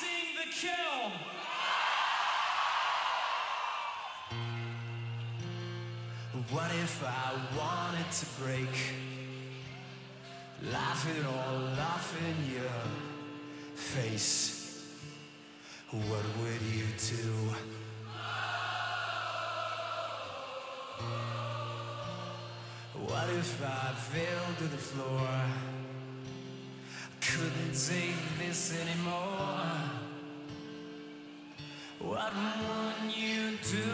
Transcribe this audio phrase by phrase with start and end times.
[0.00, 1.10] the kill.
[6.50, 8.74] What if I wanted to break?
[10.70, 12.80] Laughing all off in your
[13.74, 14.84] face.
[15.90, 17.54] What would you do?
[22.94, 25.28] What if I fell to the floor?
[27.20, 29.85] Couldn't take this anymore.
[32.06, 33.90] What would you do,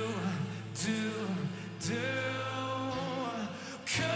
[0.85, 1.11] do,
[1.81, 1.97] do?
[3.87, 4.07] Come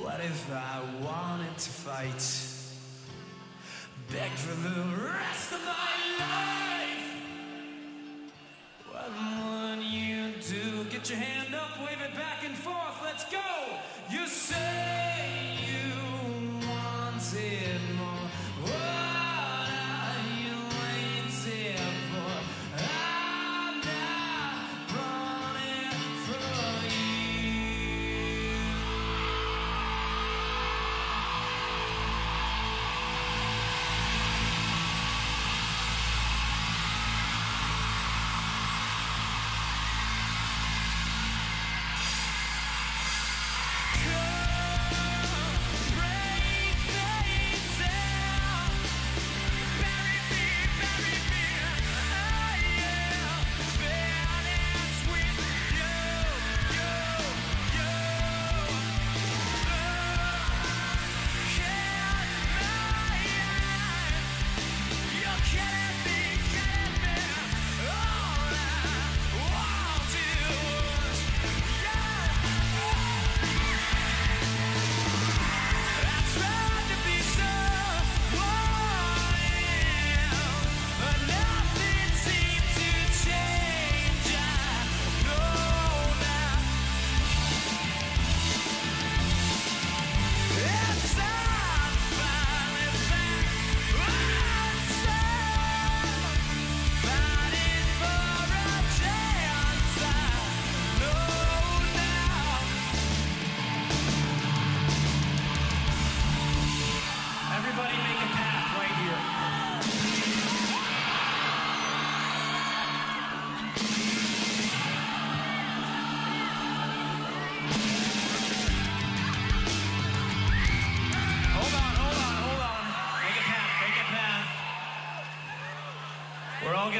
[0.00, 2.56] What if I wanted to fight?
[4.10, 4.85] Beg for the
[11.06, 13.00] Get your hand up, wave it back and forth.
[13.04, 13.38] Let's go.
[14.10, 14.26] You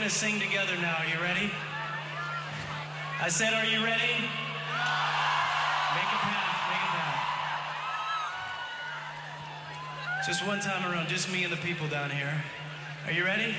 [0.07, 0.99] All gonna sing together now.
[0.99, 1.51] Are you ready?
[3.21, 4.13] I said, are you ready?
[4.13, 7.27] Make a path, make a path.
[10.25, 12.41] Just one time around, just me and the people down here.
[13.07, 13.57] Are you ready?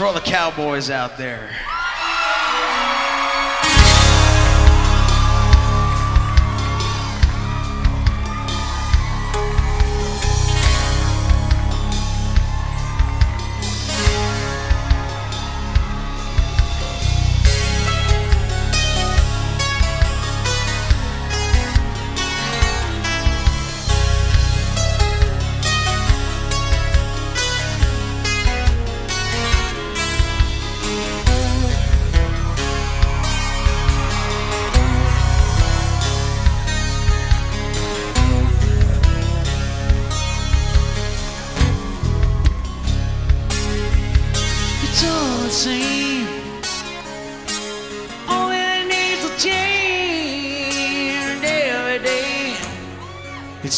[0.00, 1.50] For all the cowboys out there.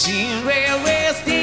[0.03, 1.42] It seems we're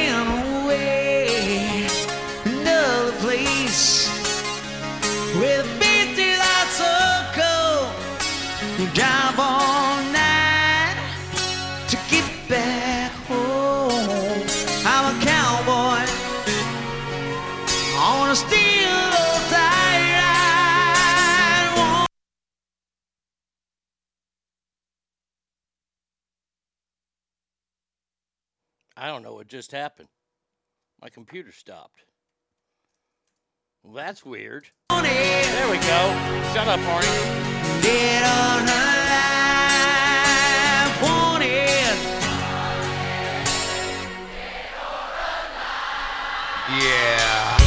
[29.49, 30.07] just happened.
[31.01, 32.03] My computer stopped.
[33.83, 34.67] Well, that's weird.
[34.89, 36.13] There we go.
[36.53, 37.81] Shut up, Arnie.
[37.81, 39.41] dead or alive.
[41.01, 41.97] Want it.
[46.83, 47.58] Yeah.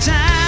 [0.00, 0.39] With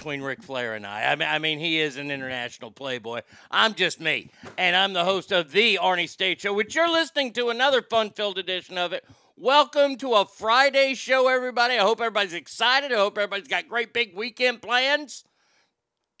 [0.00, 1.12] between Ric Flair and I.
[1.12, 3.20] I mean, I mean, he is an international playboy.
[3.50, 7.34] I'm just me, and I'm the host of the Arnie State Show, which you're listening
[7.34, 9.04] to another fun-filled edition of it.
[9.36, 11.74] Welcome to a Friday show, everybody.
[11.74, 12.94] I hope everybody's excited.
[12.94, 15.24] I hope everybody's got great big weekend plans.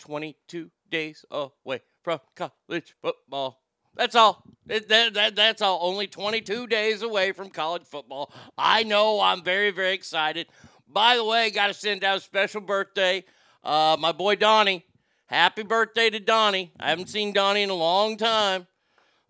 [0.00, 3.62] 22 days away from college football.
[3.96, 4.44] That's all.
[4.66, 5.78] That, that, that's all.
[5.80, 8.30] Only 22 days away from college football.
[8.58, 10.48] I know I'm very, very excited.
[10.86, 13.24] By the way, got to send out a special birthday.
[13.62, 14.84] Uh, my boy Donnie.
[15.26, 16.72] Happy birthday to Donnie.
[16.80, 18.66] I haven't seen Donnie in a long time.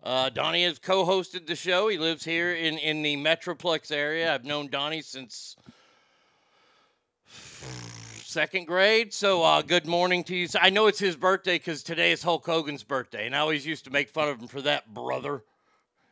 [0.03, 1.89] Uh, Donnie has co hosted the show.
[1.89, 4.33] He lives here in, in the Metroplex area.
[4.33, 5.55] I've known Donnie since
[8.23, 9.13] second grade.
[9.13, 10.47] So, uh, good morning to you.
[10.59, 13.83] I know it's his birthday because today is Hulk Hogan's birthday, and I always used
[13.83, 15.43] to make fun of him for that, brother.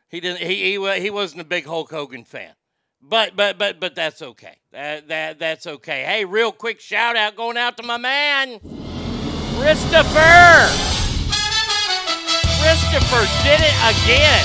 [0.08, 0.38] He didn't.
[0.38, 2.52] He he, he wasn't a big Hulk Hogan fan,
[3.02, 4.56] but but but but that's okay.
[4.72, 6.04] That that that's okay.
[6.04, 8.60] Hey, real quick shout out going out to my man,
[9.58, 10.68] Christopher.
[12.60, 14.44] Christopher did it again.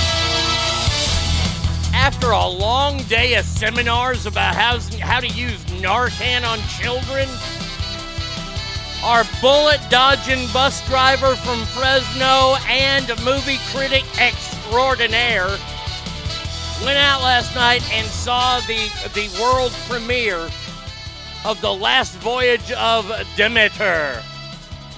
[1.94, 7.28] After a long day of seminars about how, how to use Narcan on children,
[9.04, 15.58] our bullet dodging bus driver from Fresno and movie critic extraordinaire
[16.84, 20.50] went out last night and saw the, the world premiere
[21.46, 24.22] of The Last Voyage of Demeter.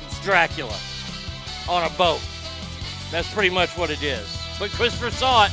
[0.05, 0.77] It's Dracula
[1.67, 2.21] on a boat.
[3.11, 4.27] That's pretty much what it is.
[4.59, 5.51] But Christopher saw it.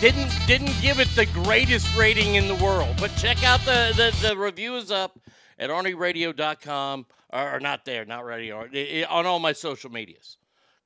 [0.00, 2.96] Didn't didn't give it the greatest rating in the world.
[2.98, 5.18] But check out the the, the review is up
[5.58, 8.66] at arnieradio.com or, or not there, not radio,
[9.08, 10.38] on all my social medias.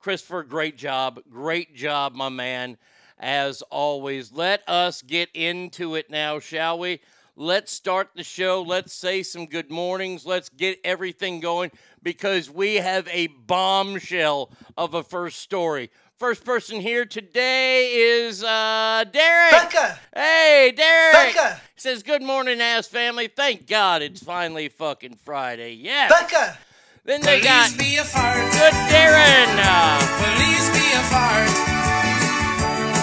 [0.05, 1.19] Christopher, great job.
[1.31, 2.77] Great job, my man.
[3.19, 7.01] As always, let us get into it now, shall we?
[7.37, 8.61] Let's start the show.
[8.61, 10.27] Let's say some good mornings.
[10.27, 11.71] Let's get everything going
[12.03, 15.91] because we have a bombshell of a first story.
[16.19, 19.53] First person here today is uh, Derek.
[19.53, 19.99] Becca!
[20.15, 21.35] Hey, Derek.
[21.35, 21.61] Becca!
[21.77, 23.29] He says, Good morning, ass family.
[23.29, 25.73] Thank God it's finally fucking Friday.
[25.73, 26.13] Yes.
[26.13, 26.59] Becca!
[27.07, 28.35] Then they got Please be a fart.
[28.53, 29.45] good Darren.
[30.25, 31.53] Please be a fart.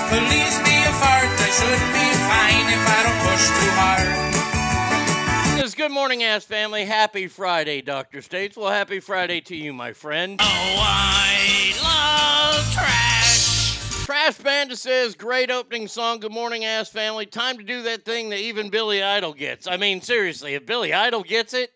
[0.10, 1.30] Please be a fart.
[1.30, 5.60] I should be fine if I don't push too hard.
[5.60, 6.86] says, Good morning, ass family.
[6.86, 8.24] Happy Friday, Dr.
[8.24, 8.58] States.
[8.58, 10.40] Well, happy Friday to you, my friend.
[10.42, 13.78] Oh, I love trash.
[14.08, 16.22] Trash Panda says, Great opening song.
[16.22, 17.28] Good morning, ass family.
[17.28, 19.68] Time to do that thing that even Billy Idol gets.
[19.68, 21.72] I mean, seriously, if Billy Idol gets it,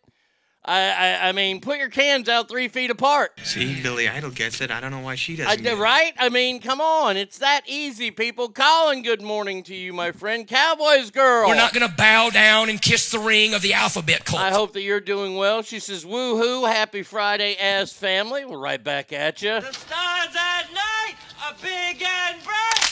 [0.67, 3.39] I, I, I mean, put your cans out three feet apart.
[3.43, 4.72] See, Billy Idol gets it.
[4.72, 5.51] I don't know why she doesn't.
[5.51, 5.81] I, get it.
[5.81, 6.13] right?
[6.17, 7.17] I mean, come on.
[7.17, 8.50] It's that easy, people.
[8.50, 10.48] Colin, good morning to you, my friend.
[10.48, 11.48] Cowboys girl.
[11.48, 14.41] We're not going to bow down and kiss the ring of the alphabet cult.
[14.41, 15.62] I hope that you're doing well.
[15.62, 18.45] She says, woohoo, happy Friday, ass family.
[18.45, 19.62] We're right back at you.
[19.62, 22.86] The stars at night are big and bright.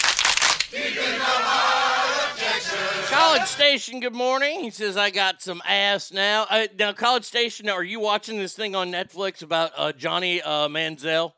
[3.14, 4.62] College Station, good morning.
[4.62, 6.48] He says, I got some ass now.
[6.50, 10.68] Uh, now, College Station, are you watching this thing on Netflix about uh, Johnny uh,
[10.68, 11.34] Manziel?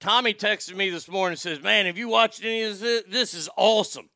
[0.00, 3.04] Tommy texted me this morning and says, Man, have you watched any of this?
[3.08, 4.10] This is awesome.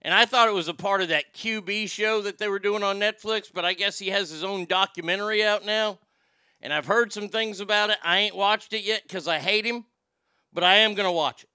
[0.00, 2.84] And I thought it was a part of that QB show that they were doing
[2.84, 5.98] on Netflix, but I guess he has his own documentary out now.
[6.62, 7.98] And I've heard some things about it.
[8.04, 9.84] I ain't watched it yet because I hate him,
[10.52, 11.50] but I am going to watch it.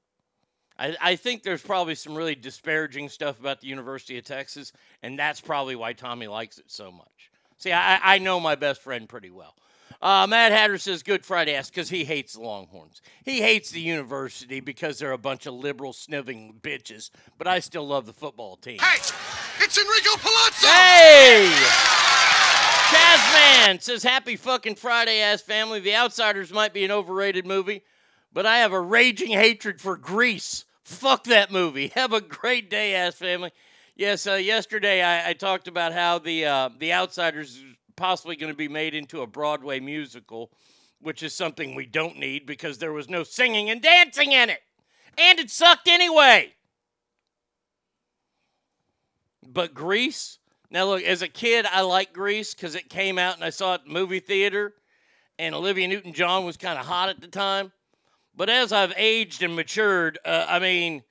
[0.83, 5.17] I, I think there's probably some really disparaging stuff about the University of Texas, and
[5.17, 7.31] that's probably why Tommy likes it so much.
[7.57, 9.55] See, I, I know my best friend pretty well.
[10.01, 13.01] Uh, Matt Hatter says Good Friday ass because he hates the Longhorns.
[13.23, 17.87] He hates the university because they're a bunch of liberal sniving bitches, but I still
[17.87, 18.79] love the football team.
[18.79, 20.67] Hey, it's Enrico Palazzo.
[20.67, 21.53] Hey!
[22.89, 25.79] Chazman says, Happy fucking Friday, ass family.
[25.79, 27.83] The Outsiders might be an overrated movie,
[28.33, 30.65] but I have a raging hatred for Grease.
[30.83, 31.87] Fuck that movie.
[31.95, 33.51] Have a great day, ass family.
[33.95, 37.63] Yes, uh, yesterday I, I talked about how the uh, the Outsiders is
[37.95, 40.51] possibly going to be made into a Broadway musical,
[40.99, 44.61] which is something we don't need because there was no singing and dancing in it.
[45.17, 46.53] And it sucked anyway.
[49.45, 50.39] But Grease,
[50.71, 53.73] now look, as a kid, I liked Grease because it came out and I saw
[53.73, 54.73] it at the movie theater,
[55.37, 57.71] and Olivia Newton John was kind of hot at the time.
[58.35, 61.03] But as I've aged and matured, uh, I mean,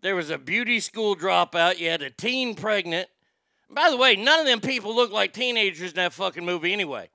[0.00, 3.08] there was a beauty school dropout, you had a teen pregnant.
[3.70, 7.10] By the way, none of them people look like teenagers in that fucking movie anyway.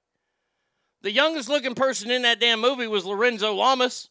[1.01, 4.09] The youngest looking person in that damn movie was Lorenzo Lamas.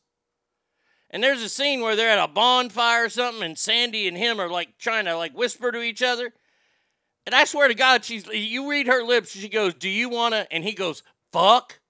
[1.11, 4.41] And there's a scene where they're at a bonfire or something, and Sandy and him
[4.41, 6.33] are like trying to like whisper to each other.
[7.25, 10.47] And I swear to God, she's you read her lips, she goes, Do you wanna?
[10.50, 11.81] And he goes, Fuck.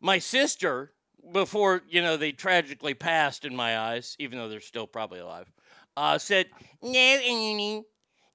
[0.00, 0.92] My sister,
[1.32, 5.50] before, you know, they tragically passed in my eyes, even though they're still probably alive,
[5.96, 6.46] uh, said,
[6.82, 7.84] No, Annie.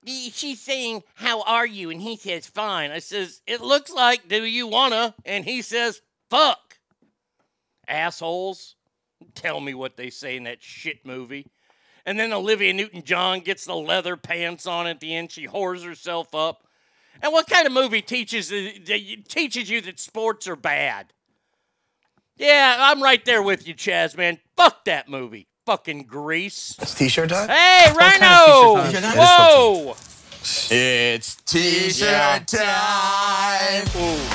[0.07, 1.89] She's saying, How are you?
[1.89, 2.91] And he says, Fine.
[2.91, 5.15] I says, It looks like, Do you wanna?
[5.25, 6.77] And he says, Fuck.
[7.87, 8.75] Assholes.
[9.33, 11.47] Tell me what they say in that shit movie.
[12.05, 15.31] And then Olivia Newton John gets the leather pants on at the end.
[15.31, 16.67] She whores herself up.
[17.21, 18.49] And what kind of movie teaches
[19.27, 21.13] teaches you that sports are bad?
[22.37, 24.39] Yeah, I'm right there with you, Chaz, man.
[24.57, 25.47] Fuck that movie.
[25.65, 26.75] Fucking Grease.
[26.81, 27.49] It's t-shirt time?
[27.49, 28.77] Hey, What kind Rhino!
[28.81, 29.17] of t-shirt time?
[29.17, 29.95] Whoa!
[30.69, 33.85] It's t-shirt time.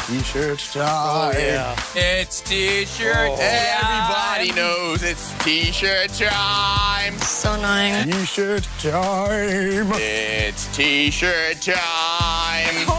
[0.09, 0.89] T-shirt time.
[0.89, 1.81] Oh, yeah.
[1.95, 3.37] It's t-shirt oh.
[3.37, 3.39] time.
[3.39, 7.17] Everybody knows it's t-shirt time.
[7.19, 8.11] So annoying.
[8.11, 9.93] T-shirt time.
[9.95, 12.90] It's t-shirt time.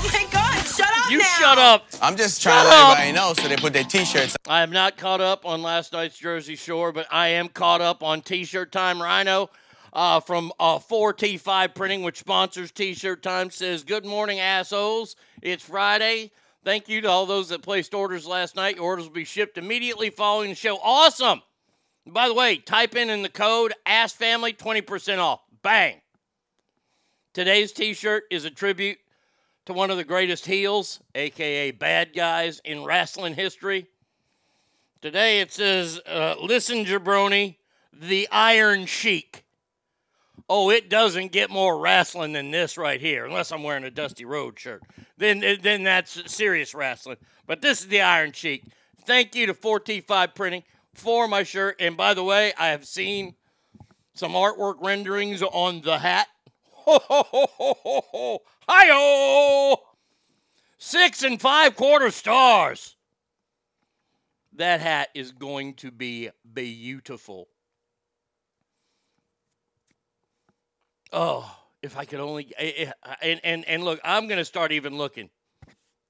[1.11, 1.23] You now.
[1.25, 1.85] shut up.
[2.01, 2.99] I'm just Shut trying to let up.
[2.99, 6.17] everybody know so they put their t-shirts I am not caught up on last night's
[6.17, 9.01] Jersey Shore, but I am caught up on T-shirt time.
[9.01, 9.49] Rhino
[9.93, 15.15] uh, from uh, 4T5 Printing, which sponsors T-shirt time, says, "Good morning, assholes.
[15.41, 16.31] It's Friday.
[16.63, 18.75] Thank you to all those that placed orders last night.
[18.75, 20.77] Your orders will be shipped immediately following the show.
[20.81, 21.41] Awesome.
[22.07, 25.41] By the way, type in in the code Ass Family 20% off.
[25.61, 26.01] Bang.
[27.33, 28.97] Today's T-shirt is a tribute
[29.65, 33.87] to one of the greatest heels, aka bad guys in wrestling history.
[35.01, 37.57] Today it says, uh, "Listen, jabroni,
[37.93, 39.43] the Iron Sheik."
[40.53, 44.25] Oh, it doesn't get more wrestling than this right here, unless I'm wearing a Dusty
[44.25, 44.83] Rhodes shirt.
[45.17, 47.17] Then, then that's serious wrestling.
[47.47, 48.65] But this is the Iron Sheik.
[49.05, 51.77] Thank you to 4T5 Printing for my shirt.
[51.79, 53.35] And by the way, I have seen
[54.13, 56.27] some artwork renderings on the hat.
[56.83, 57.47] Ho ho ho
[57.83, 58.41] ho ho!
[58.67, 59.75] Hi-yo!
[60.77, 62.95] Six and five quarter stars.
[64.53, 67.47] That hat is going to be beautiful.
[71.13, 74.97] Oh, if I could only eh, eh, and and and look, I'm gonna start even
[74.97, 75.29] looking.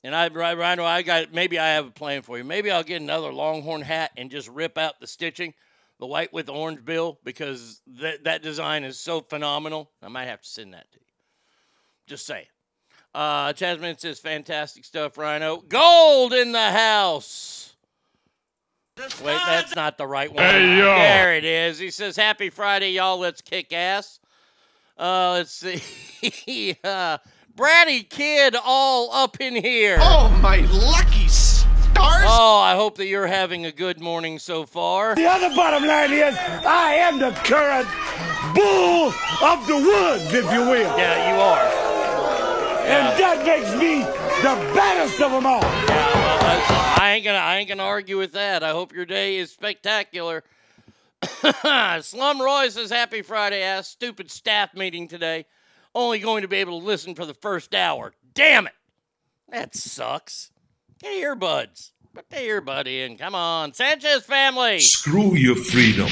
[0.03, 2.43] And I, right, Rhino, I got maybe I have a plan for you.
[2.43, 5.53] Maybe I'll get another Longhorn hat and just rip out the stitching,
[6.01, 9.91] the white with orange bill, because that that design is so phenomenal.
[10.01, 11.05] I might have to send that to you.
[12.07, 12.47] Just saying.
[13.13, 15.57] Uh, Chasman says fantastic stuff, Rhino.
[15.57, 17.75] Gold in the house.
[18.97, 20.43] Wait, that's not the right one.
[20.43, 20.85] Hey, yo.
[20.85, 21.77] There it is.
[21.77, 23.19] He says, Happy Friday, y'all.
[23.19, 24.19] Let's kick ass.
[24.97, 26.77] Uh, let's see.
[26.83, 27.17] uh,
[27.55, 29.97] Bratty Kid all up in here.
[29.99, 31.20] Oh, my lucky
[32.03, 35.15] Oh, I hope that you're having a good morning so far.
[35.15, 37.87] The other bottom line is, I am the current
[38.55, 39.13] bull
[39.47, 40.97] of the woods, if you will.
[40.97, 41.81] Yeah, you are.
[42.85, 43.99] And that makes me
[44.41, 45.61] the baddest of them all.
[45.61, 48.63] Yeah, well, I, I ain't gonna, I ain't gonna argue with that.
[48.63, 50.43] I hope your day is spectacular.
[52.01, 55.45] Slum Roy says, "Happy Friday, ass stupid staff meeting today.
[55.93, 58.13] Only going to be able to listen for the first hour.
[58.33, 58.73] Damn it,
[59.49, 60.50] that sucks.
[61.01, 61.91] Get earbuds.
[62.13, 63.17] Put the earbud in.
[63.17, 64.79] Come on, Sanchez family.
[64.79, 66.07] Screw your freedom.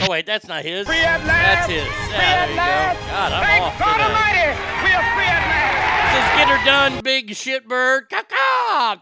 [0.00, 0.86] Oh wait, that's not his.
[0.86, 1.82] Free at That's his.
[1.82, 3.00] Free Yeah, at there you last.
[3.00, 3.06] go.
[3.06, 4.04] God, I'm Thank off God today.
[4.04, 6.12] Almighty, we are free at last.
[6.14, 8.08] Says, get her done, big shitbird.
[8.10, 9.00] Caw-caw.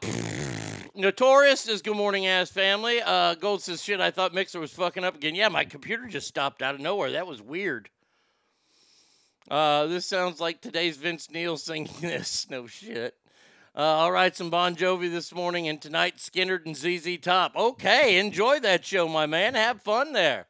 [0.94, 3.00] Notorious is good morning, ass family.
[3.02, 5.34] Uh, Gold says, shit, I thought Mixer was fucking up again.
[5.34, 7.12] Yeah, my computer just stopped out of nowhere.
[7.12, 7.88] That was weird.
[9.50, 12.48] Uh, this sounds like today's Vince Neil singing this.
[12.50, 13.14] No shit.
[13.76, 17.54] Uh, all right, some Bon Jovi this morning, and tonight Skynyrd and ZZ Top.
[17.54, 19.54] Okay, enjoy that show, my man.
[19.54, 20.46] Have fun there.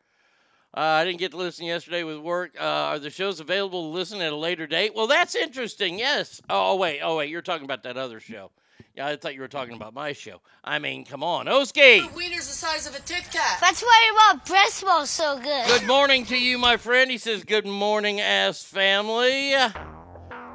[0.74, 2.52] Uh, I didn't get to listen yesterday with work.
[2.58, 4.94] Uh, are the shows available to listen at a later date?
[4.94, 5.98] Well, that's interesting.
[5.98, 6.40] Yes.
[6.48, 7.00] Oh, wait.
[7.02, 7.28] Oh, wait.
[7.28, 8.52] You're talking about that other show.
[8.96, 10.40] Yeah, I thought you were talking about my show.
[10.64, 11.46] I mean, come on.
[11.46, 12.00] Oski.
[12.14, 13.60] Wiener's the size of a Tic Tac.
[13.60, 15.66] That's why your breast smells so good.
[15.66, 17.10] Good morning to you, my friend.
[17.10, 19.52] He says, Good morning, ass family.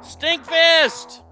[0.00, 1.22] Stinkfist.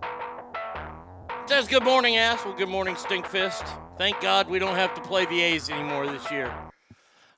[1.46, 2.42] Says good morning, ass.
[2.42, 3.68] Well, good morning, Stinkfist.
[3.98, 6.46] Thank God we don't have to play the A's anymore this year.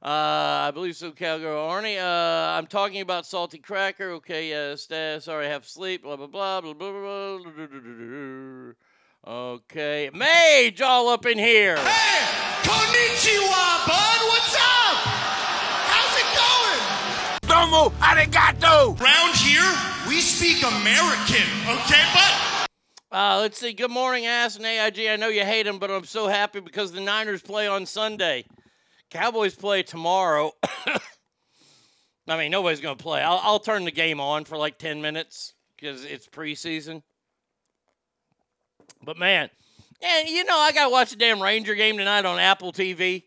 [0.01, 1.99] Uh, I believe so, Cowgirl Arnie.
[1.99, 4.13] Uh, I'm talking about salty cracker.
[4.13, 6.05] Okay, yes, uh, sorry, I have sleep.
[6.05, 7.51] Blah blah blah blah blah blah.
[9.25, 11.77] blah, okay, Mage all up in here.
[11.77, 14.21] Hey, konnichiwa, bud.
[14.29, 14.99] What's up?
[15.91, 17.51] How's it going?
[17.51, 18.99] Domo arigato.
[19.01, 19.75] Round here,
[20.07, 21.51] we speak American.
[21.67, 22.46] Okay, bud.
[23.13, 23.73] Uh, let's see.
[23.73, 25.07] Good morning, ass and AIG.
[25.07, 28.45] I know you hate them, but I'm so happy because the Niners play on Sunday.
[29.11, 30.51] Cowboys play tomorrow.
[32.29, 33.23] I mean, nobody's going to play.
[33.23, 37.03] I'll, I'll turn the game on for like 10 minutes because it's preseason.
[39.05, 39.51] But man,
[40.03, 43.23] and you know, I got to watch the damn Ranger game tonight on Apple TV.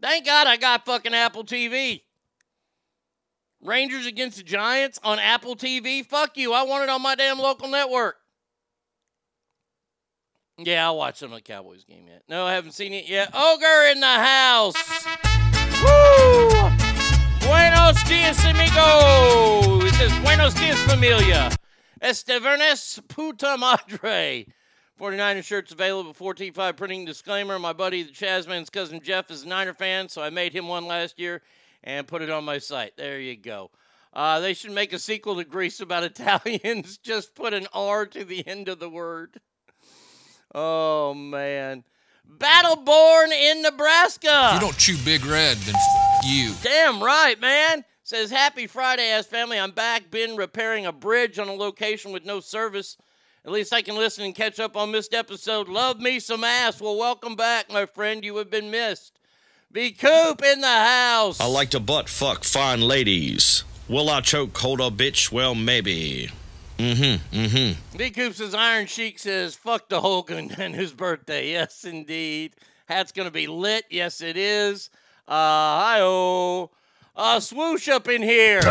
[0.00, 2.00] Thank God I got fucking Apple TV.
[3.62, 6.02] Rangers against the Giants on Apple TV.
[6.02, 6.54] Fuck you.
[6.54, 8.16] I want it on my damn local network.
[10.64, 12.22] Yeah, I'll watch some of the Cowboys game yet.
[12.28, 13.30] No, I haven't seen it yet.
[13.34, 14.74] Ogre in the house.
[15.82, 16.50] Woo!
[17.46, 19.84] Buenos dias, amigo.
[19.86, 21.50] It says Buenos dias, familia.
[22.02, 24.46] Estevernes puta madre.
[25.00, 27.58] 49er shirts available at 4T5 printing disclaimer.
[27.58, 30.86] My buddy, the Chazman's cousin Jeff, is a Niner fan, so I made him one
[30.86, 31.40] last year
[31.82, 32.96] and put it on my site.
[32.98, 33.70] There you go.
[34.12, 36.98] Uh, they should make a sequel to Grease about Italians.
[37.02, 39.40] Just put an R to the end of the word.
[40.54, 41.84] Oh man.
[42.38, 44.50] Battleborn in Nebraska.
[44.50, 46.54] If you don't chew Big Red, then f- you.
[46.62, 47.84] Damn right, man.
[48.02, 49.58] Says happy Friday, ass family.
[49.58, 50.10] I'm back.
[50.10, 52.96] Been repairing a bridge on a location with no service.
[53.44, 55.68] At least I can listen and catch up on missed episode.
[55.68, 56.80] Love me some ass.
[56.80, 58.24] Well, welcome back, my friend.
[58.24, 59.18] You have been missed.
[59.72, 61.40] Be Coop in the house.
[61.40, 63.64] I like to butt fuck fine ladies.
[63.88, 65.30] Will I choke hold a bitch?
[65.32, 66.30] Well, maybe.
[66.80, 67.38] Mm-hmm.
[67.38, 67.96] Mm-hmm.
[67.98, 71.50] Big Coop says Iron Sheik says fuck the Hogan and his birthday.
[71.50, 72.54] Yes, indeed.
[72.86, 73.84] Hat's gonna be lit.
[73.90, 74.88] Yes, it is.
[75.28, 76.70] Uh, hi-oh.
[77.14, 78.62] Uh, swoosh up in here.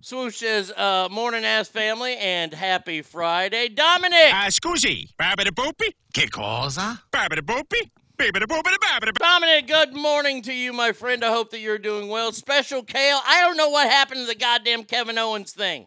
[0.00, 3.68] Swoosh says, uh, morning ass family and happy Friday.
[3.68, 4.32] Dominic!
[4.32, 5.92] Uh, scusi, babidi boopy?
[6.12, 7.00] Che cosa?
[7.12, 7.88] Babidi boopy?
[8.18, 11.24] Babidi boopity babidi Dominic, good morning to you, my friend.
[11.24, 12.30] I hope that you're doing well.
[12.32, 15.86] Special Kale, I don't know what happened to the goddamn Kevin Owens thing.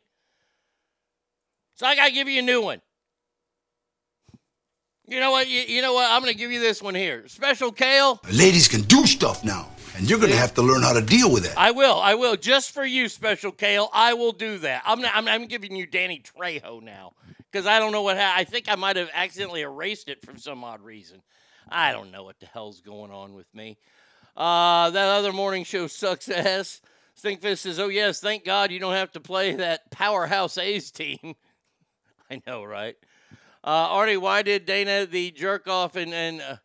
[1.75, 2.81] So I gotta give you a new one.
[5.07, 5.47] You know what?
[5.47, 6.09] You, you know what?
[6.09, 7.27] I'm gonna give you this one here.
[7.27, 8.19] Special Kale.
[8.31, 11.45] Ladies can do stuff now, and you're gonna have to learn how to deal with
[11.45, 11.53] it.
[11.55, 11.99] I will.
[11.99, 12.35] I will.
[12.35, 13.89] Just for you, Special Kale.
[13.93, 14.81] I will do that.
[14.85, 17.13] I'm not, I'm, I'm giving you Danny Trejo now
[17.51, 18.17] because I don't know what.
[18.17, 21.21] Ha- I think I might have accidentally erased it for some odd reason.
[21.69, 23.77] I don't know what the hell's going on with me.
[24.35, 26.81] Uh, that other morning show sucks ass.
[27.21, 31.35] Stinkfist says, "Oh yes, thank God you don't have to play that powerhouse A's team."
[32.29, 32.95] I know, right?
[33.63, 36.57] Uh, Artie, why did Dana the jerk off and and uh,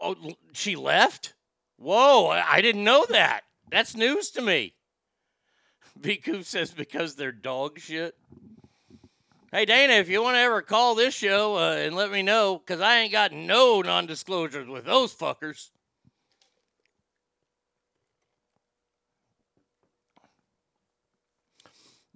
[0.00, 0.16] oh
[0.52, 1.34] she left?
[1.76, 3.42] Whoa, I, I didn't know that.
[3.70, 4.74] That's news to me.
[6.00, 8.14] Biku says because they're dog shit.
[9.54, 12.58] Hey Dana, if you want to ever call this show uh, and let me know,
[12.58, 15.70] because I ain't got no non-disclosures with those fuckers.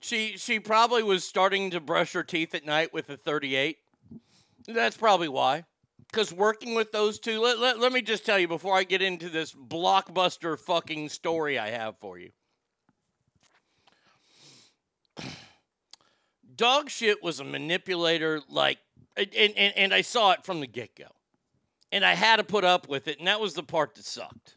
[0.03, 3.77] She she probably was starting to brush her teeth at night with a 38.
[4.67, 5.65] That's probably why.
[6.11, 9.01] Because working with those two, let, let, let me just tell you before I get
[9.01, 12.33] into this blockbuster fucking story I have for you.
[16.59, 18.79] Dog shit was a manipulator, like,
[19.17, 21.07] and, and, and I saw it from the get go.
[21.91, 24.57] And I had to put up with it, and that was the part that sucked.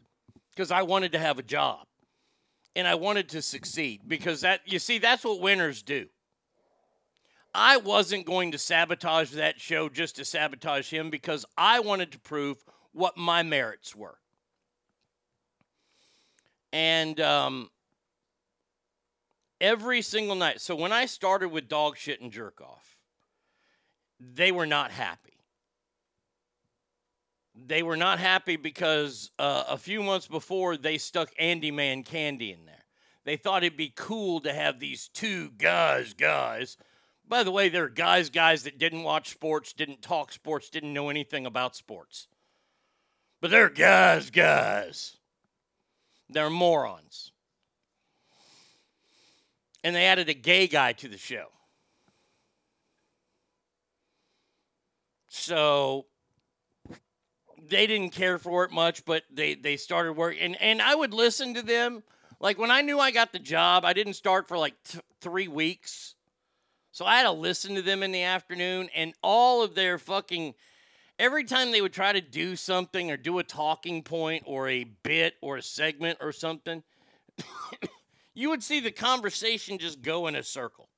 [0.50, 1.86] Because I wanted to have a job
[2.74, 6.06] and I wanted to succeed because that you see that's what winners do.
[7.54, 12.18] I wasn't going to sabotage that show just to sabotage him because I wanted to
[12.18, 12.62] prove
[12.92, 14.18] what my merits were.
[16.72, 17.70] And um,
[19.62, 22.96] every single night, so when I started with dog shit and jerk off,
[24.20, 25.38] they were not happy.
[27.54, 32.52] They were not happy because uh, a few months before they stuck Andy Man Candy
[32.52, 32.84] in there.
[33.24, 36.76] They thought it'd be cool to have these two guys, guys.
[37.28, 41.08] By the way, they're guys, guys that didn't watch sports, didn't talk sports, didn't know
[41.08, 42.26] anything about sports.
[43.40, 45.16] But they're guys, guys.
[46.28, 47.31] They're morons.
[49.84, 51.46] And they added a gay guy to the show.
[55.28, 56.06] So
[57.68, 61.14] they didn't care for it much, but they they started working, and and I would
[61.14, 62.02] listen to them.
[62.40, 65.48] Like when I knew I got the job, I didn't start for like t- three
[65.48, 66.14] weeks.
[66.90, 70.54] So I had to listen to them in the afternoon, and all of their fucking.
[71.18, 74.84] Every time they would try to do something or do a talking point or a
[74.84, 76.82] bit or a segment or something,
[78.34, 80.88] you would see the conversation just go in a circle.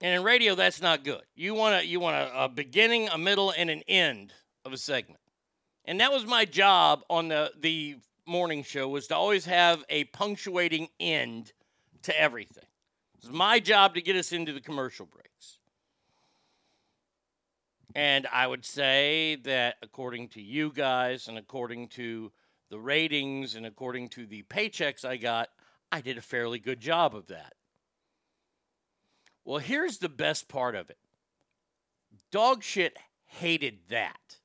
[0.00, 1.22] And in radio, that's not good.
[1.34, 4.32] You want a, you want a, a beginning, a middle, and an end
[4.64, 5.20] of a segment.
[5.84, 10.04] And that was my job on the, the morning show was to always have a
[10.04, 11.52] punctuating end
[12.02, 12.64] to everything.
[13.16, 15.58] It was my job to get us into the commercial breaks.
[17.94, 22.30] And I would say that according to you guys and according to
[22.70, 25.50] the ratings and according to the paychecks I got,
[25.92, 27.54] I did a fairly good job of that.
[29.44, 30.98] Well, here's the best part of it
[32.32, 32.92] Dogshit
[33.26, 34.36] hated that.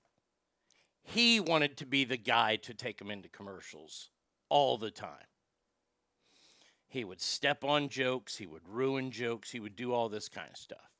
[1.03, 4.09] He wanted to be the guy to take him into commercials
[4.49, 5.27] all the time.
[6.87, 10.49] He would step on jokes, he would ruin jokes, he would do all this kind
[10.49, 10.94] of stuff.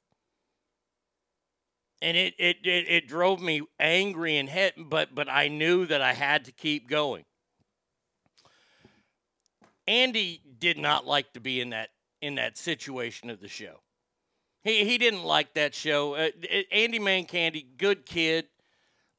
[2.05, 6.03] And it it it, it drove me angry and hit, but but I knew that
[6.03, 7.25] I had to keep going.
[9.87, 11.89] Andy did not like to be in that
[12.21, 13.79] in that situation of the show.
[14.63, 16.13] He he didn't like that show.
[16.13, 16.29] Uh,
[16.71, 18.45] Andy Mancandy, good kid,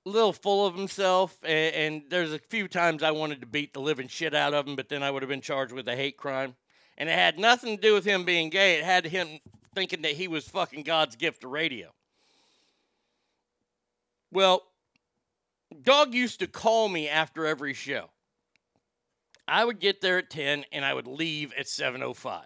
[0.06, 3.74] a little full of himself, and, and, there's a few times I wanted to beat
[3.74, 5.96] the living shit out of him, but then I would have been charged with a
[5.96, 6.54] hate crime.
[6.96, 8.78] And it had nothing to do with him being gay.
[8.78, 9.40] It had him
[9.74, 11.95] thinking that he was fucking God's gift to radio.
[14.32, 14.62] Well,
[15.82, 18.10] Dog used to call me after every show.
[19.48, 22.42] I would get there at 10 and I would leave at 7:05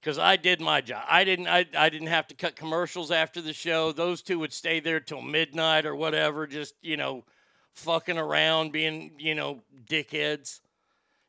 [0.00, 1.04] because I did my job.
[1.08, 1.48] I didn't.
[1.48, 3.92] I, I didn't have to cut commercials after the show.
[3.92, 7.24] Those two would stay there till midnight or whatever, just you know,
[7.74, 10.60] fucking around, being you know dickheads.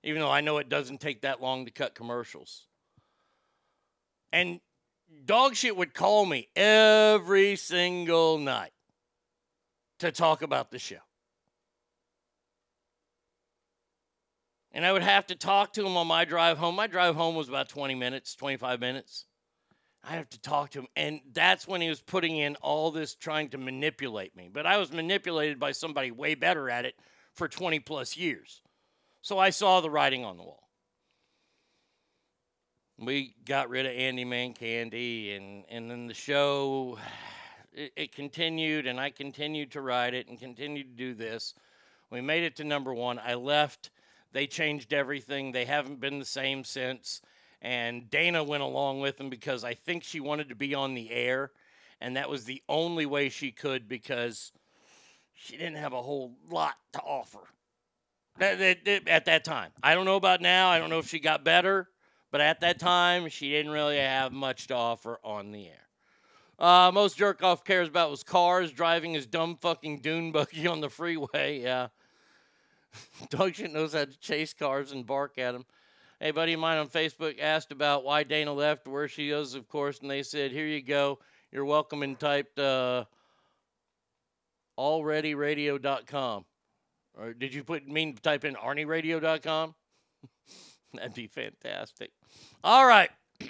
[0.04, 2.67] Even though I know it doesn't take that long to cut commercials.
[4.32, 4.62] And
[5.26, 8.74] dog shit would call me every single night
[10.00, 11.00] to talk about the show.
[14.72, 16.76] and I would have to talk to him on my drive home.
[16.76, 19.26] My drive home was about 20 minutes, 25 minutes.
[20.04, 20.88] I have to talk to him.
[20.95, 24.50] And that's when he was putting in all this trying to manipulate me.
[24.52, 26.95] But I was manipulated by somebody way better at it
[27.34, 28.62] for 20 plus years.
[29.22, 30.68] So I saw the writing on the wall.
[33.00, 36.98] We got rid of Andy Mancandy, and, and then the show,
[37.74, 41.54] it, it continued, and I continued to write it and continued to do this.
[42.10, 43.20] We made it to number one.
[43.20, 43.90] I left
[44.32, 45.52] they changed everything.
[45.52, 47.22] They haven't been the same since.
[47.62, 51.12] And Dana went along with them because I think she wanted to be on the
[51.12, 51.52] air.
[52.00, 54.52] And that was the only way she could because
[55.34, 57.40] she didn't have a whole lot to offer
[58.40, 59.72] at that time.
[59.84, 60.70] I don't know about now.
[60.70, 61.90] I don't know if she got better.
[62.32, 65.88] But at that time, she didn't really have much to offer on the air.
[66.60, 70.82] Uh, most jerk off cares about was cars driving his dumb fucking dune buggy on
[70.82, 71.62] the freeway.
[71.62, 71.88] Yeah.
[73.30, 75.65] Dog shit knows how to chase cars and bark at them.
[76.20, 79.70] Hey, buddy of mine on Facebook asked about why Dana left, where she is, of
[79.70, 81.20] course, and they said, "Here you go.
[81.50, 83.06] You're welcome," and typed uh,
[84.78, 86.46] alreadyradio.com.
[87.18, 89.76] Or did you put mean type in arnieradio.com?
[90.93, 92.12] That'd be fantastic.
[92.63, 93.10] All right.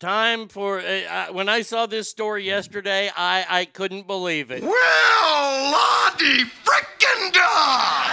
[0.00, 4.62] Time for uh, when I saw this story yesterday, I, I couldn't believe it.
[4.62, 8.12] Well, Lottie frickin' da!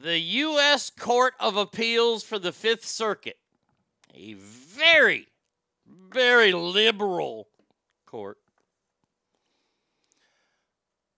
[0.00, 0.90] The U.S.
[0.90, 3.36] Court of Appeals for the Fifth Circuit,
[4.14, 5.26] a very,
[5.86, 7.48] very liberal
[8.06, 8.38] court,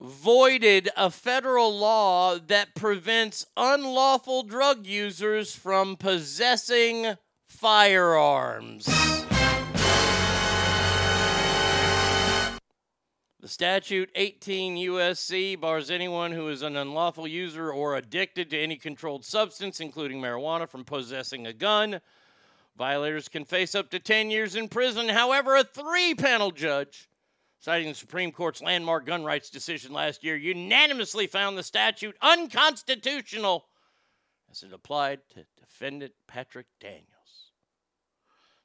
[0.01, 7.15] voided a federal law that prevents unlawful drug users from possessing
[7.47, 8.85] firearms.
[13.39, 18.77] The statute 18 USC bars anyone who is an unlawful user or addicted to any
[18.77, 22.01] controlled substance, including marijuana, from possessing a gun.
[22.77, 25.09] Violators can face up to 10 years in prison.
[25.09, 27.07] However, a three panel judge
[27.61, 33.65] citing the Supreme Court's landmark gun rights decision last year, unanimously found the statute unconstitutional
[34.51, 37.05] as it applied to defendant Patrick Daniels.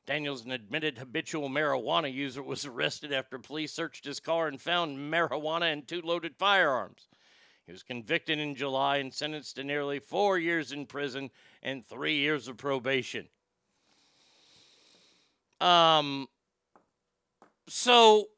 [0.06, 4.98] Daniels, an admitted habitual marijuana user, was arrested after police searched his car and found
[4.98, 7.08] marijuana and two loaded firearms.
[7.66, 11.30] He was convicted in July and sentenced to nearly four years in prison
[11.62, 13.28] and three years of probation.
[15.60, 16.28] Um,
[17.68, 18.28] so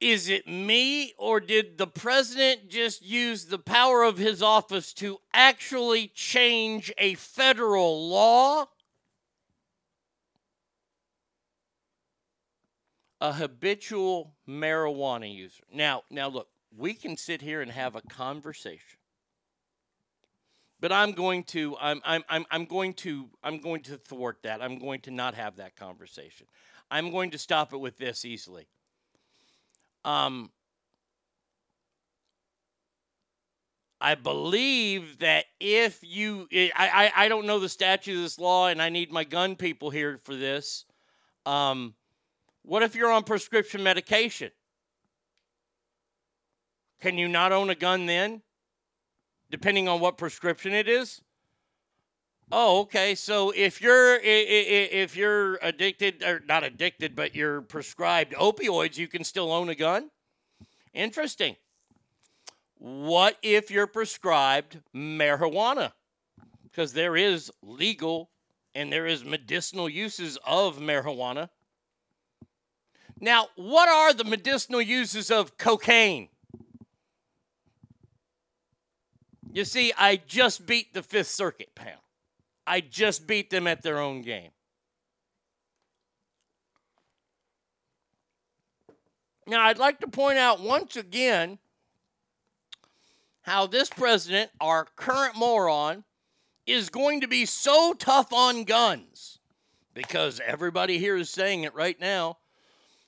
[0.00, 5.18] is it me or did the president just use the power of his office to
[5.34, 8.66] actually change a federal law?
[13.20, 15.62] A habitual marijuana user.
[15.70, 18.98] Now, now look, we can sit here and have a conversation.
[20.80, 24.62] But I'm going to I'm I'm I'm I'm going to I'm going to thwart that.
[24.62, 26.46] I'm going to not have that conversation.
[26.90, 28.66] I'm going to stop it with this easily.
[30.04, 30.50] Um,
[34.00, 38.68] I believe that if you, I, I, I don't know the statute of this law,
[38.68, 40.86] and I need my gun people here for this.
[41.44, 41.94] Um,
[42.62, 44.50] what if you're on prescription medication?
[47.00, 48.42] Can you not own a gun then,
[49.50, 51.20] depending on what prescription it is?
[52.52, 53.14] Oh, okay.
[53.14, 59.22] So if you're if you're addicted or not addicted, but you're prescribed opioids, you can
[59.22, 60.10] still own a gun.
[60.92, 61.56] Interesting.
[62.78, 65.92] What if you're prescribed marijuana?
[66.64, 68.30] Because there is legal
[68.74, 71.50] and there is medicinal uses of marijuana.
[73.20, 76.28] Now, what are the medicinal uses of cocaine?
[79.52, 82.00] You see, I just beat the Fifth Circuit panel.
[82.66, 84.50] I just beat them at their own game.
[89.46, 91.58] Now, I'd like to point out once again
[93.42, 96.04] how this president, our current moron,
[96.66, 99.40] is going to be so tough on guns
[99.92, 102.38] because everybody here is saying it right now.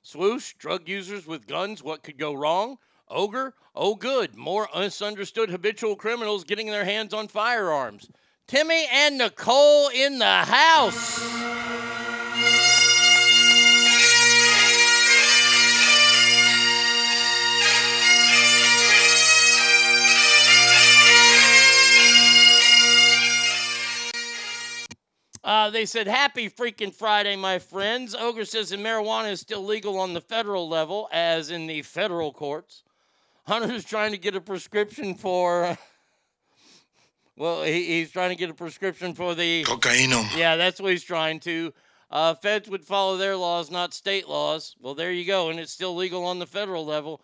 [0.03, 2.79] Swoosh, drug users with guns, what could go wrong?
[3.09, 8.11] Ogre, oh good, more misunderstood habitual criminals getting their hands on firearms.
[8.49, 11.21] Timmy and Nicole in the house.
[25.45, 28.15] Uh, they said, Happy freaking Friday, my friends.
[28.15, 32.33] Ogre says that marijuana is still legal on the federal level, as in the federal
[32.33, 32.85] courts.
[33.47, 35.77] Hunter is trying to get a prescription for.
[37.37, 40.11] Well, he, he's trying to get a prescription for the cocaine.
[40.37, 41.73] Yeah, that's what he's trying to.
[42.11, 44.77] Uh, feds would follow their laws, not state laws.
[44.81, 47.23] Well, there you go, and it's still legal on the federal level.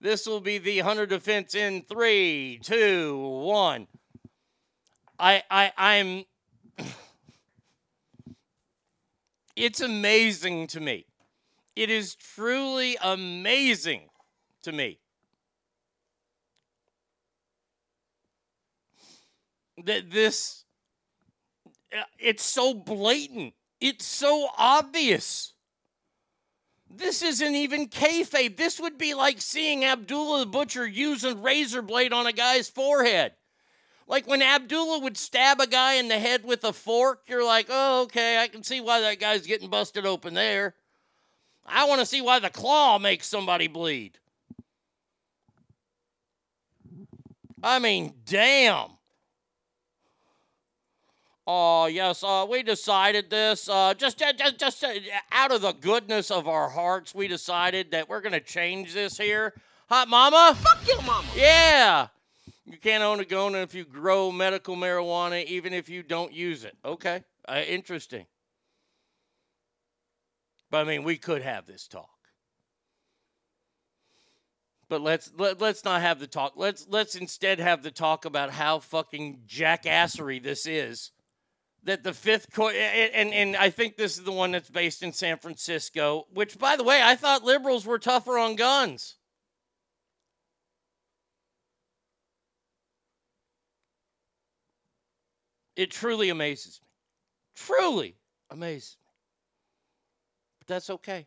[0.00, 3.88] This will be the Hunter defense in three, two, one.
[5.18, 6.24] I, I, I'm.
[9.56, 11.06] it's amazing to me.
[11.74, 14.02] It is truly amazing
[14.62, 15.00] to me
[19.84, 20.64] that this
[21.96, 23.54] uh, it's so blatant.
[23.80, 25.54] It's so obvious.
[26.90, 28.56] This isn't even kayfabe.
[28.56, 32.68] This would be like seeing Abdullah the Butcher use a razor blade on a guy's
[32.68, 33.32] forehead.
[34.06, 37.66] Like when Abdullah would stab a guy in the head with a fork, you're like,
[37.68, 40.74] oh, okay, I can see why that guy's getting busted open there.
[41.66, 44.18] I want to see why the claw makes somebody bleed.
[47.62, 48.97] I mean, damn.
[51.50, 53.70] Oh, yes, uh, we decided this.
[53.70, 54.92] Uh, just, just, just uh,
[55.32, 59.16] out of the goodness of our hearts, we decided that we're going to change this
[59.16, 59.54] here.
[59.88, 60.54] Hot mama?
[60.60, 61.26] Fuck your mama.
[61.34, 62.08] Yeah.
[62.66, 66.64] You can't own a gun if you grow medical marijuana, even if you don't use
[66.64, 66.76] it.
[66.84, 67.24] Okay.
[67.48, 68.26] Uh, interesting.
[70.70, 72.10] But I mean, we could have this talk.
[74.90, 76.54] But let's let, let's not have the talk.
[76.56, 81.10] Let's let's instead have the talk about how fucking jackassery this is
[81.84, 85.12] that the fifth court and, and, I think this is the one that's based in
[85.12, 89.16] San Francisco, which by the way, I thought liberals were tougher on guns.
[95.76, 96.88] It truly amazes me.
[97.54, 98.16] Truly
[98.50, 99.12] amazes me.
[100.58, 101.26] But that's okay.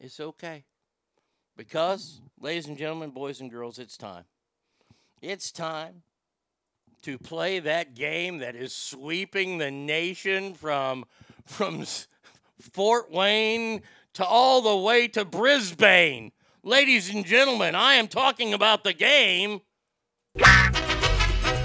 [0.00, 0.64] It's okay.
[1.56, 4.24] Because, ladies and gentlemen, boys and girls, it's time.
[5.20, 6.02] It's time
[7.04, 11.04] to play that game that is sweeping the nation from
[11.44, 11.84] from
[12.58, 13.82] Fort Wayne
[14.14, 16.32] to all the way to Brisbane.
[16.62, 19.60] Ladies and gentlemen, I am talking about the game.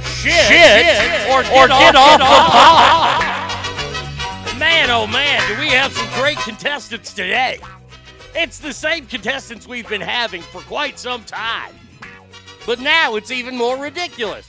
[0.03, 3.35] Shit, shit or, or get, off, off the pot.
[4.59, 7.61] Man, oh man, do we have some great contestants today.
[8.35, 11.73] It's the same contestants we've been having for quite some time.
[12.65, 14.45] But now it's even more ridiculous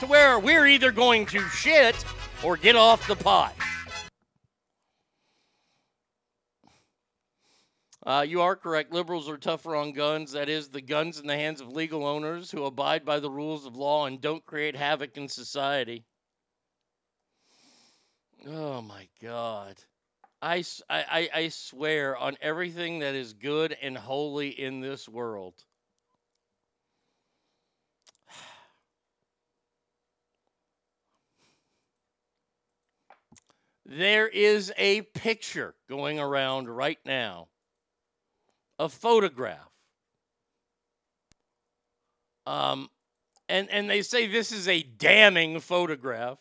[0.00, 2.04] to where we're either going to shit
[2.42, 3.54] or get off the pot.
[8.06, 8.92] Uh, you are correct.
[8.92, 10.32] Liberals are tougher on guns.
[10.32, 13.64] That is, the guns in the hands of legal owners who abide by the rules
[13.64, 16.04] of law and don't create havoc in society.
[18.46, 19.76] Oh my God.
[20.42, 25.54] I, I, I swear on everything that is good and holy in this world.
[33.86, 37.48] There is a picture going around right now,
[38.78, 39.68] a photograph.
[42.46, 42.88] Um,
[43.48, 46.38] and, and they say this is a damning photograph.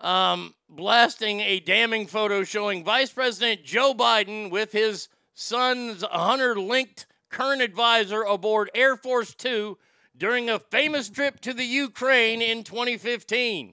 [0.00, 7.06] Um, blasting a damning photo showing Vice President Joe Biden with his son's Hunter linked
[7.30, 9.78] current advisor aboard Air Force Two
[10.14, 13.72] during a famous trip to the Ukraine in 2015.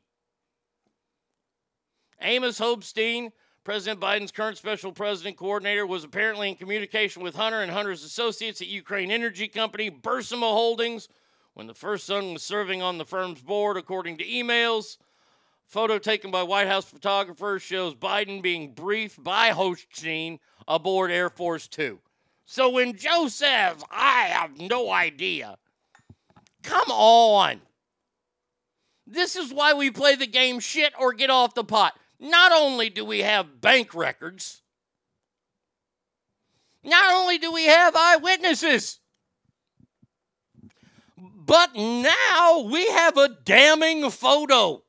[2.24, 3.32] Amos Hochstein,
[3.64, 8.62] President Biden's current special president coordinator, was apparently in communication with Hunter and Hunter's associates
[8.62, 11.10] at Ukraine Energy Company, Burisma Holdings,
[11.54, 14.98] when the first son was serving on the firm's board, according to emails.
[15.66, 21.68] Photo taken by White House photographers shows Biden being briefed by Hochstein aboard Air Force
[21.68, 22.00] Two.
[22.46, 25.58] So when Joe says, I have no idea,
[26.64, 27.62] come on.
[29.08, 31.98] This is why we play the game shit or get off the pot.
[32.24, 34.62] Not only do we have bank records,
[36.82, 39.00] not only do we have eyewitnesses,
[41.18, 44.84] but now we have a damning photo.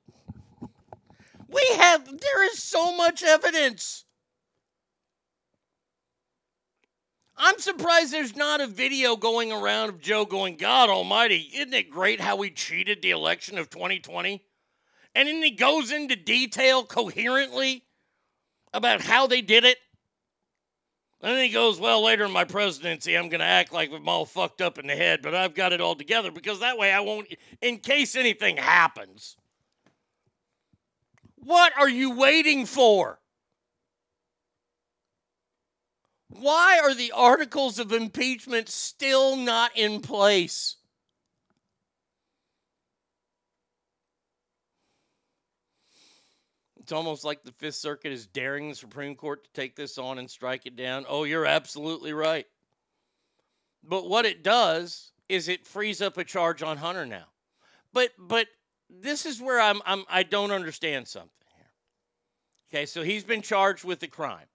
[1.48, 4.04] We have, there is so much evidence.
[7.36, 11.90] I'm surprised there's not a video going around of Joe going, God almighty, isn't it
[11.90, 14.40] great how we cheated the election of 2020?
[15.14, 17.84] And then he goes into detail coherently
[18.72, 19.78] about how they did it.
[21.20, 24.08] And then he goes, Well, later in my presidency, I'm going to act like I'm
[24.08, 26.92] all fucked up in the head, but I've got it all together because that way
[26.92, 27.28] I won't,
[27.62, 29.36] in case anything happens.
[31.36, 33.20] What are you waiting for?
[36.28, 40.76] Why are the articles of impeachment still not in place?
[46.84, 50.18] It's almost like the Fifth Circuit is daring the Supreme Court to take this on
[50.18, 51.06] and strike it down.
[51.08, 52.46] Oh, you're absolutely right.
[53.82, 57.24] But what it does is it frees up a charge on Hunter now.
[57.94, 58.48] But but
[58.90, 61.70] this is where I'm, I'm I don't understand something here.
[62.70, 64.48] Okay, so he's been charged with a crime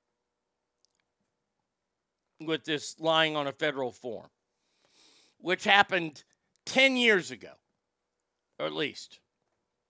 [2.39, 4.29] with this lying on a federal form,
[5.39, 6.23] which happened
[6.67, 7.53] 10 years ago,
[8.59, 9.19] or at least,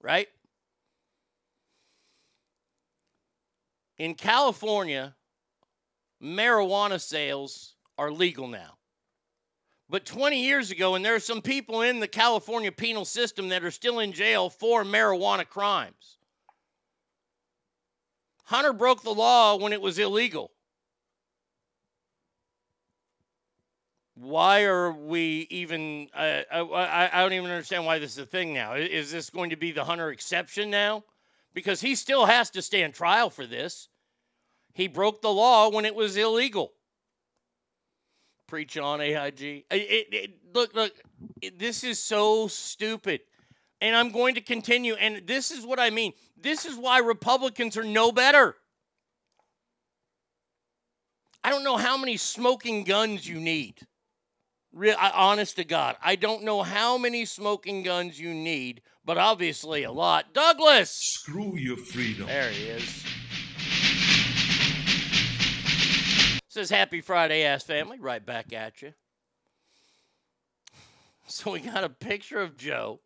[0.02, 0.30] right?
[4.00, 5.14] In California,
[6.24, 8.78] marijuana sales are legal now.
[9.90, 13.64] But 20 years ago, and there are some people in the California penal system that
[13.64, 16.18] are still in jail for marijuana crimes.
[18.46, 20.52] Hunter broke the law when it was illegal.
[24.16, 26.08] Why are we even?
[26.14, 28.74] Uh, I, I don't even understand why this is a thing now.
[28.74, 31.04] Is this going to be the Hunter exception now?
[31.54, 33.90] Because he still has to stand trial for this.
[34.74, 36.74] He broke the law when it was illegal.
[38.48, 39.42] Preach on AIG.
[39.42, 40.94] It, it, it, look, look,
[41.58, 43.22] this is so stupid.
[43.82, 44.96] And I'm going to continue.
[44.96, 46.14] And this is what I mean.
[46.40, 48.56] This is why Republicans are no better.
[51.44, 53.76] I don't know how many smoking guns you need.
[54.72, 59.84] Real, honest to God, I don't know how many smoking guns you need, but obviously
[59.84, 60.34] a lot.
[60.34, 60.92] Douglas!
[60.92, 62.28] Screw your freedom.
[62.28, 63.06] There he is.
[66.48, 68.00] Says Happy Friday, ass family.
[68.00, 68.94] Right back at you.
[71.32, 73.02] So we got a picture of Joe.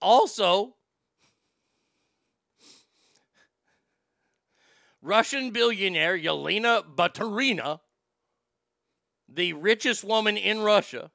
[0.00, 0.76] Also,
[5.02, 7.80] Russian billionaire Yelena Baturina,
[9.28, 11.10] the richest woman in Russia,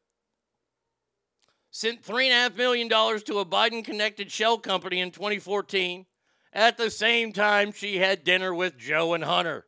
[1.72, 6.05] sent $3.5 million to a Biden connected shell company in 2014
[6.53, 9.65] at the same time she had dinner with Joe and Hunter.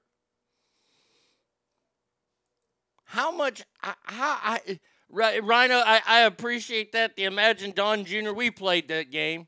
[3.06, 3.64] How much?
[3.82, 4.80] How I,
[5.10, 7.16] Rhino, I, I appreciate that.
[7.16, 8.34] The Imagine Don Jr.
[8.34, 9.48] We played that game.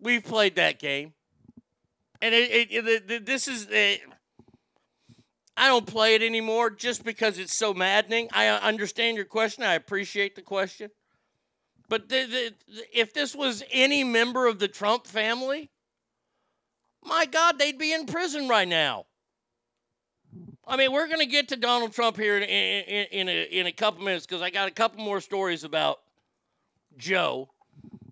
[0.00, 1.12] We've played that game,
[2.22, 3.66] and it, it, it, it this is.
[3.68, 4.02] It,
[5.56, 8.28] I don't play it anymore just because it's so maddening.
[8.32, 9.64] I understand your question.
[9.64, 10.90] I appreciate the question,
[11.88, 15.70] but the, the, if this was any member of the Trump family,
[17.02, 19.06] my God, they'd be in prison right now.
[20.66, 23.66] I mean, we're going to get to Donald Trump here in, in, in, a, in
[23.66, 26.00] a couple minutes because I got a couple more stories about
[26.98, 27.48] Joe.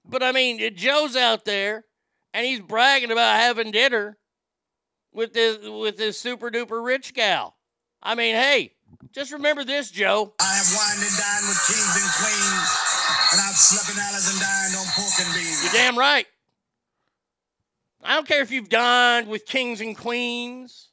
[0.09, 1.85] But I mean, Joe's out there
[2.33, 4.17] and he's bragging about having dinner
[5.13, 7.57] with this with this super duper rich gal.
[8.03, 8.75] I mean, hey,
[9.13, 10.35] just remember this, Joe.
[10.39, 12.86] I have wined and dined with kings and queens,
[13.57, 15.63] and dined on pork and beans.
[15.63, 16.27] You're damn right.
[18.03, 20.89] I don't care if you've dined with kings and queens.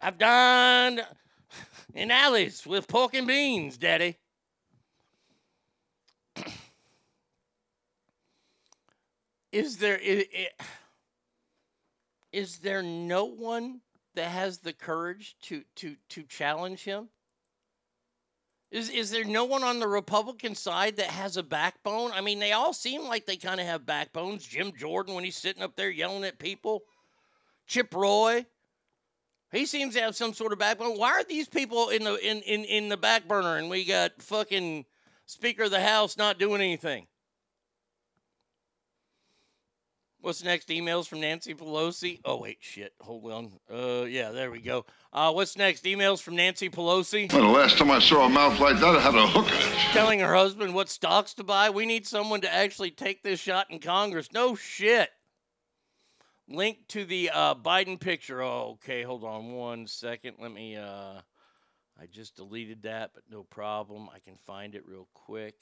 [0.00, 1.04] I've dined
[1.94, 4.16] in alleys with pork and beans, Daddy.
[9.52, 10.26] is there is,
[12.32, 13.80] is there no one
[14.14, 17.08] that has the courage to to to challenge him?
[18.74, 22.10] Is is there no one on the Republican side that has a backbone?
[22.10, 24.44] I mean, they all seem like they kind of have backbones.
[24.44, 26.82] Jim Jordan when he's sitting up there yelling at people.
[27.68, 28.44] Chip Roy,
[29.52, 30.98] he seems to have some sort of backbone.
[30.98, 34.20] Why are these people in the in in, in the back burner and we got
[34.20, 34.86] fucking
[35.24, 37.06] Speaker of the House not doing anything?
[40.24, 40.70] What's next?
[40.70, 42.18] Emails from Nancy Pelosi.
[42.24, 42.94] Oh wait, shit.
[43.02, 43.52] Hold on.
[43.70, 44.86] Uh, yeah, there we go.
[45.12, 45.84] Uh, what's next?
[45.84, 47.30] Emails from Nancy Pelosi.
[47.30, 49.52] Well, the last time I saw a mouth like that, I had a hook in
[49.52, 49.92] it.
[49.92, 51.68] Telling her husband what stocks to buy.
[51.68, 54.32] We need someone to actually take this shot in Congress.
[54.32, 55.10] No shit.
[56.48, 58.40] Link to the uh, Biden picture.
[58.40, 59.02] Oh, okay.
[59.02, 60.36] Hold on one second.
[60.40, 60.74] Let me.
[60.76, 61.20] Uh,
[62.00, 64.08] I just deleted that, but no problem.
[64.08, 65.56] I can find it real quick.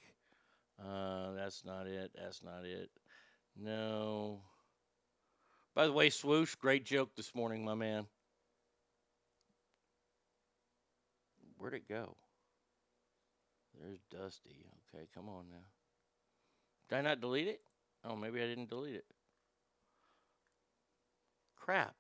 [0.81, 2.13] Uh, that's not it.
[2.15, 2.91] That's not it.
[3.61, 4.43] No.
[5.75, 8.07] By the way, swoosh, great joke this morning, my man.
[11.57, 12.17] Where'd it go?
[13.81, 14.67] There's Dusty.
[14.95, 15.65] Okay, come on now.
[16.89, 17.61] Did I not delete it?
[18.05, 19.07] Oh, maybe I didn't delete it.
[21.57, 21.95] Crap.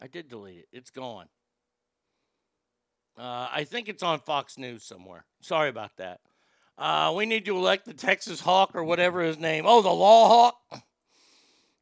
[0.00, 0.68] I did delete it.
[0.72, 1.26] It's gone.
[3.18, 5.24] Uh, I think it's on Fox News somewhere.
[5.40, 6.20] Sorry about that.
[6.78, 9.64] Uh, we need to elect the Texas Hawk or whatever his name.
[9.66, 10.82] Oh, the Law Hawk.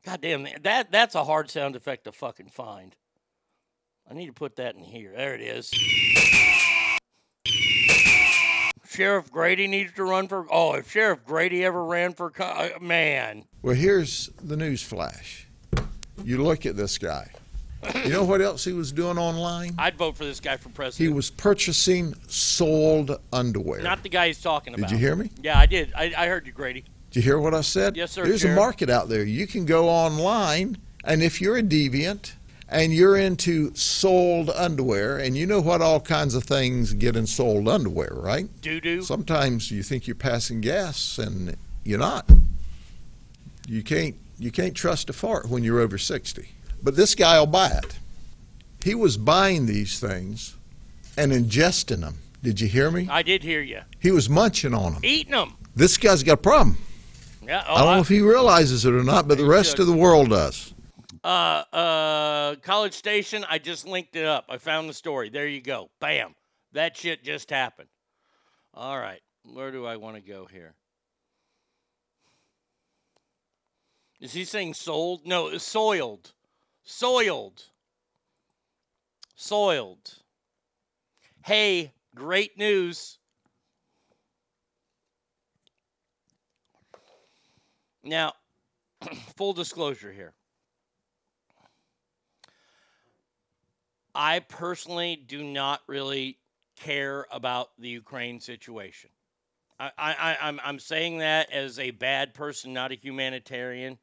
[0.04, 2.94] God damn that that's a hard sound effect to fucking find.
[4.08, 5.12] I need to put that in here.
[5.14, 5.70] There it is.
[8.88, 10.46] Sheriff Grady needs to run for.
[10.50, 13.44] Oh, if Sheriff Grady ever ran for, uh, man.
[13.60, 15.48] Well, here's the news flash.
[16.24, 17.32] You look at this guy.
[18.04, 19.74] You know what else he was doing online?
[19.78, 21.08] I'd vote for this guy for president.
[21.08, 23.82] He was purchasing sold underwear.
[23.82, 24.88] Not the guy he's talking about.
[24.88, 25.30] Did you hear me?
[25.42, 25.92] Yeah, I did.
[25.94, 26.84] I, I heard you, Grady.
[27.10, 27.96] Did you hear what I said?
[27.96, 28.24] Yes, sir.
[28.24, 28.56] There's Sheriff.
[28.56, 29.22] a market out there.
[29.22, 32.32] You can go online, and if you're a deviant
[32.68, 37.26] and you're into sold underwear, and you know what all kinds of things get in
[37.26, 38.48] sold underwear, right?
[38.60, 39.02] Doo doo.
[39.02, 42.28] Sometimes you think you're passing gas, and you're not.
[43.68, 46.50] You can't you can't trust a fart when you're over sixty.
[46.82, 47.98] But this guy will buy it.
[48.84, 50.54] He was buying these things
[51.16, 52.18] and ingesting them.
[52.42, 53.08] Did you hear me?
[53.10, 53.80] I did hear you.
[53.98, 55.04] He was munching on them.
[55.04, 55.56] Eating them.
[55.74, 56.78] This guy's got a problem.
[57.42, 57.64] Yeah.
[57.66, 59.80] Oh, I don't know if he realizes it or not, but the rest should.
[59.80, 60.72] of the world does.
[61.24, 63.44] Uh, uh, College Station.
[63.48, 64.44] I just linked it up.
[64.48, 65.28] I found the story.
[65.28, 65.90] There you go.
[66.00, 66.34] Bam.
[66.72, 67.88] That shit just happened.
[68.74, 69.20] All right.
[69.44, 70.74] Where do I want to go here?
[74.20, 75.26] Is he saying sold?
[75.26, 76.32] No, it's soiled.
[76.88, 77.64] Soiled.
[79.34, 80.22] Soiled.
[81.44, 83.18] Hey, great news.
[88.04, 88.34] Now,
[89.36, 90.32] full disclosure here.
[94.14, 96.38] I personally do not really
[96.76, 99.10] care about the Ukraine situation.
[99.80, 103.98] I, I, I'm, I'm saying that as a bad person, not a humanitarian.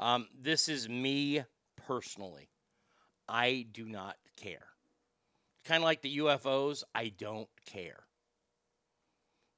[0.00, 1.44] Um, this is me
[1.86, 2.50] personally.
[3.28, 4.66] I do not care.
[5.64, 8.04] Kind of like the UFOs, I don't care.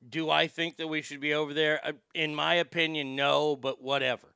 [0.08, 1.80] Do I think that we should be over there?
[1.84, 4.28] Uh, In my opinion, no, but whatever.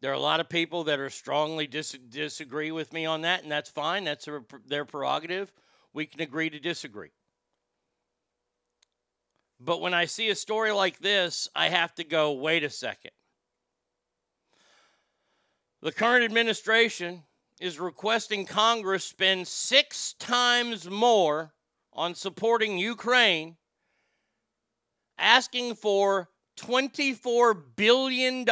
[0.00, 3.42] There are a lot of people that are strongly dis- disagree with me on that,
[3.42, 4.04] and that's fine.
[4.04, 5.52] That's their, their prerogative.
[5.92, 7.12] We can agree to disagree.
[9.58, 13.12] But when I see a story like this, I have to go, wait a second.
[15.86, 17.22] The current administration
[17.60, 21.54] is requesting Congress spend six times more
[21.92, 23.56] on supporting Ukraine,
[25.16, 26.28] asking for
[26.58, 28.44] $24 billion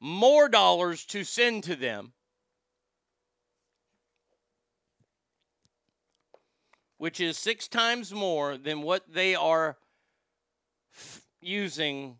[0.00, 2.14] more dollars to send to them,
[6.96, 9.76] which is six times more than what they are
[10.96, 12.16] f- using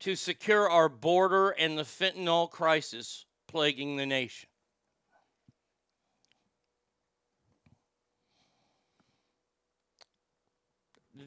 [0.00, 4.48] to secure our border and the fentanyl crisis plaguing the nation.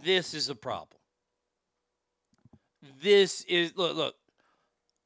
[0.04, 1.00] This is a problem.
[3.02, 4.16] This is look look.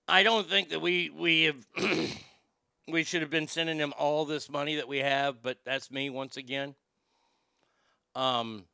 [0.08, 1.66] I don't think that we we have
[2.88, 6.10] we should have been sending him all this money that we have, but that's me
[6.10, 6.76] once again.
[8.16, 8.66] Um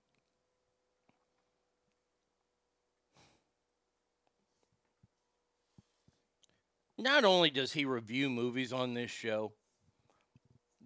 [7.00, 9.54] Not only does he review movies on this show,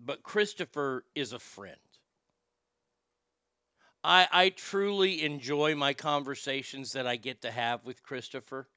[0.05, 1.75] but Christopher is a friend.
[4.03, 8.67] I, I truly enjoy my conversations that I get to have with Christopher.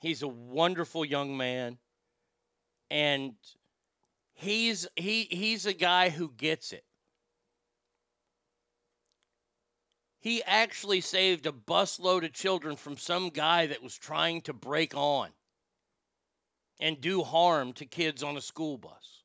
[0.00, 1.78] He's a wonderful young man,
[2.90, 3.34] and
[4.32, 6.84] he's he he's a guy who gets it.
[10.18, 14.96] He actually saved a busload of children from some guy that was trying to break
[14.96, 15.30] on
[16.80, 19.22] and do harm to kids on a school bus.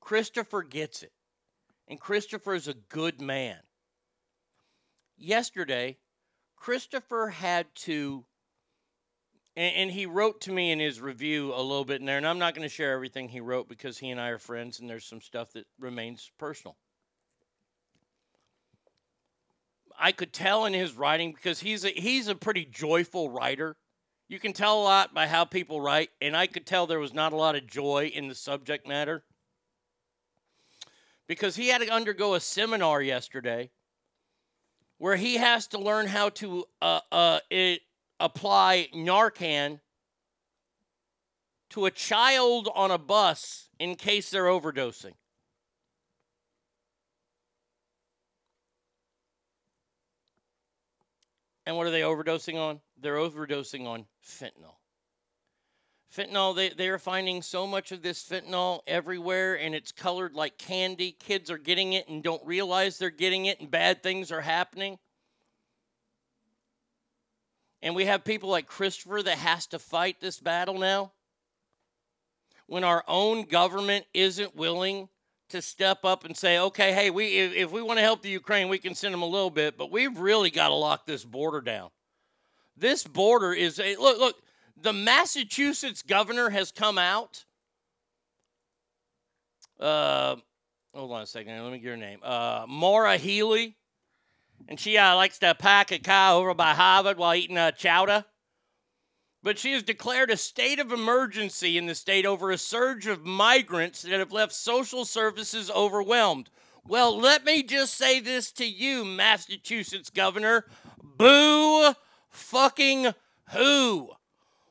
[0.00, 1.12] Christopher gets it.
[1.88, 3.58] And Christopher is a good man.
[5.16, 5.96] Yesterday,
[6.56, 8.24] Christopher had to,
[9.56, 12.26] and, and, he wrote to me in his review a little bit in there, and
[12.26, 14.88] I'm not going to share everything he wrote because he and I are friends and
[14.88, 16.76] there's some stuff that remains personal.
[19.98, 23.76] I could tell in his writing because he's a, he's a pretty joyful writer.
[24.28, 27.14] You can tell a lot by how people write, and I could tell there was
[27.14, 29.24] not a lot of joy in the subject matter
[31.26, 33.70] because he had to undergo a seminar yesterday
[34.98, 37.80] where he has to learn how to uh, uh, it,
[38.20, 39.80] apply Narcan
[41.70, 45.14] to a child on a bus in case they're overdosing.
[51.64, 52.80] And what are they overdosing on?
[52.98, 54.76] They're overdosing on fentanyl.
[56.14, 60.56] Fentanyl, they, they are finding so much of this fentanyl everywhere and it's colored like
[60.56, 61.12] candy.
[61.12, 64.98] Kids are getting it and don't realize they're getting it, and bad things are happening.
[67.82, 71.12] And we have people like Christopher that has to fight this battle now.
[72.66, 75.08] When our own government isn't willing
[75.50, 78.28] to step up and say, okay, hey, we if, if we want to help the
[78.28, 81.24] Ukraine, we can send them a little bit, but we've really got to lock this
[81.24, 81.90] border down.
[82.78, 84.36] This border is a look, look,
[84.80, 87.44] the Massachusetts governor has come out.
[89.80, 90.36] Uh,
[90.94, 91.62] hold on a second.
[91.62, 92.20] Let me get her name.
[92.22, 93.76] Uh, Maura Healey.
[94.68, 97.70] And she uh, likes to pack a cow over by Harvard while eating a uh,
[97.70, 98.24] chowder.
[99.42, 103.24] But she has declared a state of emergency in the state over a surge of
[103.24, 106.50] migrants that have left social services overwhelmed.
[106.86, 110.64] Well, let me just say this to you, Massachusetts governor.
[111.02, 111.94] Boo
[112.30, 113.12] fucking
[113.52, 114.10] who?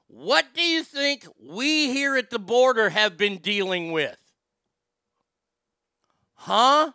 [0.07, 4.17] What do you think we here at the border have been dealing with?
[6.35, 6.91] Huh?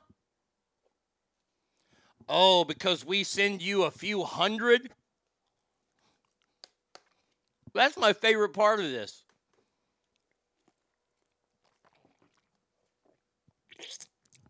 [2.28, 4.90] Oh, because we send you a few hundred?
[7.74, 9.24] That's my favorite part of this.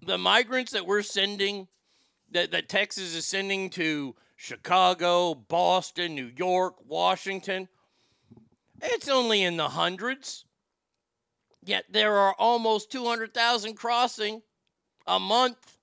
[0.05, 1.69] The migrants that we're sending,
[2.33, 7.69] that, that Texas is sending to Chicago, Boston, New York, Washington,
[8.83, 10.47] it's only in the hundreds.
[11.63, 14.43] Yet there are almost 200,000 crossing
[15.07, 15.79] a month.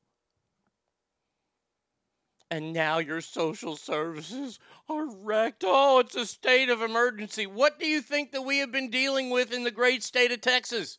[2.51, 5.63] And now your social services are wrecked.
[5.65, 7.47] Oh, it's a state of emergency.
[7.47, 10.41] What do you think that we have been dealing with in the great state of
[10.41, 10.97] Texas?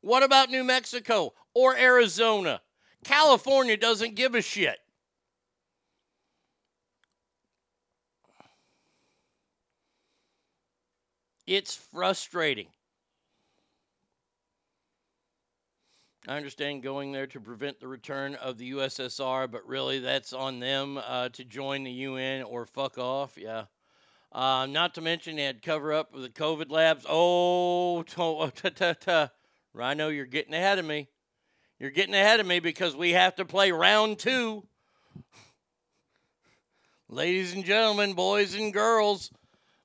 [0.00, 2.62] What about New Mexico or Arizona?
[3.04, 4.78] California doesn't give a shit.
[11.46, 12.66] It's frustrating.
[16.28, 20.58] I understand going there to prevent the return of the USSR, but really that's on
[20.58, 23.38] them uh, to join the UN or fuck off.
[23.38, 23.66] Yeah.
[24.32, 27.06] Uh, not to mention they had cover up with the COVID labs.
[27.08, 29.30] Oh, ta, ta, ta.
[29.72, 31.06] Rhino, you're getting ahead of me.
[31.78, 34.66] You're getting ahead of me because we have to play round two.
[37.08, 39.30] Ladies and gentlemen, boys and girls,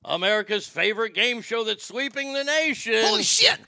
[0.04, 3.04] America's favorite game show that's sweeping the nation.
[3.04, 3.58] Holy shit!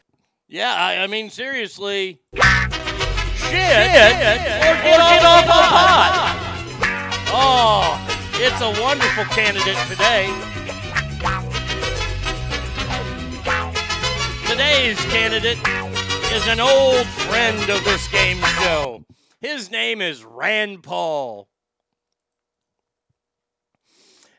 [0.49, 2.21] Yeah, I, I mean, seriously.
[2.35, 2.41] Shit,
[3.41, 6.41] shit, or get, off, off the pot.
[7.37, 8.01] Oh,
[8.35, 10.33] it's a wonderful candidate today.
[14.49, 15.59] Today's candidate
[16.33, 19.05] is an old friend of this game show.
[19.41, 21.49] His name is Rand Paul.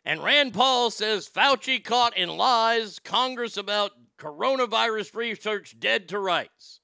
[0.06, 6.80] And Rand Paul says Fauci caught in lies, Congress about Coronavirus research dead to rights.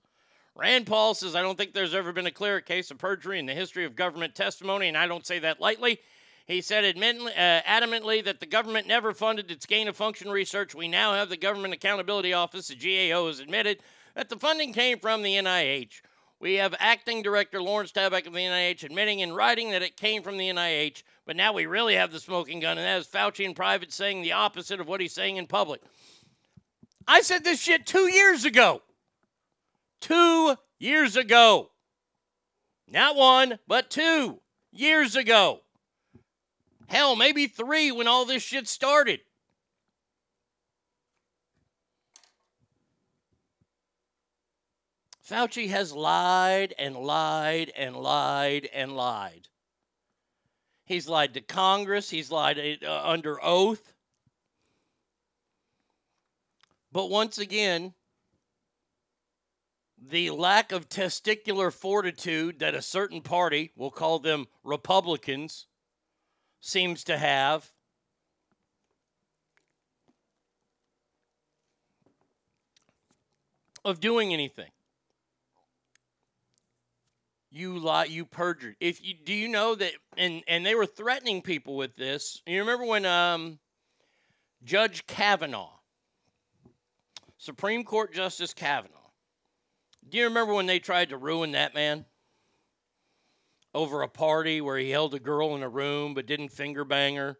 [0.55, 3.45] Rand Paul says, I don't think there's ever been a clearer case of perjury in
[3.45, 5.99] the history of government testimony, and I don't say that lightly.
[6.45, 10.75] He said admittedly, uh, adamantly that the government never funded its gain of function research.
[10.75, 13.79] We now have the Government Accountability Office, the GAO, has admitted
[14.15, 16.01] that the funding came from the NIH.
[16.39, 20.23] We have acting director Lawrence Tabak of the NIH admitting in writing that it came
[20.23, 23.45] from the NIH, but now we really have the smoking gun, and that is Fauci
[23.45, 25.81] in private saying the opposite of what he's saying in public.
[27.07, 28.81] I said this shit two years ago.
[29.99, 31.71] Two years ago.
[32.87, 34.39] Not one, but two
[34.71, 35.61] years ago.
[36.87, 39.21] Hell, maybe three when all this shit started.
[45.31, 49.47] Fauci has lied and lied and lied and lied.
[50.91, 53.93] He's lied to Congress, he's lied uh, under oath.
[56.91, 57.93] But once again,
[59.97, 65.67] the lack of testicular fortitude that a certain party, we'll call them Republicans,
[66.59, 67.71] seems to have.
[73.85, 74.71] Of doing anything.
[77.53, 78.77] You lie, you perjured.
[78.79, 82.41] If you do you know that and and they were threatening people with this.
[82.47, 83.59] You remember when um
[84.63, 85.79] Judge Kavanaugh,
[87.37, 89.11] Supreme Court Justice Kavanaugh,
[90.07, 92.05] do you remember when they tried to ruin that man?
[93.73, 97.17] Over a party where he held a girl in a room but didn't finger bang
[97.17, 97.37] her,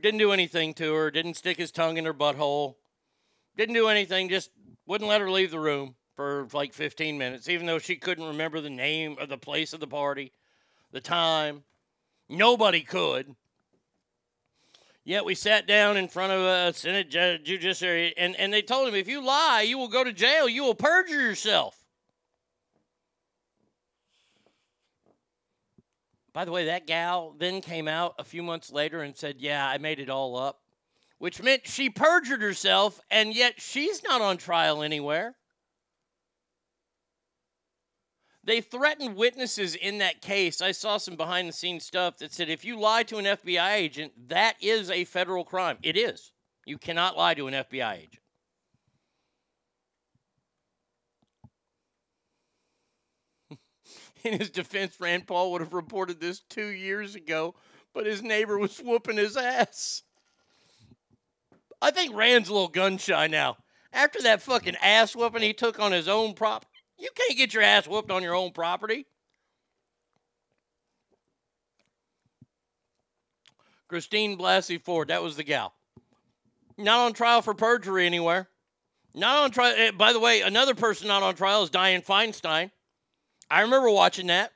[0.00, 2.76] didn't do anything to her, didn't stick his tongue in her butthole,
[3.56, 4.50] didn't do anything, just
[4.86, 8.60] wouldn't let her leave the room for like 15 minutes, even though she couldn't remember
[8.60, 10.32] the name of the place of the party,
[10.90, 11.62] the time.
[12.28, 13.36] Nobody could.
[15.04, 18.96] Yet we sat down in front of a Senate judiciary, and, and they told him,
[18.96, 20.48] if you lie, you will go to jail.
[20.48, 21.76] You will perjure yourself.
[26.32, 29.64] By the way, that gal then came out a few months later and said, Yeah,
[29.64, 30.62] I made it all up,
[31.18, 35.36] which meant she perjured herself, and yet she's not on trial anywhere.
[38.48, 40.62] They threatened witnesses in that case.
[40.62, 43.74] I saw some behind the scenes stuff that said if you lie to an FBI
[43.74, 45.76] agent, that is a federal crime.
[45.82, 46.32] It is.
[46.64, 48.22] You cannot lie to an FBI agent.
[54.24, 57.54] in his defense, Rand Paul would have reported this two years ago,
[57.92, 60.04] but his neighbor was whooping his ass.
[61.82, 63.58] I think Rand's a little gun shy now.
[63.92, 66.64] After that fucking ass whooping he took on his own prop,
[66.98, 69.06] you can't get your ass whooped on your own property.
[73.88, 75.72] Christine Blasey Ford, that was the gal.
[76.76, 78.48] Not on trial for perjury anywhere.
[79.14, 79.74] Not on trial.
[79.76, 82.70] Eh, by the way, another person not on trial is Dianne Feinstein.
[83.50, 84.52] I remember watching that,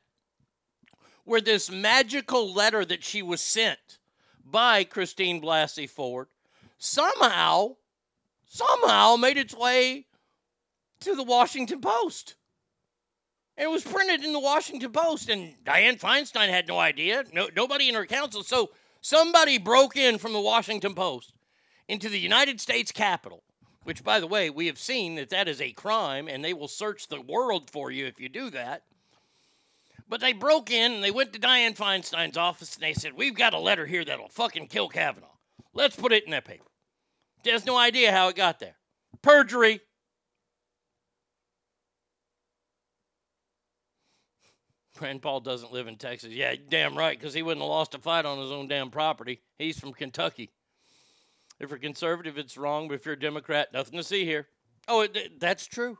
[1.25, 3.99] where this magical letter that she was sent
[4.45, 6.29] by Christine Blasey Ford
[6.79, 7.77] somehow,
[8.45, 10.07] somehow made its way
[11.05, 12.37] to the Washington Post.
[13.57, 17.25] It was printed in the Washington Post, and Dianne Feinstein had no idea.
[17.33, 18.43] No, nobody in her council.
[18.43, 21.35] So somebody broke in from the Washington Post
[21.89, 23.43] into the United States Capitol,
[23.85, 26.69] which, by the way, we have seen that that is a crime, and they will
[26.69, 28.85] search the world for you if you do that.
[30.09, 33.35] But they broke in and they went to Dianne Feinstein's office and they said, We've
[33.35, 35.27] got a letter here that'll fucking kill Kavanaugh.
[35.73, 36.65] Let's put it in that paper.
[37.45, 38.77] She has no idea how it got there.
[39.23, 39.81] Perjury.
[45.03, 46.33] Rand Paul doesn't live in Texas.
[46.33, 49.41] Yeah, damn right, because he wouldn't have lost a fight on his own damn property.
[49.59, 50.51] He's from Kentucky.
[51.61, 54.49] If you're conservative, it's wrong, but if you're a Democrat, nothing to see here.
[54.89, 55.99] Oh, it, that's true.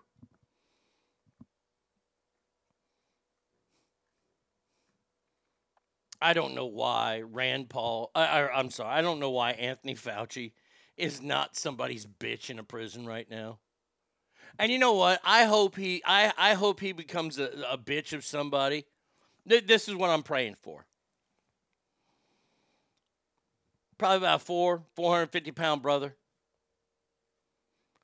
[6.21, 9.97] I don't know why Rand Paul, I, I, I'm sorry, I don't know why Anthony
[9.97, 10.53] Fauci
[10.97, 13.59] is not somebody's bitch in a prison right now.
[14.59, 15.21] And you know what?
[15.25, 18.85] I hope he I, I hope he becomes a, a bitch of somebody.
[19.49, 20.85] Th- this is what I'm praying for.
[23.99, 26.17] Probably about four, 450 pound brother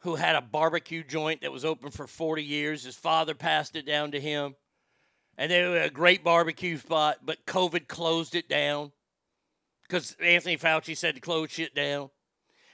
[0.01, 2.84] who had a barbecue joint that was open for 40 years.
[2.84, 4.55] His father passed it down to him.
[5.36, 8.93] And they were a great barbecue spot, but COVID closed it down
[9.82, 12.11] because Anthony Fauci said to close shit down.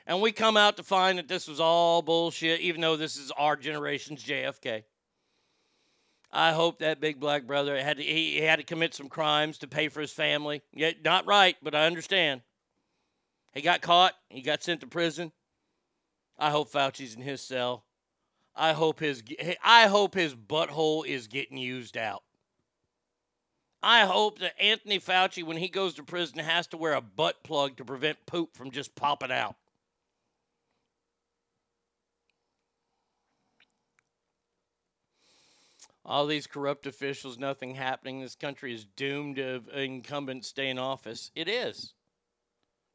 [0.07, 3.31] And we come out to find that this was all bullshit, even though this is
[3.39, 4.85] our generation's JFK.
[6.37, 9.68] I hope that big black brother had to, he, had to commit some crimes to
[9.68, 10.62] pay for his family.
[10.72, 12.43] Yeah, not right, but I understand.
[13.53, 14.14] He got caught.
[14.28, 15.30] He got sent to prison.
[16.37, 17.85] I hope Fauci's in his cell.
[18.57, 19.22] I hope his
[19.64, 22.24] I hope his butthole is getting used out.
[23.80, 27.45] I hope that Anthony Fauci, when he goes to prison, has to wear a butt
[27.45, 29.55] plug to prevent poop from just popping out.
[36.05, 38.21] All these corrupt officials, nothing happening.
[38.21, 41.31] This country is doomed of incumbents stay in office.
[41.35, 41.95] It is.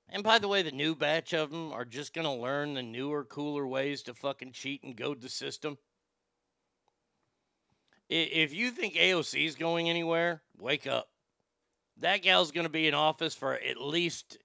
[0.09, 2.83] And by the way, the new batch of them are just going to learn the
[2.83, 5.77] newer, cooler ways to fucking cheat and goad the system.
[8.09, 11.09] If you think AOC is going anywhere, wake up.
[11.97, 14.37] That gal's going to be in office for at least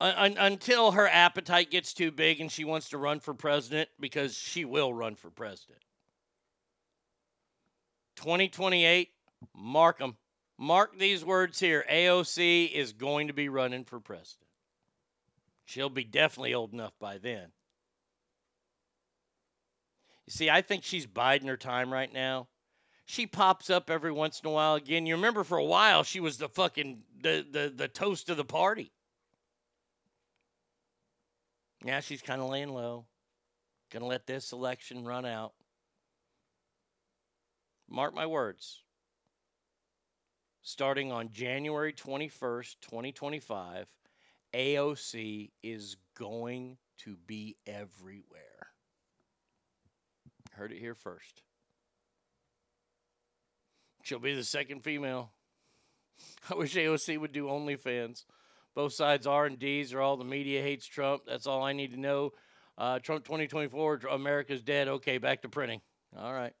[0.00, 4.36] un- until her appetite gets too big and she wants to run for president because
[4.36, 5.80] she will run for president.
[8.20, 9.08] 2028,
[9.56, 10.16] mark them.
[10.58, 11.84] Mark these words here.
[11.90, 14.46] AOC is going to be running for president.
[15.64, 17.46] She'll be definitely old enough by then.
[20.26, 22.48] You see, I think she's biding her time right now.
[23.06, 25.06] She pops up every once in a while again.
[25.06, 28.44] You remember for a while she was the fucking the the, the toast of the
[28.44, 28.92] party.
[31.82, 33.06] Now she's kind of laying low.
[33.90, 35.54] Gonna let this election run out.
[37.90, 38.82] Mark my words.
[40.62, 43.88] Starting on January 21st, 2025,
[44.54, 48.68] AOC is going to be everywhere.
[50.52, 51.42] Heard it here first.
[54.02, 55.32] She'll be the second female.
[56.50, 58.24] I wish AOC would do OnlyFans.
[58.74, 61.22] Both sides R and D's are all the media hates Trump.
[61.26, 62.32] That's all I need to know.
[62.78, 64.88] Uh, Trump 2024, America's dead.
[64.88, 65.80] Okay, back to printing.
[66.16, 66.52] All right.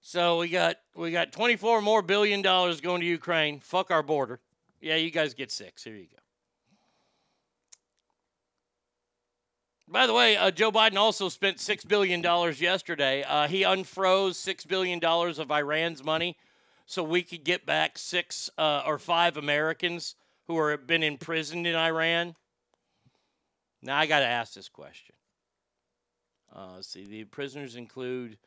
[0.00, 3.60] So we got we got 24 more billion dollars going to Ukraine.
[3.60, 4.40] Fuck our border.
[4.80, 5.84] Yeah, you guys get six.
[5.84, 6.16] Here you go.
[9.86, 12.22] By the way, uh, Joe Biden also spent $6 billion
[12.56, 13.24] yesterday.
[13.24, 16.36] Uh, he unfroze $6 billion of Iran's money
[16.86, 20.14] so we could get back six uh, or five Americans
[20.46, 22.34] who have been imprisoned in Iran.
[23.82, 25.14] Now, I got to ask this question.
[26.54, 28.38] Uh, see, the prisoners include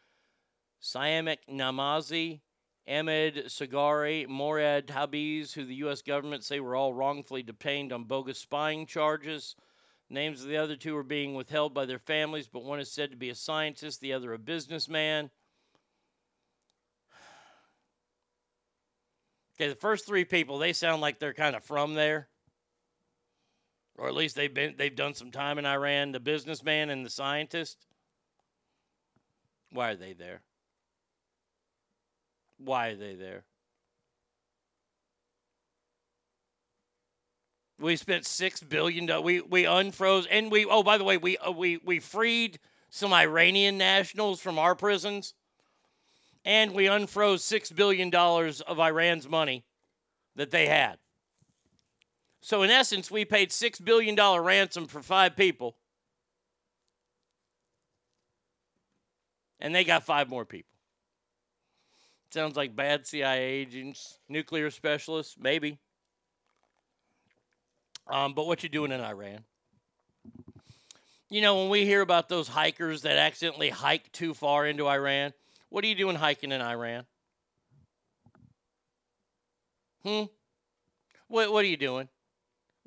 [0.84, 2.41] Siamak Namazi,
[2.88, 6.01] Ahmed Sagari, Morad Habiz, who the U.S.
[6.01, 9.55] government say were all wrongfully detained on bogus spying charges.
[10.09, 13.11] Names of the other two are being withheld by their families, but one is said
[13.11, 15.31] to be a scientist, the other a businessman.
[19.55, 22.27] Okay, the first three people, they sound like they're kind of from there.
[23.95, 27.11] Or at least they've been they've done some time in Iran, the businessman and the
[27.11, 27.86] scientist.
[29.71, 30.41] Why are they there?
[32.64, 33.43] Why are they there?
[37.80, 39.24] We spent six billion.
[39.24, 40.66] We we unfroze and we.
[40.66, 42.59] Oh, by the way, we uh, we we freed
[42.89, 45.34] some Iranian nationals from our prisons,
[46.45, 49.66] and we unfroze six billion dollars of Iran's money
[50.36, 50.97] that they had.
[52.41, 55.76] So in essence, we paid six billion dollar ransom for five people,
[59.59, 60.72] and they got five more people.
[62.34, 65.77] Sounds like bad CIA agents, nuclear specialists, maybe.
[68.07, 69.43] Um, but what you doing in Iran?
[71.29, 75.31] You know, when we hear about those hikers that accidentally hike too far into Iran,
[75.69, 77.05] what are you doing hiking in Iran?
[80.03, 80.23] Hmm.
[81.27, 82.09] What What are you doing?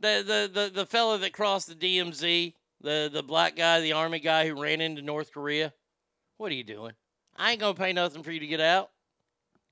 [0.01, 4.19] The the the the fellow that crossed the DMZ, the the black guy, the army
[4.19, 5.73] guy who ran into North Korea.
[6.37, 6.95] What are you doing?
[7.37, 8.91] I ain't gonna pay nothing for you to get out,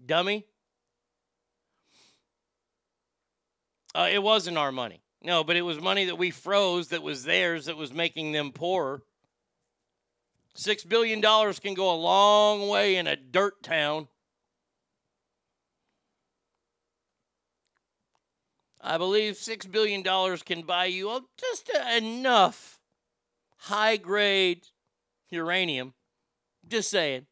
[0.07, 0.47] dummy.
[3.95, 5.03] Uh, it wasn't our money.
[5.23, 8.53] No, but it was money that we froze that was theirs that was making them
[8.53, 9.03] poorer.
[10.55, 14.09] Six billion dollars can go a long way in a dirt town.
[18.81, 22.79] I believe six billion dollars can buy you just enough
[23.57, 24.67] high grade
[25.31, 25.95] uranium.
[26.69, 27.27] Just saying.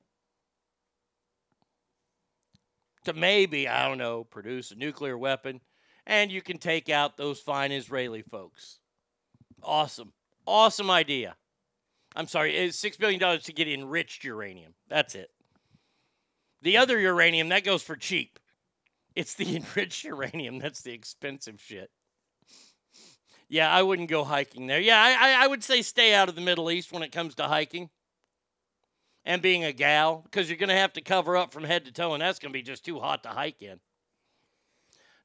[3.04, 5.60] To maybe, I don't know, produce a nuclear weapon
[6.06, 8.78] and you can take out those fine Israeli folks.
[9.62, 10.12] Awesome.
[10.46, 11.36] Awesome idea.
[12.14, 14.74] I'm sorry, it's $6 billion to get enriched uranium.
[14.88, 15.30] That's it.
[16.60, 18.38] The other uranium, that goes for cheap.
[19.14, 21.90] It's the enriched uranium that's the expensive shit.
[23.48, 24.80] Yeah, I wouldn't go hiking there.
[24.80, 27.44] Yeah, I, I would say stay out of the Middle East when it comes to
[27.44, 27.90] hiking
[29.24, 31.92] and being a gal because you're going to have to cover up from head to
[31.92, 33.78] toe, and that's going to be just too hot to hike in.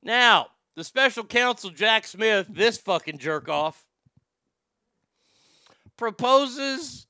[0.04, 3.84] Now, the special counsel Jack Smith, this fucking jerk off,
[5.98, 7.08] proposes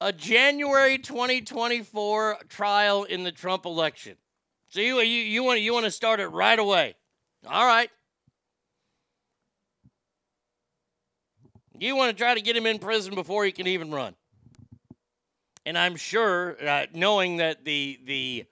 [0.00, 4.16] a January 2024 trial in the Trump election.
[4.68, 6.94] So you you, you want you want to start it right away.
[7.46, 7.90] All right.
[11.78, 14.14] You want to try to get him in prison before he can even run.
[15.66, 18.46] And I'm sure, uh, knowing that the the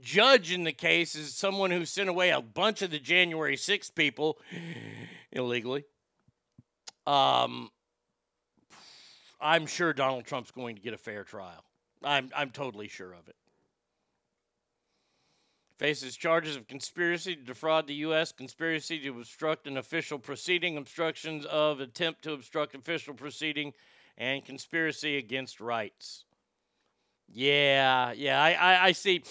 [0.00, 3.94] judge in the case is someone who sent away a bunch of the January 6th
[3.94, 4.38] people
[5.30, 5.84] illegally.
[7.06, 7.70] Um,
[9.40, 11.64] I'm sure Donald Trump's going to get a fair trial.
[12.02, 13.36] I'm I'm totally sure of it.
[15.78, 21.44] Faces charges of conspiracy to defraud the U.S., conspiracy to obstruct an official proceeding, obstructions
[21.46, 23.72] of attempt to obstruct official proceeding,
[24.16, 26.23] and conspiracy against rights.
[27.28, 29.22] Yeah, yeah, I, I, I see.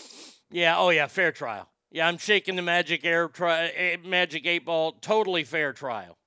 [0.51, 1.69] Yeah, oh yeah, fair trial.
[1.91, 4.93] Yeah, I'm shaking the magic air tri- eh, magic eight ball.
[4.93, 6.17] Totally fair trial.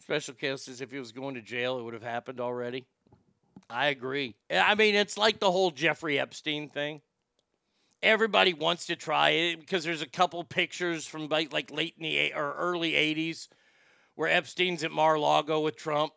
[0.00, 2.86] Special cases, if he was going to jail, it would have happened already.
[3.70, 4.34] I agree.
[4.50, 7.00] Eh, I mean, it's like the whole Jeffrey Epstein thing.
[8.02, 12.02] Everybody wants to try it because there's a couple pictures from like, like late in
[12.02, 13.48] the or early 80s
[14.16, 16.12] where Epstein's at Mar-a-Lago with Trump.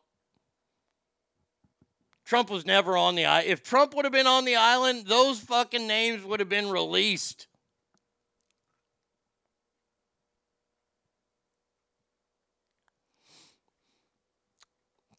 [2.26, 3.50] Trump was never on the island.
[3.50, 7.48] If Trump would have been on the island, those fucking names would have been released.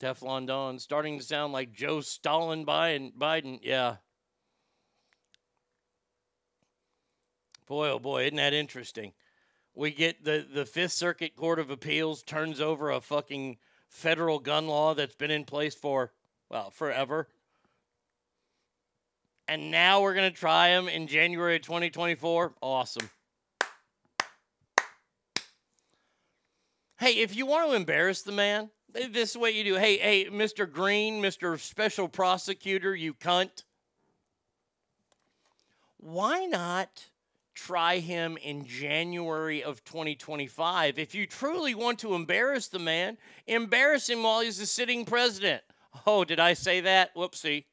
[0.01, 3.13] Teflon Don starting to sound like Joe Stalin Biden.
[3.15, 3.97] Biden, yeah.
[7.67, 9.13] Boy, oh boy, isn't that interesting?
[9.75, 14.67] We get the the Fifth Circuit Court of Appeals turns over a fucking federal gun
[14.67, 16.13] law that's been in place for
[16.51, 17.29] well forever,
[19.49, 22.55] and now we're gonna try him in January of 2024.
[22.61, 23.11] Awesome.
[26.99, 29.75] Hey, if you want to embarrass the man, this is what you do.
[29.75, 30.71] Hey, hey, Mr.
[30.71, 31.59] Green, Mr.
[31.61, 33.65] Special Prosecutor, you cunt.
[35.99, 37.11] Why not
[37.55, 40.99] try him in January of 2025?
[40.99, 45.63] If you truly want to embarrass the man, embarrass him while he's the sitting president.
[46.07, 47.15] Oh, did I say that?
[47.15, 47.65] Whoopsie.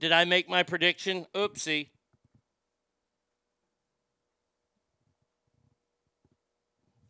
[0.00, 1.26] Did I make my prediction?
[1.34, 1.88] Oopsie.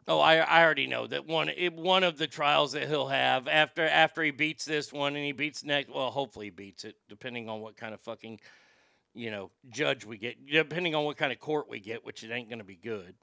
[0.07, 3.87] Oh, I, I already know that one one of the trials that he'll have after
[3.87, 5.91] after he beats this one and he beats next.
[5.95, 8.41] Well, hopefully he beats it, depending on what kind of fucking
[9.13, 12.33] you know judge we get, depending on what kind of court we get, which it
[12.33, 13.15] ain't going to be good.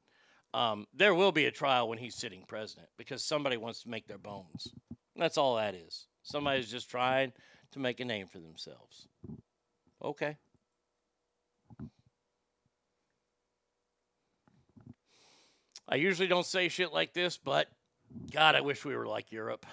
[0.54, 4.08] Um, there will be a trial when he's sitting president because somebody wants to make
[4.08, 4.72] their bones.
[5.16, 6.06] That's all that is.
[6.26, 7.32] Somebody's just trying
[7.72, 9.08] to make a name for themselves.
[10.04, 10.38] Okay.
[15.88, 17.68] I usually don't say shit like this, but
[18.32, 19.68] God, I wish we were like Europe.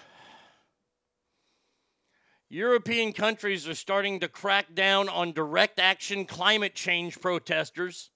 [2.51, 8.11] European countries are starting to crack down on direct action climate change protesters.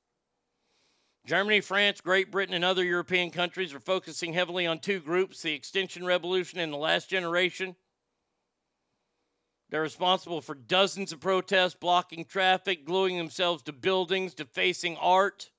[1.26, 5.54] Germany, France, Great Britain, and other European countries are focusing heavily on two groups the
[5.54, 7.76] Extinction Revolution and the Last Generation.
[9.70, 15.50] They're responsible for dozens of protests, blocking traffic, gluing themselves to buildings, defacing art.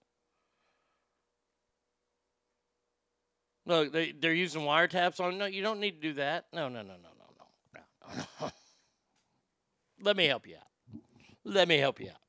[3.65, 5.37] Look, they, they're using wiretaps on.
[5.37, 6.45] No, you don't need to do that.
[6.53, 8.25] No, no, no, no, no, no.
[8.41, 8.51] no.
[10.01, 11.01] Let me help you out.
[11.43, 12.21] Let me help you out.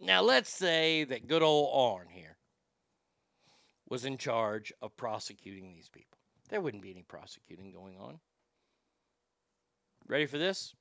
[0.00, 2.36] Now, let's say that good old Arn here
[3.88, 6.18] was in charge of prosecuting these people.
[6.50, 8.20] There wouldn't be any prosecuting going on.
[10.08, 10.74] Ready for this?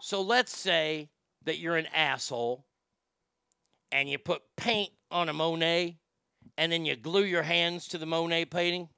[0.00, 1.10] So let's say
[1.44, 2.66] that you're an asshole
[3.92, 5.98] and you put paint on a Monet
[6.58, 8.88] and then you glue your hands to the Monet painting.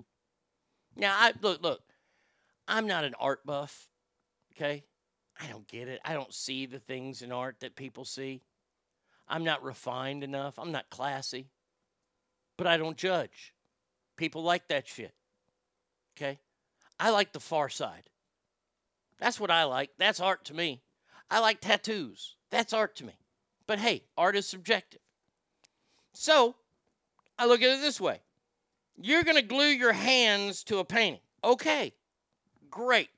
[0.96, 1.80] Now, I look, look,
[2.66, 3.88] I'm not an art buff,
[4.54, 4.84] okay?
[5.38, 6.00] I don't get it.
[6.04, 8.42] I don't see the things in art that people see.
[9.28, 10.58] I'm not refined enough.
[10.58, 11.48] I'm not classy.
[12.56, 13.52] But I don't judge.
[14.16, 15.12] People like that shit.
[16.16, 16.38] Okay?
[17.00, 18.08] I like the far side.
[19.18, 19.90] That's what I like.
[19.98, 20.82] That's art to me.
[21.30, 22.36] I like tattoos.
[22.50, 23.14] That's art to me.
[23.66, 25.00] But hey, art is subjective.
[26.12, 26.54] So,
[27.38, 28.20] I look at it this way
[28.96, 31.20] you're going to glue your hands to a painting.
[31.42, 31.92] Okay,
[32.70, 33.08] great.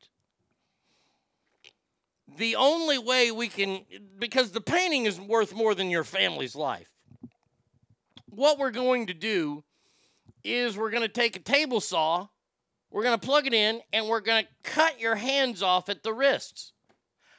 [2.39, 3.85] The only way we can,
[4.19, 6.91] because the painting is worth more than your family's life,
[8.27, 9.65] what we're going to do
[10.45, 12.29] is we're going to take a table saw,
[12.91, 16.03] we're going to plug it in, and we're going to cut your hands off at
[16.03, 16.73] the wrists.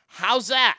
[0.07, 0.77] How's that?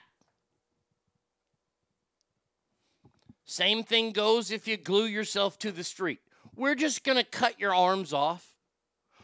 [3.45, 6.21] Same thing goes if you glue yourself to the street.
[6.55, 8.47] We're just going to cut your arms off.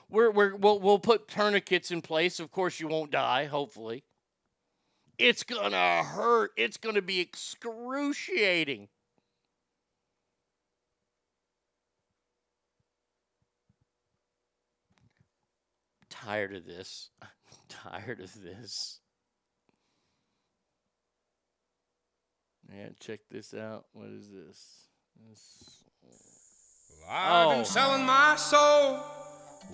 [0.09, 2.41] We're, we're, we'll, we'll put tourniquets in place.
[2.41, 4.05] Of course, you won't die, hopefully.
[5.19, 6.53] It's going to hurt.
[6.57, 8.89] It's going to be excruciating.
[16.25, 17.11] Tired of this.
[17.21, 17.29] I'm
[17.69, 19.01] tired of this.
[22.75, 23.85] Yeah, check this out.
[23.93, 24.87] What is this?
[25.29, 25.85] this
[27.09, 27.51] I've Oh.
[27.57, 29.01] been selling my soul,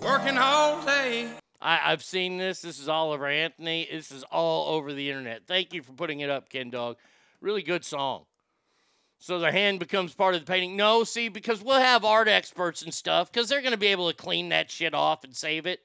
[0.01, 1.29] working all day.
[1.61, 2.61] I, I've seen this.
[2.61, 3.87] This is Oliver Anthony.
[3.89, 5.43] This is all over the internet.
[5.47, 6.97] Thank you for putting it up, Ken Dog.
[7.39, 8.25] Really good song.
[9.19, 10.75] So the hand becomes part of the painting.
[10.75, 14.09] No, see, because we'll have art experts and stuff, because they're going to be able
[14.09, 15.79] to clean that shit off and save it.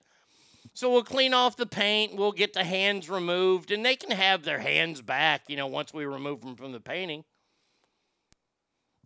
[0.77, 2.16] So we'll clean off the paint.
[2.16, 5.45] We'll get the hands removed, and they can have their hands back.
[5.49, 7.24] You know, once we remove them from the painting.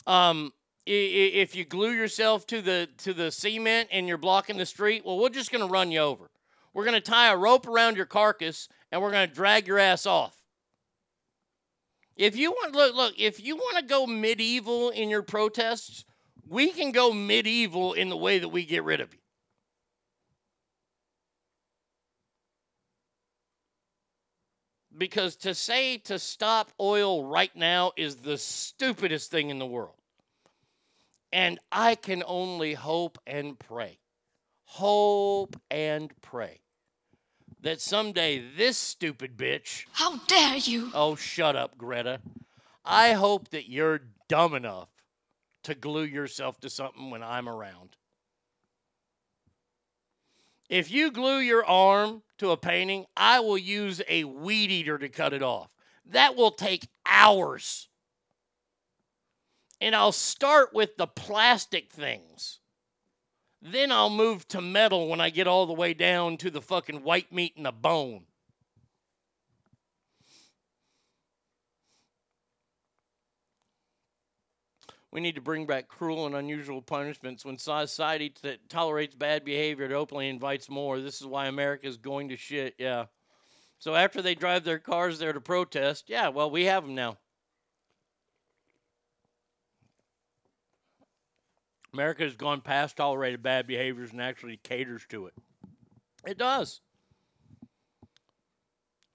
[0.05, 0.53] Um,
[0.85, 5.21] if you glue yourself to the to the cement and you're blocking the street, well,
[5.21, 6.29] we're just going to run you over.
[6.75, 9.79] We're going to tie a rope around your carcass and we're going to drag your
[9.79, 10.43] ass off.
[12.17, 16.05] If you want look look, if you want to go medieval in your protests,
[16.49, 19.21] we can go medieval in the way that we get rid of you.
[25.01, 29.97] Because to say to stop oil right now is the stupidest thing in the world.
[31.33, 33.99] And I can only hope and pray,
[34.65, 36.61] hope and pray
[37.63, 39.87] that someday this stupid bitch.
[39.93, 40.91] How dare you?
[40.93, 42.21] Oh, shut up, Greta.
[42.85, 44.91] I hope that you're dumb enough
[45.63, 47.97] to glue yourself to something when I'm around.
[50.71, 55.09] If you glue your arm to a painting, I will use a weed eater to
[55.09, 55.69] cut it off.
[56.07, 57.89] That will take hours.
[59.81, 62.61] And I'll start with the plastic things.
[63.61, 67.03] Then I'll move to metal when I get all the way down to the fucking
[67.03, 68.27] white meat and the bone.
[75.13, 79.87] We need to bring back cruel and unusual punishments when society that tolerates bad behavior
[79.87, 81.01] it openly invites more.
[81.01, 82.75] This is why America is going to shit.
[82.79, 83.07] Yeah.
[83.81, 87.17] So after they drive their cars there to protest, yeah, well, we have them now.
[91.93, 95.35] America has gone past tolerated bad behaviors and actually caters to it.
[96.25, 96.81] It does.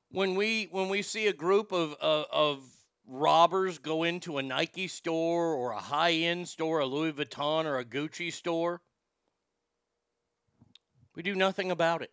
[0.10, 2.75] When we when we see a group of of, of
[3.08, 7.78] robbers go into a Nike store or a high end store, a Louis Vuitton or
[7.78, 8.82] a Gucci store,
[11.16, 12.12] we do nothing about it.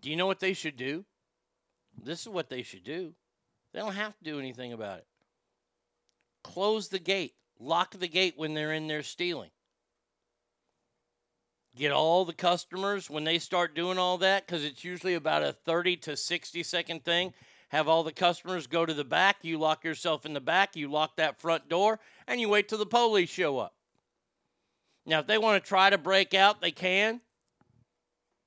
[0.00, 1.04] Do you know what they should do?
[2.02, 3.14] This is what they should do.
[3.72, 5.06] They don't have to do anything about it.
[6.42, 7.34] Close the gate.
[7.58, 9.50] Lock the gate when they're in there stealing.
[11.76, 15.52] Get all the customers when they start doing all that, because it's usually about a
[15.52, 17.32] 30 to 60 second thing.
[17.74, 19.38] Have all the customers go to the back.
[19.42, 20.76] You lock yourself in the back.
[20.76, 21.98] You lock that front door,
[22.28, 23.74] and you wait till the police show up.
[25.04, 27.20] Now, if they want to try to break out, they can.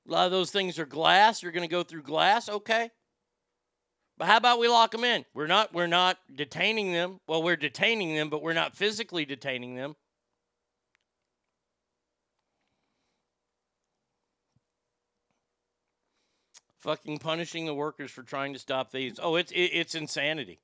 [0.07, 1.43] A lot of those things are glass.
[1.43, 2.89] You're going to go through glass, okay?
[4.17, 5.25] But how about we lock them in?
[5.33, 7.19] We're not we're not detaining them.
[7.27, 9.97] Well, we're detaining them, but we're not physically detaining them.
[16.79, 19.19] Fucking punishing the workers for trying to stop these.
[19.21, 20.59] Oh, it's it, it's insanity.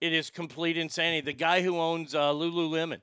[0.00, 1.22] It is complete insanity.
[1.22, 3.00] The guy who owns uh, Lululemon,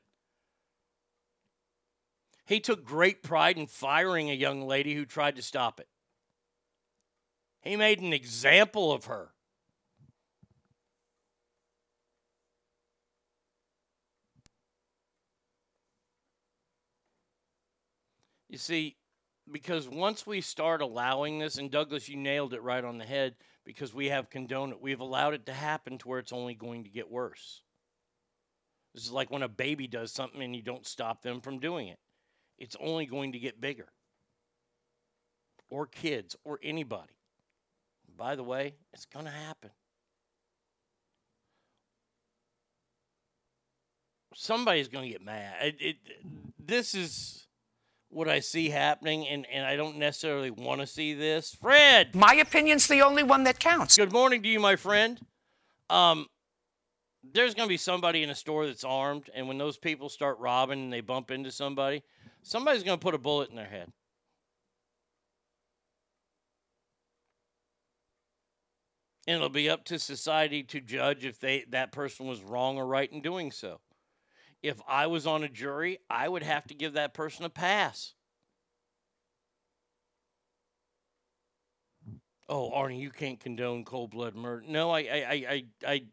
[2.46, 5.88] he took great pride in firing a young lady who tried to stop it.
[7.62, 9.32] He made an example of her.
[18.48, 18.96] You see,
[19.52, 23.36] because once we start allowing this, and Douglas, you nailed it right on the head,
[23.66, 26.84] because we have condoned it, we've allowed it to happen to where it's only going
[26.84, 27.62] to get worse.
[28.94, 31.88] This is like when a baby does something and you don't stop them from doing
[31.88, 32.00] it,
[32.58, 33.88] it's only going to get bigger.
[35.70, 37.18] Or kids, or anybody.
[38.16, 39.72] By the way, it's going to happen.
[44.34, 45.56] Somebody's going to get mad.
[45.62, 45.96] It, it,
[46.60, 47.45] this is
[48.16, 51.54] what I see happening, and, and I don't necessarily want to see this.
[51.62, 52.16] Fred!
[52.16, 53.98] My opinion's the only one that counts.
[53.98, 55.20] Good morning to you, my friend.
[55.90, 56.28] Um,
[57.34, 60.40] there's going to be somebody in a store that's armed, and when those people start
[60.40, 62.04] robbing and they bump into somebody,
[62.42, 63.92] somebody's going to put a bullet in their head.
[69.28, 72.86] And it'll be up to society to judge if they that person was wrong or
[72.86, 73.82] right in doing so.
[74.66, 78.14] If I was on a jury, I would have to give that person a pass.
[82.50, 84.64] Oh, Arnie, you can't condone cold blood murder.
[84.68, 86.04] No, I, I, I, I,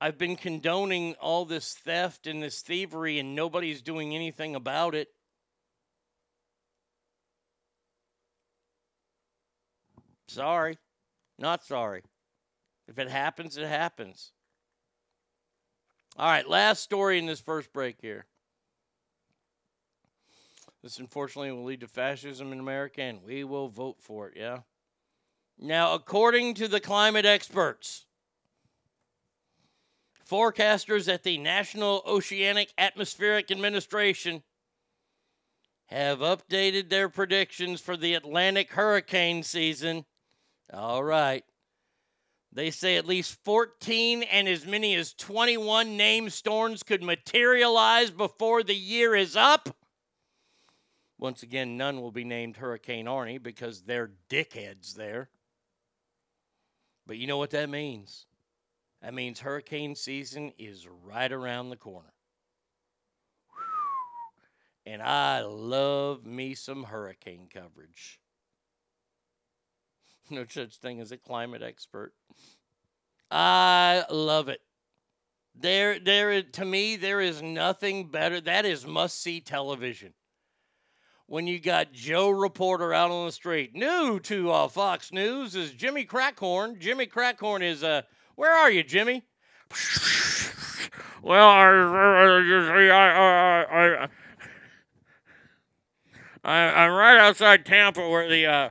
[0.00, 5.08] I've been condoning all this theft and this thievery, and nobody's doing anything about it.
[10.28, 10.78] Sorry,
[11.38, 12.02] not sorry.
[12.86, 14.32] If it happens, it happens.
[16.18, 18.26] All right, last story in this first break here.
[20.82, 24.58] This unfortunately will lead to fascism in America, and we will vote for it, yeah?
[25.60, 28.06] Now, according to the climate experts,
[30.28, 34.42] forecasters at the National Oceanic Atmospheric Administration
[35.86, 40.04] have updated their predictions for the Atlantic hurricane season.
[40.72, 41.44] All right.
[42.52, 48.62] They say at least 14 and as many as 21 name storms could materialize before
[48.62, 49.76] the year is up.
[51.18, 55.28] Once again, none will be named Hurricane Arnie because they're dickheads there.
[57.06, 58.26] But you know what that means?
[59.02, 62.12] That means hurricane season is right around the corner.
[64.86, 68.20] And I love me some hurricane coverage.
[70.30, 72.12] No such thing as a climate expert.
[73.30, 74.60] I love it.
[75.54, 76.42] There, there.
[76.42, 78.40] To me, there is nothing better.
[78.40, 80.12] That is must-see television.
[81.26, 85.72] When you got Joe Reporter out on the street, new to uh, Fox News is
[85.72, 86.78] Jimmy Crackhorn.
[86.78, 88.02] Jimmy Crackhorn is uh,
[88.36, 89.24] where are you, Jimmy?
[91.22, 91.66] Well, I,
[92.92, 94.08] I, I,
[96.44, 98.68] I, I'm right outside Tampa where the uh,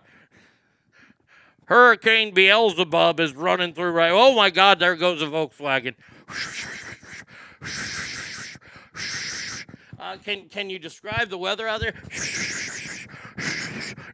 [1.68, 4.12] Hurricane Beelzebub is running through right.
[4.12, 5.96] Oh my God, there goes a Volkswagen.
[10.00, 11.94] Uh, can can you describe the weather out there?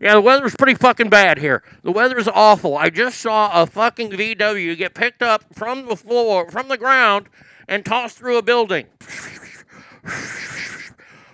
[0.02, 1.64] Yeah, the weather's pretty fucking bad here.
[1.84, 2.76] The weather's awful.
[2.76, 7.30] I just saw a fucking VW get picked up from the floor, from the ground,
[7.68, 8.88] and tossed through a building.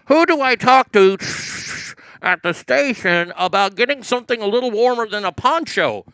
[0.07, 1.17] Who do I talk to
[2.21, 6.05] at the station about getting something a little warmer than a poncho?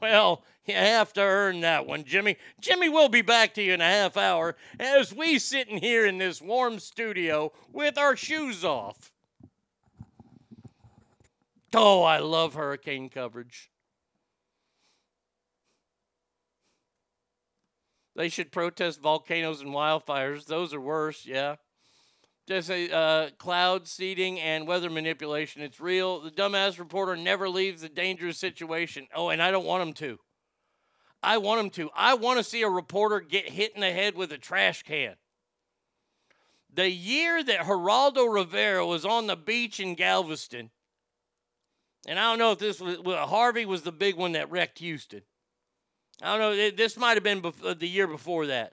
[0.00, 2.36] Well, you have to earn that one, Jimmy.
[2.60, 6.18] Jimmy will be back to you in a half hour as we sitting here in
[6.18, 9.10] this warm studio with our shoes off.
[11.74, 13.70] Oh, I love hurricane coverage.
[18.14, 20.46] They should protest volcanoes and wildfires.
[20.46, 21.56] Those are worse, yeah.
[22.48, 25.60] Just a uh, cloud seeding and weather manipulation.
[25.60, 26.18] It's real.
[26.20, 29.06] The dumbass reporter never leaves the dangerous situation.
[29.14, 30.18] Oh, and I don't want him to.
[31.22, 31.90] I want him to.
[31.94, 35.16] I want to see a reporter get hit in the head with a trash can.
[36.72, 40.70] The year that Geraldo Rivera was on the beach in Galveston,
[42.06, 42.96] and I don't know if this was
[43.28, 45.20] Harvey was the big one that wrecked Houston.
[46.22, 46.70] I don't know.
[46.70, 48.72] This might have been the year before that.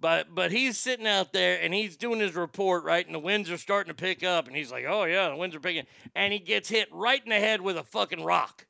[0.00, 3.06] But but he's sitting out there and he's doing his report, right?
[3.06, 5.56] And the winds are starting to pick up, and he's like, "Oh yeah, the winds
[5.56, 8.66] are picking," and he gets hit right in the head with a fucking rock.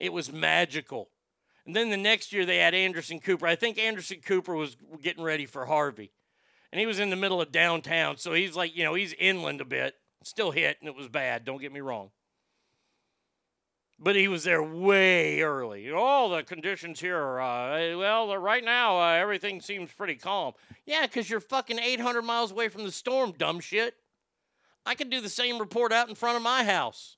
[0.00, 1.10] It was magical.
[1.66, 3.46] And then the next year they had Anderson Cooper.
[3.46, 6.12] I think Anderson Cooper was getting ready for Harvey,
[6.72, 9.60] and he was in the middle of downtown, so he's like, you know, he's inland
[9.60, 9.94] a bit,
[10.24, 11.44] still hit, and it was bad.
[11.44, 12.10] Don't get me wrong
[14.02, 15.90] but he was there way early.
[15.92, 20.54] All the conditions here are, uh, well, right now, uh, everything seems pretty calm.
[20.84, 23.94] Yeah, because you're fucking 800 miles away from the storm, dumb shit.
[24.84, 27.16] I could do the same report out in front of my house.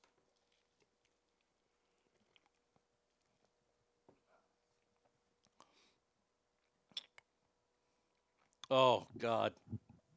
[8.71, 9.53] Oh, God.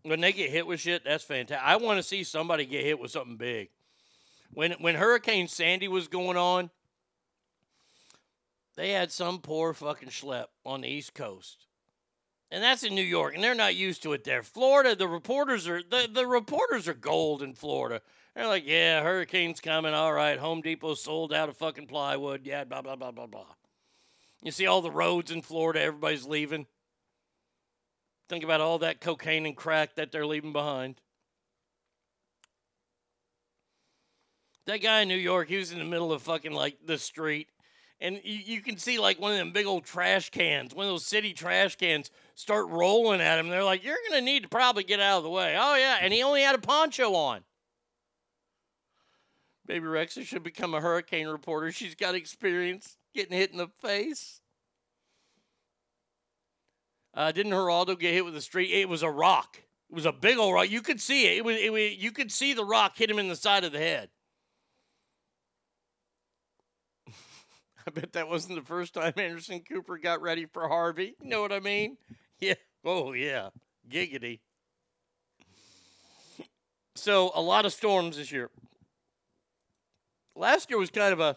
[0.04, 1.66] When they get hit with shit, that's fantastic.
[1.66, 3.70] I want to see somebody get hit with something big.
[4.52, 6.70] When when Hurricane Sandy was going on,
[8.76, 11.66] they had some poor fucking schlep on the East Coast.
[12.50, 14.42] And that's in New York, and they're not used to it there.
[14.42, 18.02] Florida, the reporters are the, the reporters are gold in Florida.
[18.36, 19.94] They're like, yeah, hurricane's coming.
[19.94, 22.46] All right, Home Depot sold out of fucking plywood.
[22.46, 23.56] Yeah, blah blah blah blah blah.
[24.42, 26.68] You see all the roads in Florida, everybody's leaving.
[28.30, 31.02] Think about all that cocaine and crack that they're leaving behind.
[34.68, 37.48] That guy in New York, he was in the middle of fucking like the street.
[38.02, 40.92] And you, you can see like one of them big old trash cans, one of
[40.92, 43.48] those city trash cans, start rolling at him.
[43.48, 45.56] They're like, You're going to need to probably get out of the way.
[45.58, 46.00] Oh, yeah.
[46.02, 47.44] And he only had a poncho on.
[49.66, 51.72] Bebe Rexha should become a hurricane reporter.
[51.72, 54.42] She's got experience getting hit in the face.
[57.14, 58.72] Uh, didn't Geraldo get hit with a street?
[58.72, 59.60] It was a rock.
[59.90, 60.70] It was a big old rock.
[60.70, 61.38] You could see it.
[61.38, 61.94] It was, it was.
[61.98, 64.10] You could see the rock hit him in the side of the head.
[67.88, 71.16] I bet that wasn't the first time Anderson Cooper got ready for Harvey.
[71.22, 71.98] You know what I mean?
[72.40, 72.54] Yeah.
[72.86, 73.50] Oh yeah.
[73.90, 74.42] Giggity.
[76.94, 78.52] So a lot of storms this year.
[80.36, 81.36] Last year was kind of a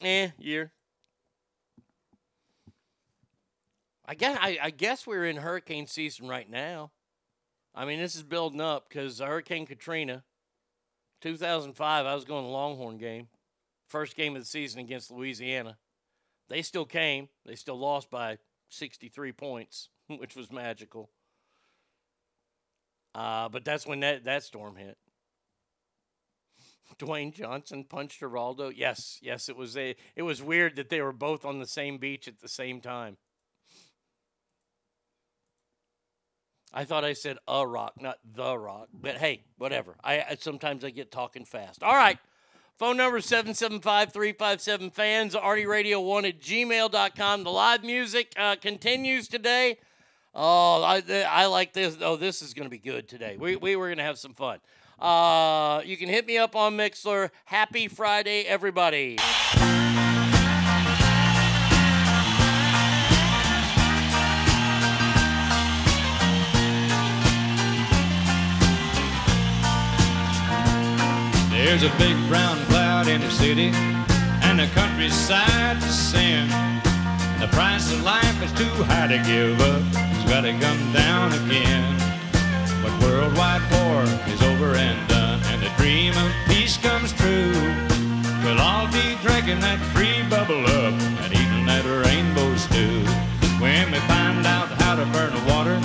[0.00, 0.72] eh year.
[4.06, 6.90] I guess I, I guess we're in hurricane season right now.
[7.74, 10.24] I mean, this is building up because Hurricane Katrina,
[11.20, 12.06] 2005.
[12.06, 13.28] I was going to Longhorn game,
[13.90, 15.76] first game of the season against Louisiana.
[16.48, 17.28] They still came.
[17.44, 18.38] They still lost by
[18.70, 21.10] 63 points, which was magical.
[23.14, 24.96] Uh, but that's when that, that storm hit.
[26.98, 28.72] Dwayne Johnson punched Geraldo.
[28.74, 29.96] Yes, yes, it was a.
[30.16, 33.16] It was weird that they were both on the same beach at the same time.
[36.72, 38.88] I thought I said a rock, not the rock.
[38.92, 39.96] But hey, whatever.
[40.04, 41.82] I, I sometimes I get talking fast.
[41.82, 42.18] All right.
[42.80, 47.44] Phone number 775-357 fans, Arnie Radio 1 at gmail.com.
[47.44, 49.76] The live music uh, continues today.
[50.34, 51.98] Oh, I, I like this.
[52.00, 53.36] Oh, this is going to be good today.
[53.38, 54.60] We, we were going to have some fun.
[54.98, 57.28] Uh, you can hit me up on Mixlr.
[57.44, 59.18] Happy Friday, everybody.
[71.62, 73.70] There's a big brown cloud in the city
[74.42, 76.48] and the countryside to sin.
[77.38, 79.82] The price of life is too high to give up.
[80.16, 81.84] It's gotta come down again.
[82.82, 87.52] But worldwide war is over and done, and the dream of peace comes true.
[88.42, 93.04] We'll all be drinking that free bubble up and eating that rainbow stew.
[93.60, 95.78] When we find out how to burn the water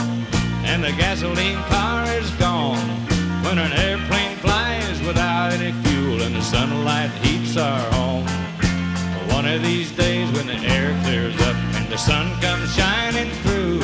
[0.63, 2.87] and the gasoline car is gone.
[3.43, 8.25] When an airplane flies without any fuel and the sunlight heats our home.
[9.29, 13.79] One of these days when the air clears up and the sun comes shining through,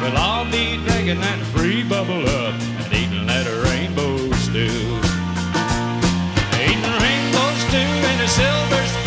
[0.00, 4.76] we'll all be drinking that free bubble up and eating that rainbow stew.
[6.66, 9.05] Eating rainbow stew in a silver spoon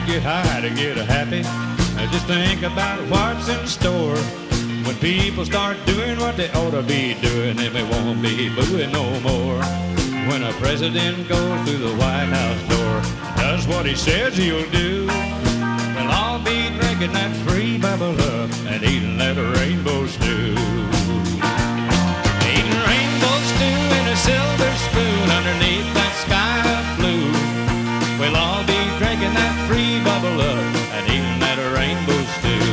[0.00, 1.42] to get high to get happy.
[2.12, 4.16] Just think about what's in store.
[4.86, 8.92] When people start doing what they ought to be doing, then they won't be booing
[8.92, 9.60] no more.
[10.28, 13.02] When a president goes through the White House door,
[13.42, 18.82] does what he says he'll do, we'll all be drinking that free bubble up and
[18.84, 20.54] eating that rainbow stew.
[22.54, 27.32] Eating rainbow stew in a silver spoon underneath that sky of blue.
[28.20, 28.57] We'll all
[30.40, 32.68] up and eating that rainbow stew.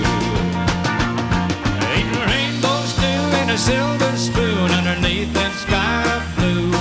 [1.98, 6.06] Eating rainbow stew in a silver spoon underneath that sky
[6.38, 6.72] blue.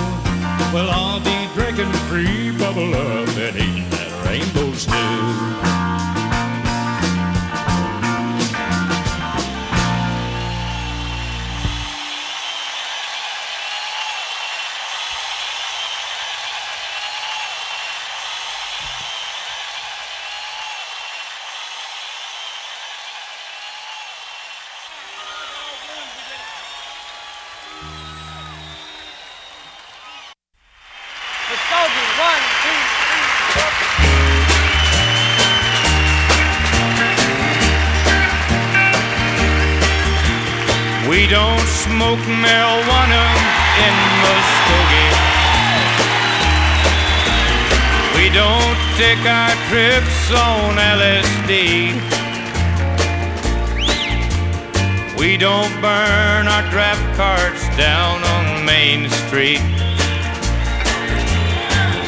[0.73, 5.34] We'll all be drinking free bubble up and eating that rainbow stew.
[48.97, 51.91] Take our trips on LSD.
[55.19, 59.63] We don't burn our draft cards down on Main Street.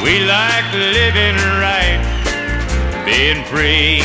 [0.05, 1.99] We like living right,
[3.05, 4.03] being free.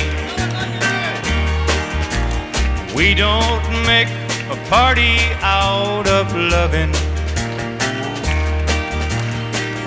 [2.96, 4.10] We don't make
[4.50, 6.92] a party out of loving.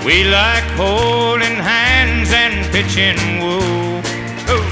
[0.05, 4.03] We like holding hands and pitching woo.
[4.51, 4.67] Ooh.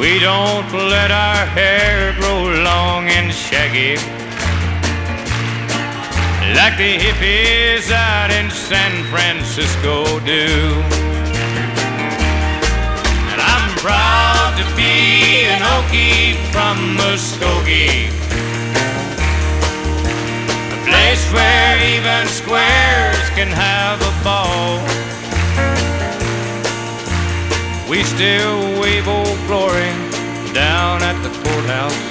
[0.00, 3.94] We don't let our hair grow long and shaggy
[6.58, 10.50] like the hippies out in San Francisco do.
[13.30, 18.10] And I'm proud to be an Okie from Muskogee,
[20.74, 25.09] a place where even squares can have a ball.
[27.90, 29.90] We still wave old glory
[30.54, 32.06] down at the courthouse.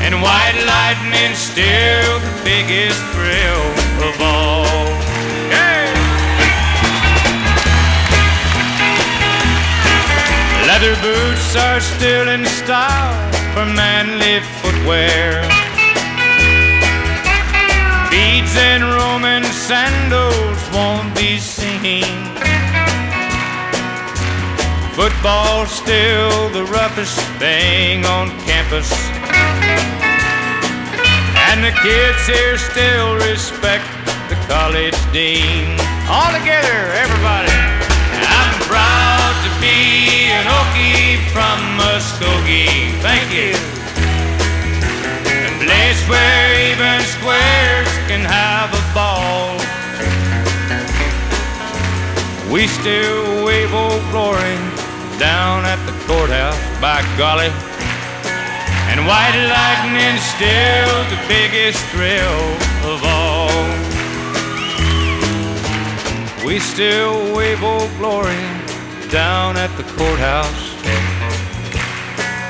[0.00, 3.64] And white lightning's still the biggest thrill
[4.08, 5.10] of all.
[10.64, 13.12] Leather boots are still in style
[13.52, 15.42] for manly footwear.
[18.10, 22.29] Beads and Roman sandals won't be seen.
[25.00, 28.92] Football's still the roughest thing on campus.
[31.48, 33.88] And the kids here still respect
[34.28, 35.72] the college dean.
[36.04, 37.48] All together, everybody.
[38.28, 42.92] I'm proud to be an Okie from Muskogee.
[43.00, 43.56] Thank you.
[45.48, 49.56] A place where even squares can have a ball.
[52.52, 54.79] We still wave old glory
[55.20, 57.52] down at the courthouse, by golly.
[58.88, 62.42] And white lightning's still the biggest thrill
[62.88, 63.52] of all.
[66.46, 68.44] We still wave old glory
[69.10, 70.72] down at the courthouse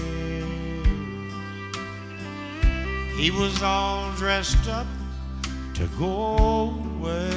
[3.16, 4.88] He was all dressed up
[5.74, 7.30] to go away.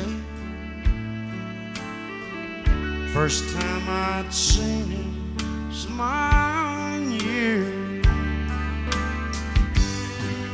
[3.14, 8.06] First time I'd seen him smile in years.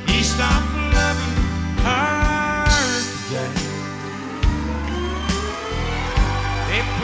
[0.07, 0.70] He stopped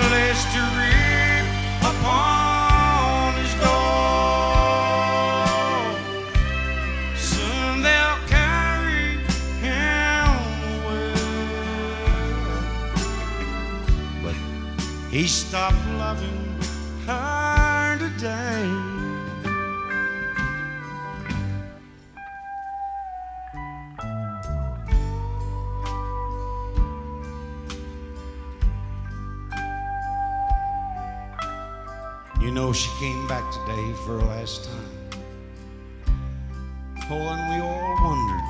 [0.08, 1.52] Placed a wreath
[1.82, 4.88] upon his door.
[7.18, 9.20] Soon they'll carry
[9.60, 10.32] him
[10.78, 11.14] away.
[14.24, 14.36] But
[15.12, 16.56] he stopped loving
[17.06, 18.77] her today.
[32.58, 34.90] Know, she came back today for her last time.
[37.12, 38.46] Oh, and we all wondered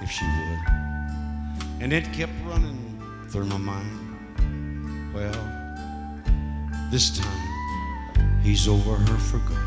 [0.00, 1.82] if she would.
[1.82, 2.80] And it kept running
[3.28, 5.12] through my mind.
[5.14, 5.42] Well,
[6.90, 9.63] this time, he's over her for good.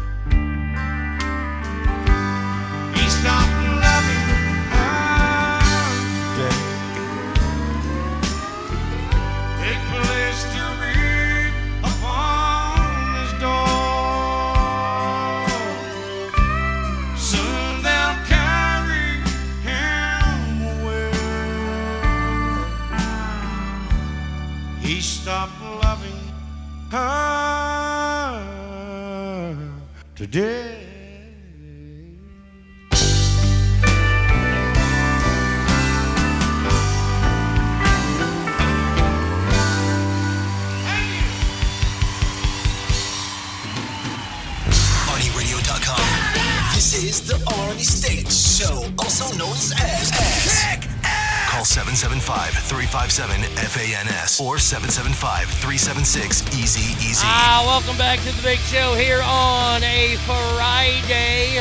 [55.18, 57.26] 775-376-EASY-EASY.
[57.26, 61.56] Ah, welcome back to the big show here on a Friday.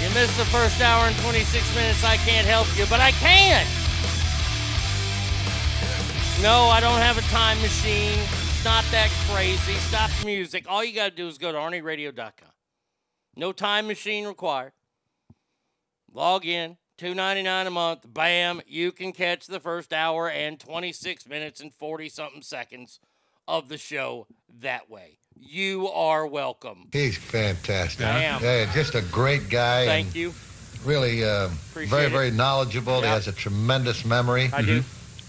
[0.00, 2.04] You missed the first hour and 26 minutes.
[2.04, 3.66] I can't help you, but I can.
[6.40, 8.20] No, I don't have a time machine.
[8.20, 9.74] It's not that crazy.
[9.74, 10.66] Stop the music.
[10.68, 12.50] All you got to do is go to ArnieRadio.com.
[13.34, 14.70] No time machine required.
[16.12, 18.02] Log in, two ninety nine a month.
[18.06, 23.00] Bam, you can catch the first hour and 26 minutes and 40 something seconds
[23.48, 24.26] of the show
[24.60, 25.18] that way.
[25.38, 26.88] You are welcome.
[26.92, 28.06] He's fantastic.
[28.06, 28.42] I am.
[28.42, 29.86] Yeah, just a great guy.
[29.86, 30.32] Thank you.
[30.84, 33.00] Really, uh, very, very knowledgeable.
[33.00, 34.50] He has a tremendous memory.
[34.52, 34.82] I do.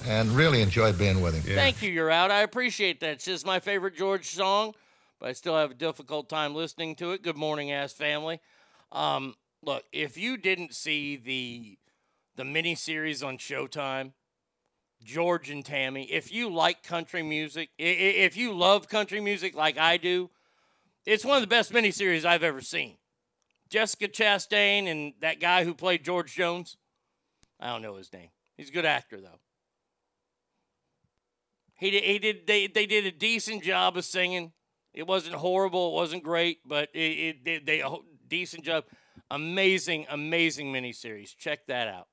[0.06, 1.56] And really enjoyed being with him.
[1.56, 2.32] Thank you, you're out.
[2.32, 3.10] I appreciate that.
[3.14, 4.74] It's just my favorite George song,
[5.20, 7.24] but I still have a difficult time listening to it.
[7.24, 8.40] Good morning, ass family.
[8.92, 9.36] Um,
[9.68, 11.78] look, if you didn't see the
[12.38, 14.14] the miniseries on Showtime,
[15.04, 19.98] George and Tammy, if you like country music, if you love country music like I
[19.98, 20.30] do,
[21.06, 22.98] it's one of the best miniseries I've ever seen.
[23.70, 26.78] Jessica Chastain and that guy who played George Jones.
[27.60, 28.30] I don't know his name.
[28.56, 29.40] He's a good actor though.
[31.76, 34.54] He did, he did they, they did a decent job of singing.
[34.94, 37.96] It wasn't horrible, it wasn't great, but it, it did they a
[38.28, 38.86] decent job.
[39.30, 41.36] Amazing, amazing miniseries.
[41.38, 42.08] Check that out.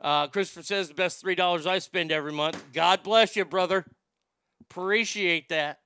[0.00, 2.62] Uh, Christopher says the best three dollars I spend every month.
[2.72, 3.84] God bless you, brother.
[4.62, 5.80] Appreciate that.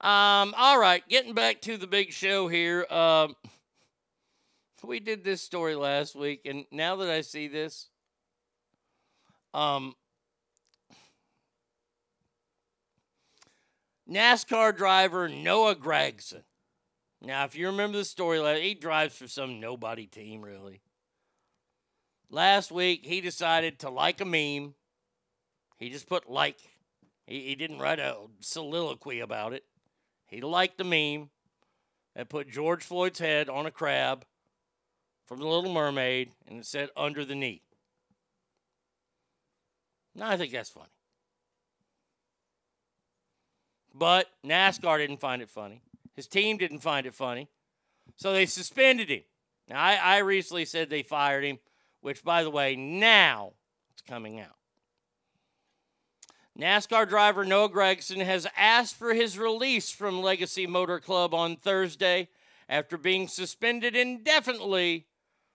[0.00, 2.86] Um, all right, getting back to the big show here.
[2.90, 3.34] Um,
[4.84, 7.88] we did this story last week, and now that I see this,
[9.52, 9.94] um,
[14.08, 16.42] NASCAR driver Noah Gragson.
[17.22, 20.82] Now, if you remember the story, he drives for some nobody team, really.
[22.30, 24.74] Last week, he decided to like a meme.
[25.78, 26.58] He just put like.
[27.26, 29.64] He, he didn't write a soliloquy about it.
[30.26, 31.30] He liked the meme
[32.14, 34.24] that put George Floyd's head on a crab
[35.26, 37.62] from The Little Mermaid and it said under the knee.
[40.14, 40.86] Now, I think that's funny.
[43.94, 45.82] But NASCAR didn't find it funny.
[46.16, 47.48] His team didn't find it funny.
[48.16, 49.22] So they suspended him.
[49.68, 51.58] Now, I, I recently said they fired him,
[52.00, 53.52] which, by the way, now
[53.92, 54.56] it's coming out.
[56.58, 62.28] NASCAR driver Noah Gragson has asked for his release from Legacy Motor Club on Thursday
[62.66, 65.06] after being suspended indefinitely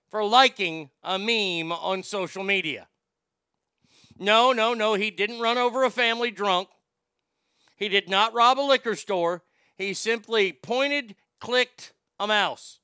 [0.09, 2.87] for liking a meme on social media.
[4.19, 6.67] No, no, no, he didn't run over a family drunk.
[7.77, 9.41] He did not rob a liquor store.
[9.81, 12.79] He simply pointed, clicked a mouse.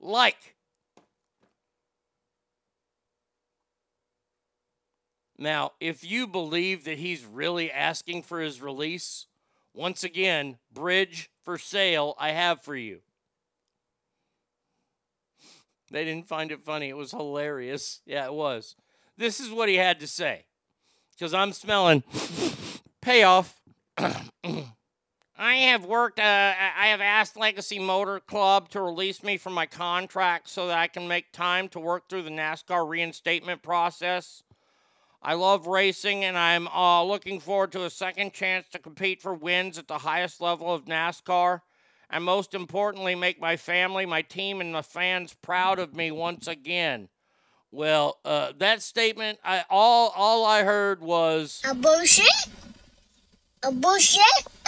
[0.00, 0.56] Like.
[5.38, 9.26] Now, if you believe that he's really asking for his release,
[9.72, 12.98] once again, bridge for sale I have for you.
[15.92, 16.88] They didn't find it funny.
[16.88, 18.00] It was hilarious.
[18.04, 18.74] Yeah, it was.
[19.16, 20.46] This is what he had to say.
[21.12, 22.02] Because I'm smelling
[23.00, 23.60] payoff.
[25.40, 29.66] I have worked, uh, I have asked Legacy Motor Club to release me from my
[29.66, 34.42] contract so that I can make time to work through the NASCAR reinstatement process.
[35.22, 39.32] I love racing and I'm uh, looking forward to a second chance to compete for
[39.32, 41.60] wins at the highest level of NASCAR.
[42.10, 46.48] And most importantly, make my family, my team, and the fans proud of me once
[46.48, 47.08] again.
[47.70, 52.26] Well, uh, that statement, I all all I heard was A bullshit?
[53.64, 54.22] A bullshit?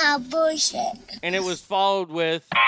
[0.04, 1.18] A bullshit.
[1.22, 2.60] and it was followed with That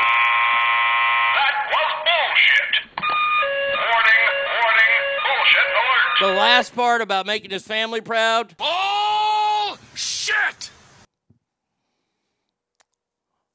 [1.69, 2.75] was bullshit.
[3.75, 4.25] Warning,
[4.63, 4.95] warning,
[5.27, 6.21] bullshit alert.
[6.21, 8.57] the last part about making his family proud.
[8.57, 10.71] Bullshit!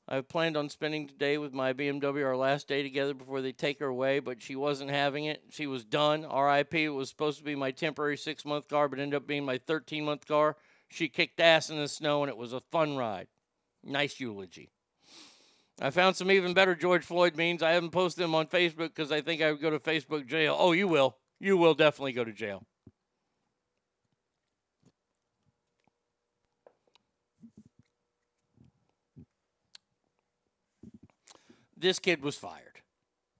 [0.09, 3.79] I've planned on spending today with my BMW, our last day together before they take
[3.79, 5.43] her away, but she wasn't having it.
[5.51, 6.21] She was done.
[6.23, 6.73] RIP.
[6.75, 9.57] It was supposed to be my temporary six month car, but ended up being my
[9.57, 10.55] 13 month car.
[10.89, 13.27] She kicked ass in the snow, and it was a fun ride.
[13.83, 14.69] Nice eulogy.
[15.79, 17.61] I found some even better George Floyd memes.
[17.61, 20.55] I haven't posted them on Facebook because I think I would go to Facebook jail.
[20.57, 21.17] Oh, you will.
[21.39, 22.63] You will definitely go to jail.
[31.79, 32.81] This kid was fired.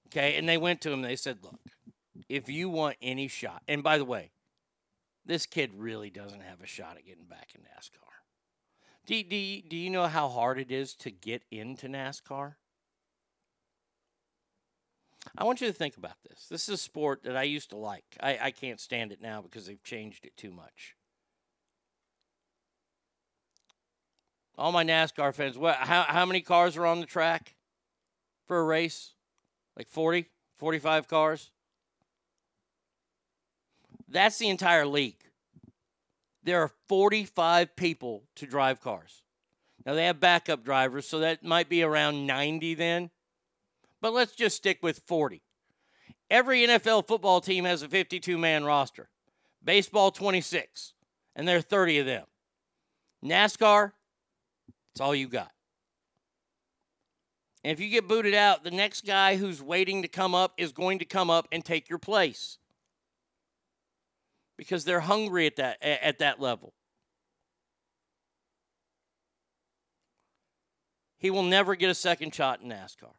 [0.10, 0.36] Okay.
[0.38, 1.02] And they went to him.
[1.02, 1.60] They said, look,
[2.30, 4.30] if you want any shot, and by the way,
[5.28, 8.08] this kid really doesn't have a shot at getting back in NASCAR.
[9.06, 12.56] Do, do, you- do you know how hard it is to get into NASCAR?
[15.38, 16.48] I want you to think about this.
[16.50, 18.06] This is a sport that I used to like.
[18.22, 20.96] I, I can't stand it now because they've changed it too much.
[24.58, 27.56] All my NASCAR fans, what, how, how many cars are on the track
[28.48, 29.14] for a race?
[29.76, 31.52] Like 40, 45 cars?
[34.08, 35.18] That's the entire league.
[36.44, 39.24] There are 45 people to drive cars.
[39.86, 43.10] Now they have backup drivers, so that might be around 90 then.
[44.02, 45.42] But let's just stick with 40.
[46.30, 49.10] Every NFL football team has a 52 man roster,
[49.64, 50.94] baseball 26,
[51.36, 52.26] and there are 30 of them.
[53.24, 53.94] NASCAR,
[54.94, 55.52] it's all you got.
[57.64, 60.72] And if you get booted out, the next guy who's waiting to come up is
[60.72, 62.58] going to come up and take your place
[64.58, 66.74] because they're hungry at that at that level.
[71.18, 73.14] He will never get a second shot in NASCAR.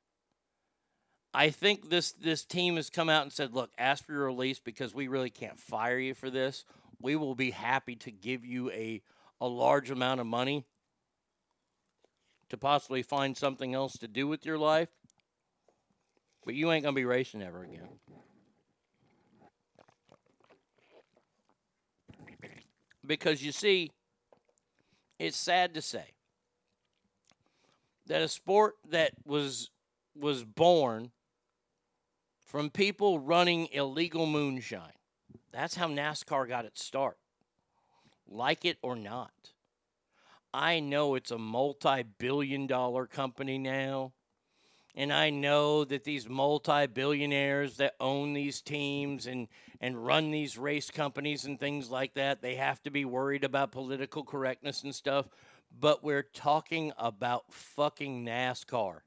[1.34, 4.58] I think this this team has come out and said, "Look, ask for your release
[4.58, 6.64] because we really can't fire you for this.
[7.00, 9.02] We will be happy to give you a
[9.40, 10.64] a large amount of money
[12.48, 14.88] to possibly find something else to do with your life,
[16.44, 18.00] but you ain't gonna be racing ever again."
[23.08, 23.90] Because you see,
[25.18, 26.12] it's sad to say
[28.06, 29.70] that a sport that was
[30.14, 31.10] was born
[32.40, 34.92] from people running illegal moonshine.
[35.52, 37.16] That's how NASCAR got its start.
[38.28, 39.52] Like it or not.
[40.52, 44.12] I know it's a multi billion dollar company now.
[44.94, 49.48] And I know that these multi billionaires that own these teams and,
[49.80, 53.72] and run these race companies and things like that, they have to be worried about
[53.72, 55.26] political correctness and stuff.
[55.78, 59.00] But we're talking about fucking NASCAR.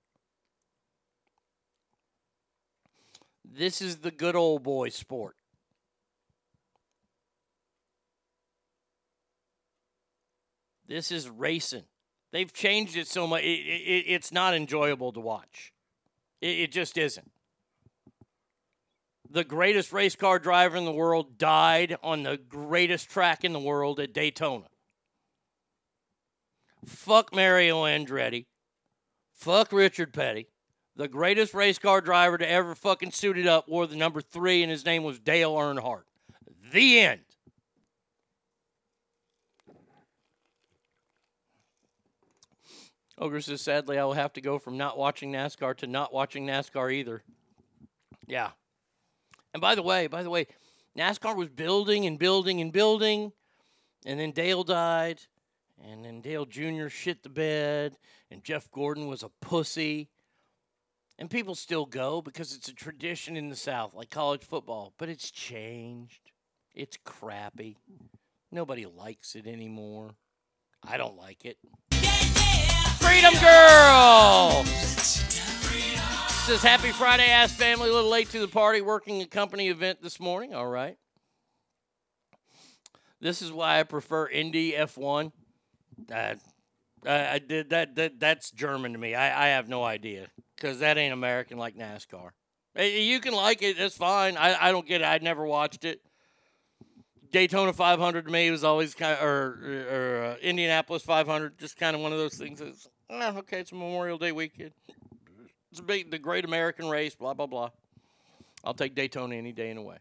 [3.44, 5.36] This is the good old boy sport.
[10.88, 11.84] This is racing.
[12.32, 13.44] They've changed it so much.
[13.44, 15.74] It, it, it's not enjoyable to watch.
[16.42, 17.31] It, it just isn't.
[19.32, 23.60] The greatest race car driver in the world died on the greatest track in the
[23.60, 24.66] world at Daytona.
[26.86, 28.48] Fuck Mario Andretti.
[29.34, 30.48] Fuck Richard Petty.
[30.98, 34.64] The greatest race car driver to ever fucking suit it up wore the number three,
[34.64, 36.04] and his name was Dale Earnhardt.
[36.74, 37.22] The end.
[43.18, 46.48] Ogre says, sadly, I will have to go from not watching NASCAR to not watching
[46.48, 47.24] NASCAR either.
[48.28, 48.50] Yeah.
[49.54, 50.48] And by the way, by the way,
[50.98, 53.32] NASCAR was building and building and building,
[54.06, 55.22] and then Dale died,
[55.84, 56.90] and then Dale Jr.
[56.90, 57.98] shit the bed,
[58.30, 60.10] and Jeff Gordon was a pussy.
[61.18, 65.08] And people still go because it's a tradition in the South, like college football, but
[65.08, 66.32] it's changed.
[66.74, 67.78] It's crappy.
[68.52, 70.16] Nobody likes it anymore.
[70.84, 71.58] I don't like it.
[73.00, 74.64] Freedom Girl!
[76.52, 77.90] Says happy Friday, ass family.
[77.90, 80.54] A little late to the party, working a company event this morning.
[80.54, 80.98] All right.
[83.22, 85.32] This is why I prefer Indy F1.
[86.10, 86.40] That
[87.06, 88.20] I, I did that, that.
[88.20, 89.16] That's German to me.
[89.16, 92.32] I, I have no idea because that ain't American like NASCAR.
[92.76, 93.78] Eh, You can like it.
[93.78, 94.36] That's fine.
[94.36, 95.06] I, I don't get it.
[95.06, 96.02] I never watched it.
[97.32, 101.96] Daytona 500 to me was always kind of, or, or uh, Indianapolis 500, just kind
[101.96, 102.60] of one of those things.
[102.60, 104.72] That's, okay, it's Memorial Day weekend.
[105.72, 107.70] It's the great American race, blah, blah, blah.
[108.64, 109.98] I'll take Daytona any day in a way.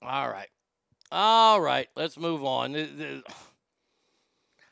[0.00, 0.48] All right.
[1.10, 1.88] All right.
[1.96, 3.22] Let's move on.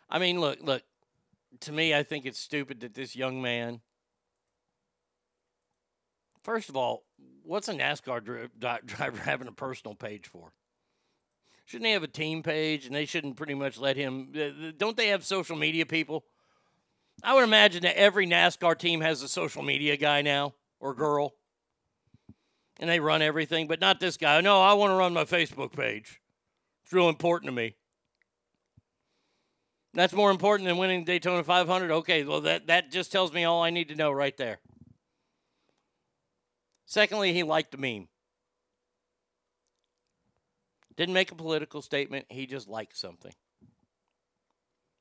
[0.08, 0.82] I mean, look, look.
[1.60, 3.80] To me, I think it's stupid that this young man.
[6.42, 7.04] First of all,
[7.44, 8.48] what's a NASCAR dri-
[8.86, 10.52] driver having a personal page for?
[11.64, 14.28] Shouldn't they have a team page and they shouldn't pretty much let him?
[14.30, 16.24] Uh, th- Don't they have social media people?
[17.22, 21.34] I would imagine that every NASCAR team has a social media guy now or girl.
[22.80, 24.40] And they run everything, but not this guy.
[24.40, 26.20] No, I want to run my Facebook page.
[26.82, 27.76] It's real important to me.
[29.94, 31.90] That's more important than winning Daytona 500.
[31.90, 34.58] Okay, well that that just tells me all I need to know right there.
[36.86, 38.08] Secondly, he liked the meme.
[41.02, 42.26] Didn't make a political statement.
[42.28, 43.32] He just liked something.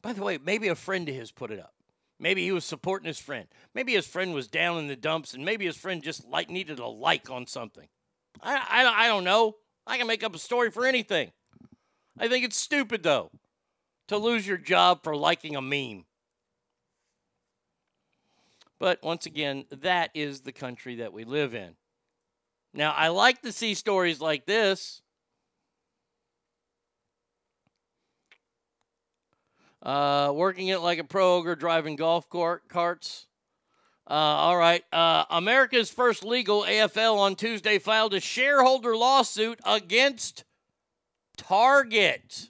[0.01, 1.75] By the way, maybe a friend of his put it up.
[2.19, 3.47] Maybe he was supporting his friend.
[3.75, 6.79] Maybe his friend was down in the dumps, and maybe his friend just like needed
[6.79, 7.87] a like on something.
[8.41, 9.57] I, I, I don't know.
[9.85, 11.33] I can make up a story for anything.
[12.17, 13.29] I think it's stupid though
[14.07, 16.05] to lose your job for liking a meme.
[18.79, 21.75] But once again, that is the country that we live in.
[22.73, 25.03] Now, I like to see stories like this.
[29.81, 33.27] Uh, working it like a pro ogre driving golf cart carts.
[34.09, 34.83] Uh, all right.
[34.91, 40.43] Uh, America First Legal AFL on Tuesday filed a shareholder lawsuit against
[41.37, 42.49] Target.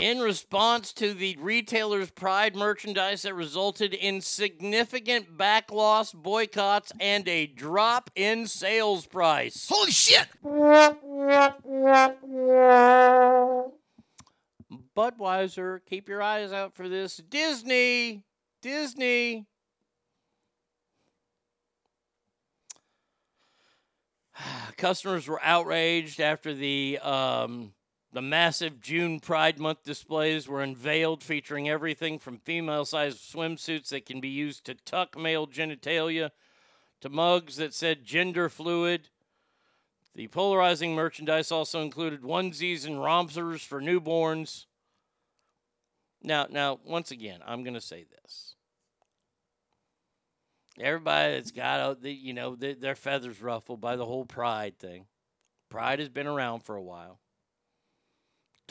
[0.00, 7.46] In response to the retailer's Pride merchandise that resulted in significant backloss boycotts and a
[7.46, 9.68] drop in sales price.
[9.68, 10.26] Holy shit!
[14.96, 17.18] Budweiser, keep your eyes out for this.
[17.18, 18.24] Disney,
[18.62, 19.44] Disney.
[24.78, 27.74] Customers were outraged after the um,
[28.12, 34.20] the massive June Pride Month displays were unveiled, featuring everything from female-sized swimsuits that can
[34.20, 36.30] be used to tuck male genitalia,
[37.00, 39.08] to mugs that said gender fluid.
[40.14, 44.66] The polarizing merchandise also included onesies and rompers for newborns.
[46.22, 48.54] Now, now, once again, I'm going to say this.
[50.78, 55.06] Everybody that's got, you know, the, their feathers ruffled by the whole pride thing.
[55.68, 57.20] Pride has been around for a while.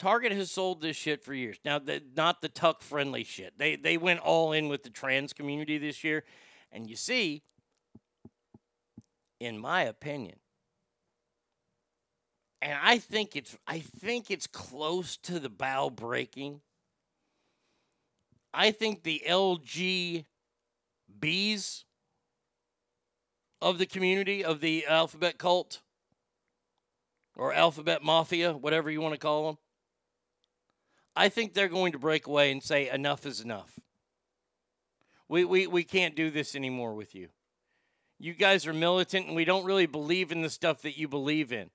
[0.00, 1.58] Target has sold this shit for years.
[1.62, 3.58] Now, the, not the tuck friendly shit.
[3.58, 6.24] They they went all in with the trans community this year,
[6.72, 7.42] and you see,
[9.40, 10.36] in my opinion,
[12.62, 16.62] and I think it's I think it's close to the bow breaking.
[18.54, 20.24] I think the LGBs
[23.60, 25.82] of the community of the alphabet cult
[27.36, 29.58] or alphabet mafia, whatever you want to call them.
[31.14, 33.78] I think they're going to break away and say enough is enough.
[35.28, 37.28] We, we, we can't do this anymore with you.
[38.18, 41.52] You guys are militant and we don't really believe in the stuff that you believe
[41.52, 41.70] in.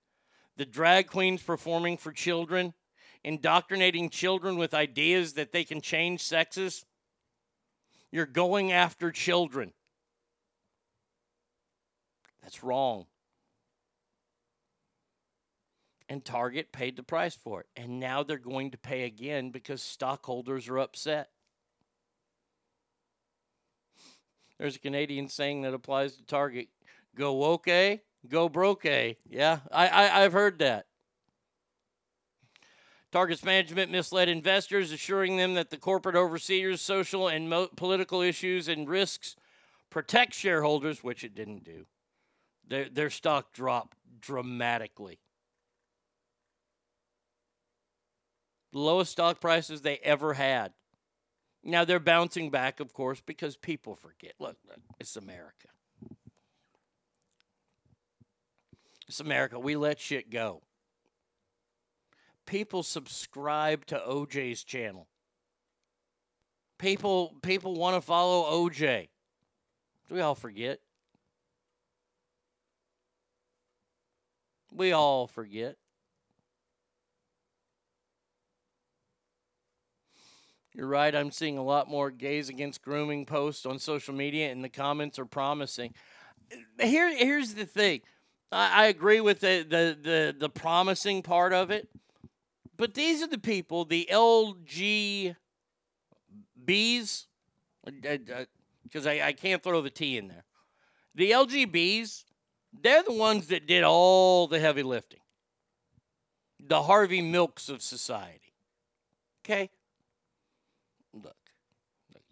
[0.58, 2.74] The drag queens performing for children,
[3.24, 6.86] indoctrinating children with ideas that they can change sexes.
[8.12, 9.74] You're going after children.
[12.42, 13.08] That's wrong.
[16.08, 17.68] And Target paid the price for it.
[17.76, 21.30] And now they're going to pay again because stockholders are upset.
[24.60, 26.70] There's a Canadian saying that applies to Target
[27.16, 27.98] go okay, eh?
[28.30, 28.86] go broke.
[28.86, 29.14] Eh?
[29.28, 30.86] Yeah, I, I, I've heard that.
[33.12, 38.68] Target's management misled investors, assuring them that the corporate overseers' social and mo- political issues
[38.68, 39.38] and risks
[39.90, 41.86] protect shareholders, which it didn't do.
[42.68, 45.20] Their, their stock dropped dramatically.
[48.76, 50.74] Lowest stock prices they ever had.
[51.64, 54.34] Now they're bouncing back, of course, because people forget.
[54.38, 55.70] Look, look, it's America.
[59.08, 59.58] It's America.
[59.58, 60.62] We let shit go.
[62.46, 65.08] People subscribe to OJ's channel.
[66.78, 69.08] People people want to follow OJ.
[70.10, 70.82] We all forget.
[74.70, 75.78] We all forget.
[80.76, 81.16] You're right.
[81.16, 85.18] I'm seeing a lot more gays against grooming posts on social media, and the comments
[85.18, 85.94] are promising.
[86.82, 88.02] Here, here's the thing.
[88.52, 91.88] I, I agree with the, the the the promising part of it,
[92.76, 95.36] but these are the people, the LGBs,
[97.86, 100.44] because uh, I, I can't throw the T in there.
[101.16, 102.26] The LGBs,
[102.82, 105.22] they're the ones that did all the heavy lifting.
[106.60, 108.54] The Harvey Milks of society.
[109.46, 109.70] Okay?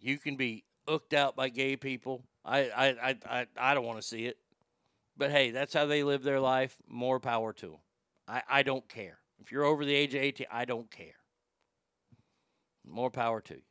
[0.03, 2.25] You can be hooked out by gay people.
[2.43, 4.38] I, I, I, I, I don't want to see it.
[5.15, 6.75] But hey, that's how they live their life.
[6.89, 7.80] More power to them.
[8.27, 9.19] I, I don't care.
[9.41, 11.15] If you're over the age of 18, I don't care.
[12.85, 13.61] More power to you.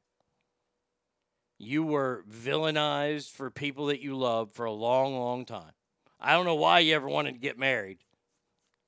[1.58, 5.72] You were villainized for people that you loved for a long, long time.
[6.18, 7.98] I don't know why you ever wanted to get married.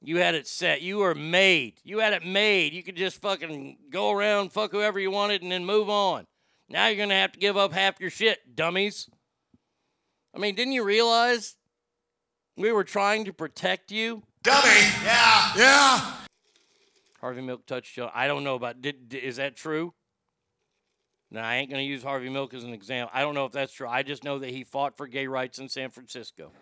[0.01, 0.81] You had it set.
[0.81, 1.75] You were made.
[1.85, 2.73] You had it made.
[2.73, 6.27] You could just fucking go around, fuck whoever you wanted, and then move on.
[6.69, 9.09] Now you're going to have to give up half your shit, dummies.
[10.35, 11.57] I mean, didn't you realize
[12.57, 14.23] we were trying to protect you?
[14.43, 14.69] Dummy.
[15.05, 15.53] Yeah.
[15.57, 16.15] Yeah.
[17.21, 18.11] Harvey Milk touched Joe.
[18.15, 18.83] I don't know about.
[18.83, 19.95] Did, did is that true?
[21.31, 23.11] Now I ain't gonna use Harvey Milk as an example.
[23.15, 23.89] I don't know if that's true.
[23.89, 26.53] I just know that he fought for gay rights in San Francisco.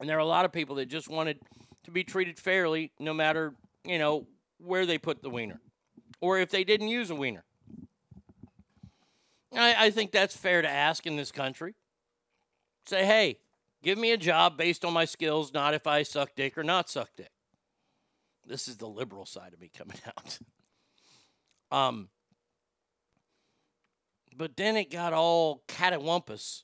[0.00, 1.38] And there are a lot of people that just wanted
[1.84, 3.54] to be treated fairly, no matter
[3.84, 4.26] you know
[4.58, 5.60] where they put the wiener,
[6.20, 7.44] or if they didn't use a wiener.
[9.54, 11.74] I, I think that's fair to ask in this country.
[12.86, 13.38] Say, hey,
[13.82, 16.88] give me a job based on my skills, not if I suck dick or not
[16.88, 17.30] suck dick.
[18.46, 20.38] This is the liberal side of me coming out.
[21.70, 22.08] um,
[24.36, 26.62] but then it got all catawampus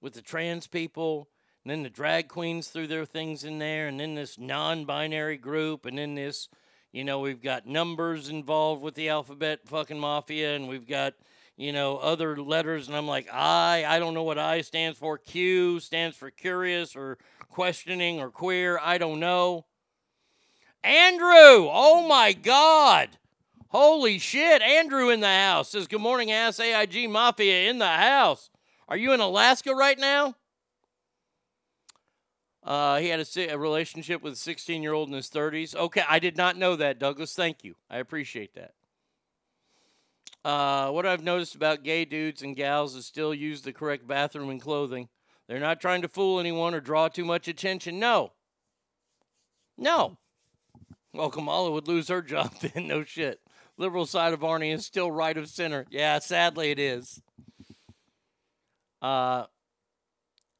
[0.00, 1.28] with the trans people,
[1.64, 5.38] and then the drag queens threw their things in there, and then this non binary
[5.38, 6.48] group, and then this,
[6.92, 11.14] you know, we've got numbers involved with the alphabet fucking mafia, and we've got,
[11.56, 15.18] you know, other letters, and I'm like, I, I don't know what I stands for.
[15.18, 17.18] Q stands for curious or
[17.50, 18.78] questioning or queer.
[18.82, 19.66] I don't know.
[20.82, 23.10] Andrew, oh my God.
[23.68, 24.62] Holy shit.
[24.62, 28.48] Andrew in the house says, Good morning, Ass AIG Mafia in the house.
[28.88, 30.36] Are you in Alaska right now?
[32.68, 35.74] Uh, he had a, a relationship with a 16 year old in his 30s.
[35.74, 37.34] Okay, I did not know that, Douglas.
[37.34, 37.76] Thank you.
[37.88, 38.74] I appreciate that.
[40.44, 44.50] Uh, what I've noticed about gay dudes and gals is still use the correct bathroom
[44.50, 45.08] and clothing.
[45.48, 47.98] They're not trying to fool anyone or draw too much attention.
[47.98, 48.32] No.
[49.78, 50.18] No.
[51.14, 52.86] Well, Kamala would lose her job then.
[52.86, 53.40] No shit.
[53.78, 55.86] Liberal side of Arnie is still right of center.
[55.88, 57.22] Yeah, sadly it is.
[59.00, 59.44] Uh,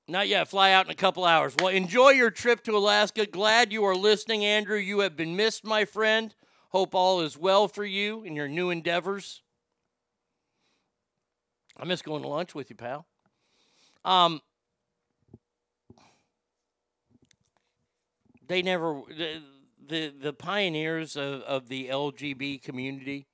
[0.08, 0.48] not yet.
[0.48, 1.54] Fly out in a couple hours.
[1.58, 3.26] Well, enjoy your trip to Alaska.
[3.26, 4.78] Glad you are listening, Andrew.
[4.78, 6.34] You have been missed, my friend.
[6.70, 9.42] Hope all is well for you in your new endeavors.
[11.76, 13.06] I miss going to lunch with you, pal.
[14.04, 14.40] Um,
[18.46, 19.42] they never the
[19.88, 23.26] the, the pioneers of, of the LGB community.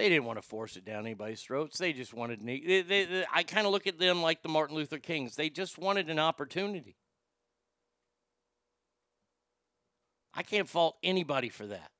[0.00, 1.76] They didn't want to force it down anybody's throats.
[1.76, 2.40] They just wanted.
[2.40, 5.36] They, they, they, I kind of look at them like the Martin Luther Kings.
[5.36, 6.96] They just wanted an opportunity.
[10.32, 11.90] I can't fault anybody for that.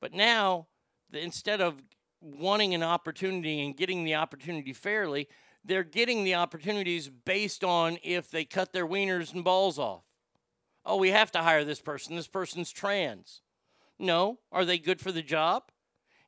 [0.00, 0.68] But now,
[1.12, 1.82] instead of
[2.20, 5.26] wanting an opportunity and getting the opportunity fairly,
[5.64, 10.04] they're getting the opportunities based on if they cut their wieners and balls off.
[10.86, 12.14] Oh, we have to hire this person.
[12.14, 13.42] This person's trans.
[13.98, 14.38] No.
[14.52, 15.64] Are they good for the job?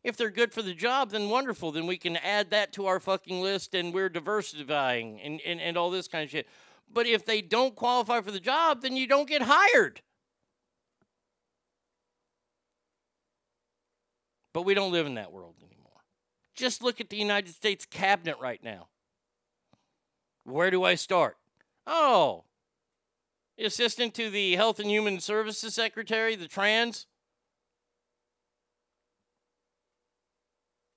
[0.03, 1.73] If they're good for the job, then wonderful.
[1.73, 5.77] Then we can add that to our fucking list and we're diversifying and, and, and
[5.77, 6.49] all this kind of shit.
[6.93, 10.01] But if they don't qualify for the job, then you don't get hired.
[14.53, 16.01] But we don't live in that world anymore.
[16.55, 18.89] Just look at the United States cabinet right now.
[20.45, 21.37] Where do I start?
[21.87, 22.45] Oh,
[23.59, 27.07] assistant to the Health and Human Services Secretary, the trans.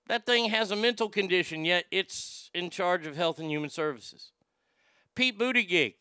[0.07, 4.31] That thing has a mental condition, yet it's in charge of Health and Human Services.
[5.15, 5.95] Pete Buttigieg,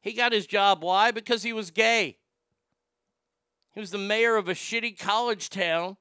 [0.00, 0.82] he got his job.
[0.82, 1.10] Why?
[1.10, 2.18] Because he was gay.
[3.72, 5.96] He was the mayor of a shitty college town,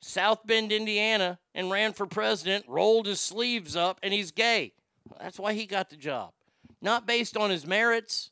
[0.00, 4.72] South Bend, Indiana, and ran for president, rolled his sleeves up, and he's gay.
[5.20, 6.32] That's why he got the job.
[6.80, 8.30] Not based on his merits.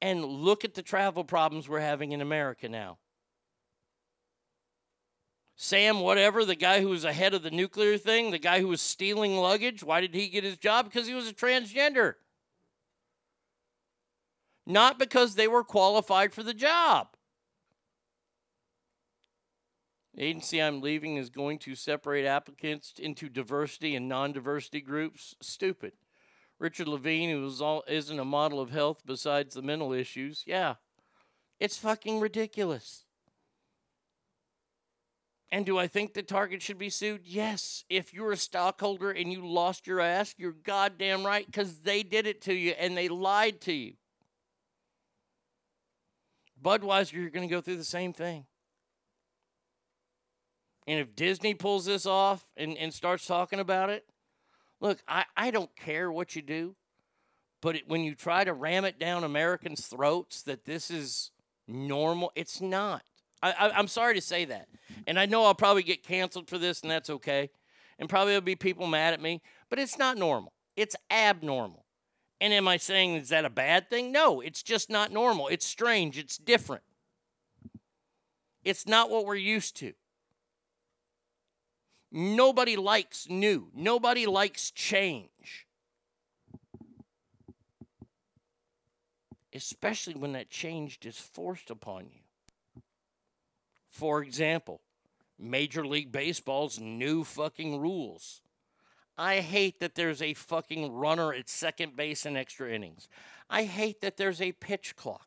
[0.00, 2.98] And look at the travel problems we're having in America now.
[5.60, 8.80] Sam, whatever, the guy who was ahead of the nuclear thing, the guy who was
[8.80, 10.84] stealing luggage, why did he get his job?
[10.84, 12.14] Because he was a transgender.
[14.64, 17.08] Not because they were qualified for the job.
[20.14, 25.34] The agency I'm leaving is going to separate applicants into diversity and non diversity groups.
[25.42, 25.94] Stupid.
[26.60, 30.44] Richard Levine, who is all, isn't a model of health besides the mental issues.
[30.46, 30.74] Yeah,
[31.58, 33.06] it's fucking ridiculous.
[35.50, 37.22] And do I think that Target should be sued?
[37.24, 37.84] Yes.
[37.88, 42.26] If you're a stockholder and you lost your ass, you're goddamn right because they did
[42.26, 43.94] it to you and they lied to you.
[46.62, 48.44] Budweiser, you're going to go through the same thing.
[50.86, 54.06] And if Disney pulls this off and, and starts talking about it,
[54.80, 56.74] look, I, I don't care what you do,
[57.60, 61.30] but it, when you try to ram it down Americans' throats that this is
[61.66, 63.02] normal, it's not.
[63.42, 64.68] I, I'm sorry to say that.
[65.06, 67.50] And I know I'll probably get canceled for this, and that's okay.
[67.98, 70.52] And probably there'll be people mad at me, but it's not normal.
[70.76, 71.84] It's abnormal.
[72.40, 74.12] And am I saying is that a bad thing?
[74.12, 75.48] No, it's just not normal.
[75.48, 76.18] It's strange.
[76.18, 76.84] It's different.
[78.64, 79.92] It's not what we're used to.
[82.10, 83.68] Nobody likes new.
[83.74, 85.68] Nobody likes change.
[89.58, 92.20] especially when that change is forced upon you.
[93.98, 94.80] For example,
[95.40, 98.42] Major League Baseball's new fucking rules.
[99.18, 103.08] I hate that there's a fucking runner at second base in extra innings.
[103.50, 105.26] I hate that there's a pitch clock.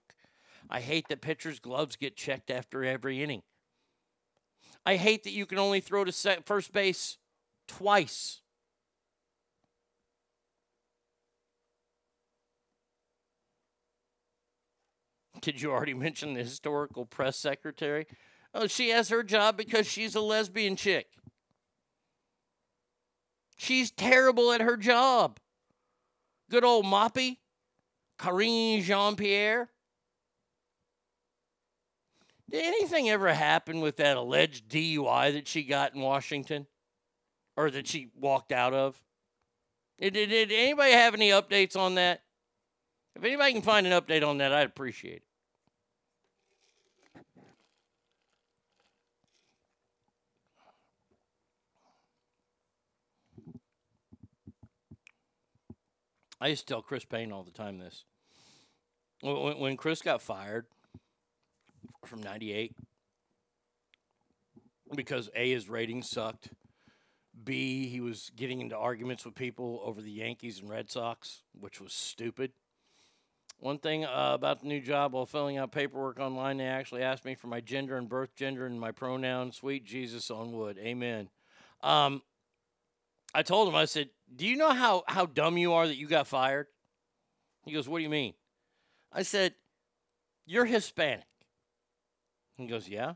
[0.69, 3.41] I hate that pitchers' gloves get checked after every inning.
[4.85, 7.18] I hate that you can only throw to first base
[7.68, 8.39] twice.
[15.41, 18.07] Did you already mention the historical press secretary?
[18.53, 21.07] Oh, she has her job because she's a lesbian chick.
[23.57, 25.40] She's terrible at her job.
[26.49, 27.38] Good old Moppy,
[28.18, 29.69] Karine Jean Pierre.
[32.49, 36.68] Did anything ever happen with that alleged DUI that she got in Washington?
[37.56, 39.02] Or that she walked out of?
[39.99, 42.23] Did, did, did anybody have any updates on that?
[43.15, 45.23] If anybody can find an update on that, I'd appreciate it.
[56.42, 58.04] I used to tell Chris Payne all the time this.
[59.22, 60.66] When, when Chris got fired
[62.04, 62.76] from 98,
[64.96, 66.50] because A, his ratings sucked,
[67.44, 71.80] B, he was getting into arguments with people over the Yankees and Red Sox, which
[71.80, 72.52] was stupid.
[73.60, 77.24] One thing uh, about the new job while filling out paperwork online, they actually asked
[77.24, 79.52] me for my gender and birth gender and my pronoun.
[79.52, 80.80] Sweet Jesus on wood.
[80.80, 81.30] Amen.
[81.82, 82.24] Um,
[83.34, 86.08] I told him, I said, Do you know how, how dumb you are that you
[86.08, 86.68] got fired?
[87.66, 88.34] He goes, What do you mean?
[89.12, 89.53] I said,
[90.45, 91.26] You're Hispanic.
[92.58, 93.14] He goes, Yeah.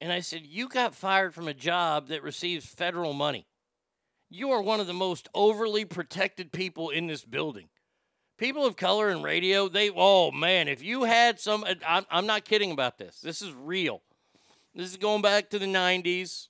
[0.00, 3.46] And I said, You got fired from a job that receives federal money.
[4.30, 7.68] You are one of the most overly protected people in this building.
[8.36, 12.44] People of color in radio, they, oh man, if you had some, I'm, I'm not
[12.44, 13.20] kidding about this.
[13.20, 14.02] This is real.
[14.74, 16.48] This is going back to the 90s.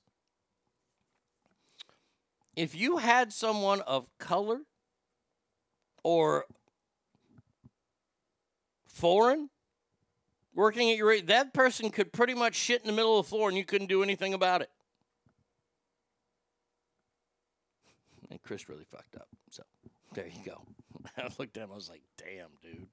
[2.59, 4.59] If you had someone of color
[6.03, 6.43] or
[8.85, 9.49] foreign
[10.53, 13.47] working at your that person could pretty much shit in the middle of the floor
[13.47, 14.69] and you couldn't do anything about it.
[18.29, 19.29] And Chris really fucked up.
[19.51, 19.63] So
[20.13, 20.61] there you go.
[21.17, 22.87] I looked at him, I was like, damn, dude.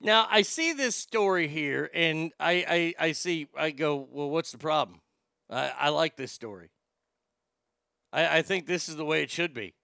[0.00, 4.52] Now I see this story here and I, I, I see I go, well, what's
[4.52, 5.02] the problem?
[5.50, 6.70] I, I like this story.
[8.12, 9.74] I, I think this is the way it should be.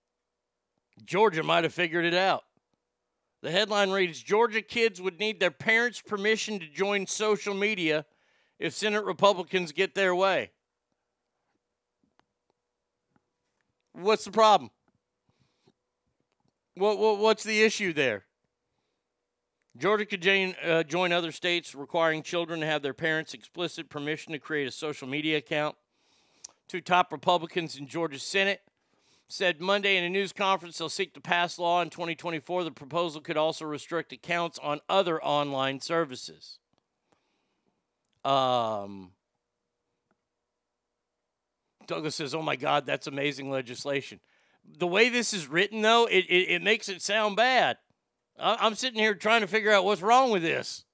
[1.04, 2.44] Georgia might have figured it out.
[3.40, 8.04] The headline reads Georgia kids would need their parents' permission to join social media
[8.58, 10.50] if Senate Republicans get their way.
[13.92, 14.70] What's the problem?
[16.74, 18.24] What, what what's the issue there?
[19.76, 24.32] Georgia could join, uh, join other states requiring children to have their parents' explicit permission
[24.32, 25.76] to create a social media account.
[26.68, 28.60] Two top Republicans in Georgia's Senate
[29.26, 32.64] said Monday in a news conference they'll seek to pass law in 2024.
[32.64, 36.58] The proposal could also restrict accounts on other online services.
[38.24, 39.12] Um,
[41.86, 44.20] Douglas says, "Oh my God, that's amazing legislation."
[44.76, 47.78] The way this is written, though, it, it, it makes it sound bad.
[48.38, 50.84] I, I'm sitting here trying to figure out what's wrong with this.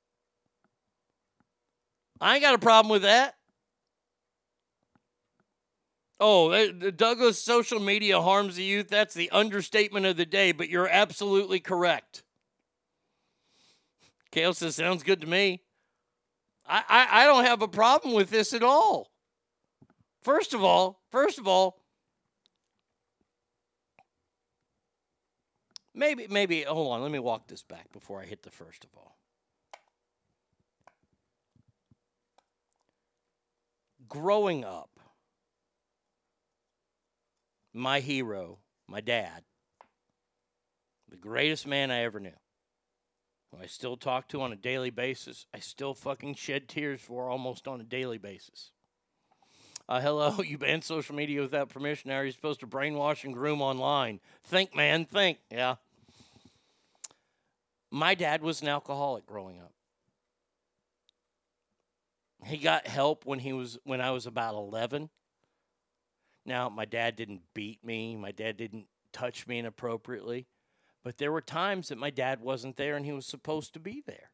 [2.21, 3.35] I ain't got a problem with that.
[6.21, 8.89] Oh, eh, Douglas, social media harms the youth.
[8.89, 12.23] That's the understatement of the day, but you're absolutely correct.
[14.31, 15.63] Kale says, sounds good to me.
[16.67, 19.11] I, I, I don't have a problem with this at all.
[20.23, 21.83] First of all, first of all,
[25.95, 28.91] maybe, maybe, hold on, let me walk this back before I hit the first of
[28.97, 29.17] all.
[34.09, 34.94] Growing up,
[37.75, 39.43] my hero, my dad,
[41.11, 42.31] the greatest man I ever knew,
[43.51, 47.29] who I still talk to on a daily basis, I still fucking shed tears for
[47.29, 48.71] almost on a daily basis.
[49.89, 52.11] Uh, hello, you banned social media without permission.
[52.11, 54.21] How are you're supposed to brainwash and groom online.
[54.45, 55.39] Think, man, think.
[55.51, 55.77] Yeah.
[57.91, 59.73] My dad was an alcoholic growing up.
[62.45, 65.09] He got help when he was when I was about 11.
[66.47, 68.17] Now, my dad didn't beat me.
[68.17, 70.47] My dad didn't touch me inappropriately.
[71.03, 74.03] But there were times that my dad wasn't there and he was supposed to be
[74.07, 74.31] there.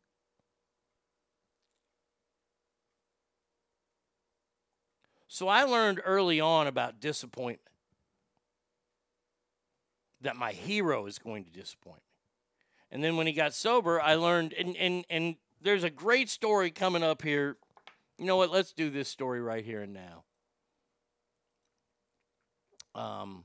[5.33, 7.61] So I learned early on about disappointment.
[10.23, 12.03] That my hero is going to disappoint me.
[12.91, 16.71] And then when he got sober, I learned and and and there's a great story
[16.71, 17.57] coming up here.
[18.19, 18.51] You know what?
[18.51, 20.25] Let's do this story right here and now.
[23.01, 23.45] Um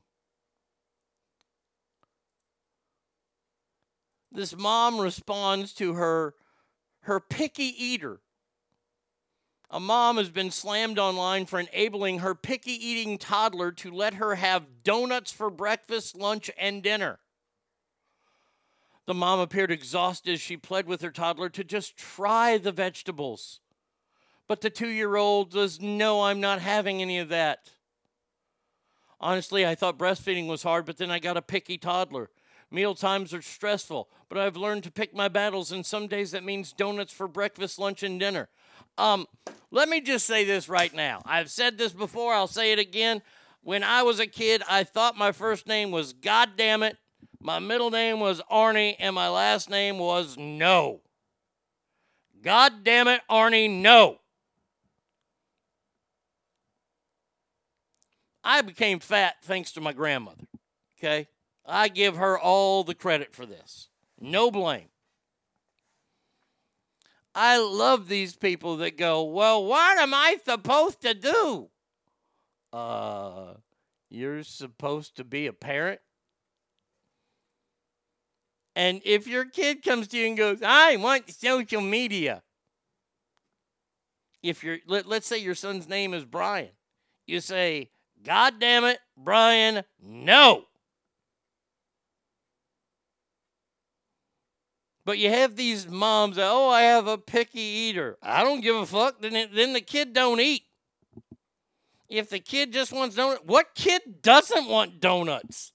[4.32, 6.34] This mom responds to her
[7.02, 8.20] her picky eater.
[9.70, 14.36] A mom has been slammed online for enabling her picky eating toddler to let her
[14.36, 17.20] have donuts for breakfast, lunch, and dinner.
[19.06, 23.62] The mom appeared exhausted as she pled with her toddler to just try the vegetables.
[24.48, 27.70] But the two year old was, No, I'm not having any of that.
[29.20, 32.30] Honestly, I thought breastfeeding was hard, but then I got a picky toddler.
[32.72, 36.44] Meal times are stressful, but I've learned to pick my battles, and some days that
[36.44, 38.50] means donuts for breakfast, lunch, and dinner.
[38.98, 39.28] Um,
[39.72, 41.22] let me just say this right now.
[41.26, 43.22] I've said this before, I'll say it again.
[43.62, 46.98] When I was a kid, I thought my first name was God damn it,
[47.40, 51.02] my middle name was Arnie, and my last name was No.
[52.42, 54.20] God damn it, Arnie, no.
[58.46, 60.44] I became fat thanks to my grandmother.
[61.00, 61.28] Okay?
[61.66, 63.90] I give her all the credit for this.
[64.22, 64.90] No blame.
[67.34, 71.70] I love these people that go, Well, what am I supposed to do?
[72.72, 73.56] Uh,
[74.10, 76.00] you're supposed to be a parent.
[78.76, 82.44] And if your kid comes to you and goes, I want social media.
[84.44, 86.70] If you're, let, let's say your son's name is Brian,
[87.26, 87.90] you say,
[88.26, 90.66] God damn it, Brian, no.
[95.06, 98.18] But you have these moms that, oh, I have a picky eater.
[98.24, 99.22] I don't give a fuck.
[99.22, 100.64] Then, then the kid don't eat.
[102.10, 105.72] If the kid just wants donuts, what kid doesn't want donuts?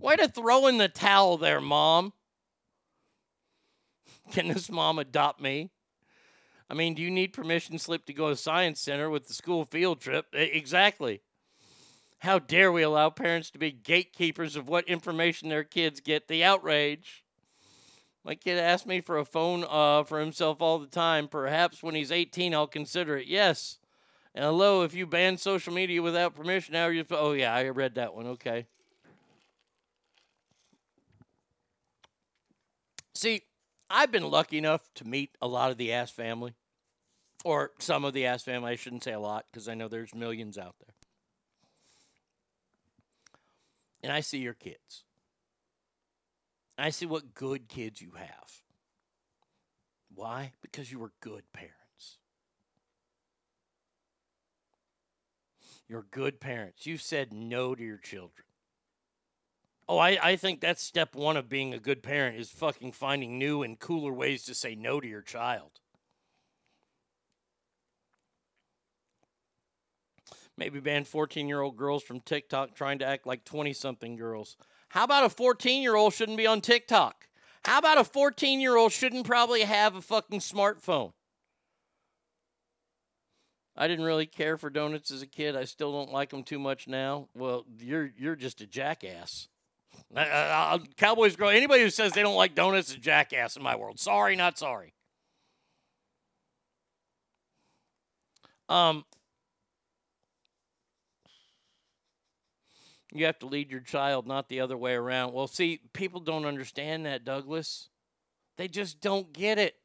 [0.00, 2.14] Way to throw in the towel there, mom.
[4.32, 5.70] Can this mom adopt me?
[6.70, 9.64] I mean, do you need permission slip to go to science center with the school
[9.64, 10.26] field trip?
[10.34, 11.22] Exactly.
[12.18, 16.28] How dare we allow parents to be gatekeepers of what information their kids get?
[16.28, 17.24] The outrage.
[18.24, 21.28] My kid asks me for a phone uh, for himself all the time.
[21.28, 23.26] Perhaps when he's 18, I'll consider it.
[23.28, 23.78] Yes.
[24.34, 27.04] And hello, if you ban social media without permission, now you.
[27.10, 28.26] Oh yeah, I read that one.
[28.26, 28.66] Okay.
[33.14, 33.42] See,
[33.90, 36.54] I've been lucky enough to meet a lot of the Ass family,
[37.44, 38.72] or some of the Ass family.
[38.72, 40.94] I shouldn't say a lot because I know there's millions out there.
[44.02, 45.04] And I see your kids.
[46.76, 48.62] I see what good kids you have.
[50.14, 50.52] Why?
[50.62, 51.74] Because you were good parents.
[55.88, 56.86] You're good parents.
[56.86, 58.47] You said no to your children.
[59.88, 63.38] Oh, I, I think that's step one of being a good parent is fucking finding
[63.38, 65.80] new and cooler ways to say no to your child.
[70.58, 74.56] Maybe ban 14 year old girls from TikTok trying to act like 20 something girls.
[74.90, 77.28] How about a 14 year old shouldn't be on TikTok?
[77.64, 81.12] How about a 14 year old shouldn't probably have a fucking smartphone?
[83.76, 85.54] I didn't really care for donuts as a kid.
[85.54, 87.28] I still don't like them too much now.
[87.34, 89.48] Well, you're you're just a jackass.
[90.14, 91.50] I, I, Cowboys girl.
[91.50, 94.00] Anybody who says they don't like donuts is a jackass in my world.
[94.00, 94.94] Sorry, not sorry.
[98.68, 99.04] Um,
[103.12, 105.32] you have to lead your child, not the other way around.
[105.32, 107.88] Well, see, people don't understand that, Douglas.
[108.56, 109.76] They just don't get it.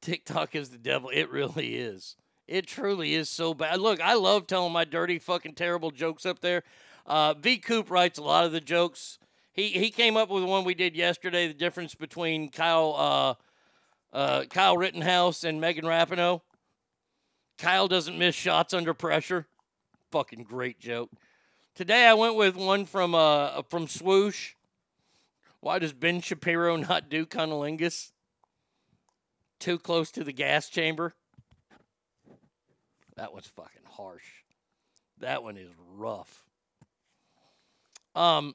[0.00, 1.10] TikTok is the devil.
[1.10, 2.16] It really is.
[2.48, 3.80] It truly is so bad.
[3.80, 6.64] Look, I love telling my dirty, fucking terrible jokes up there.
[7.06, 7.58] Uh, v.
[7.58, 9.18] Coop writes a lot of the jokes.
[9.52, 11.48] He he came up with one we did yesterday.
[11.48, 12.94] The difference between Kyle
[14.12, 16.40] uh, uh, Kyle Rittenhouse and Megan Rapinoe.
[17.58, 19.46] Kyle doesn't miss shots under pressure.
[20.10, 21.10] Fucking great joke.
[21.74, 24.54] Today I went with one from uh from Swoosh.
[25.60, 28.12] Why does Ben Shapiro not do cunnilingus?
[29.58, 31.14] Too close to the gas chamber.
[33.16, 34.24] That was fucking harsh.
[35.20, 36.44] That one is rough.
[38.14, 38.54] Um,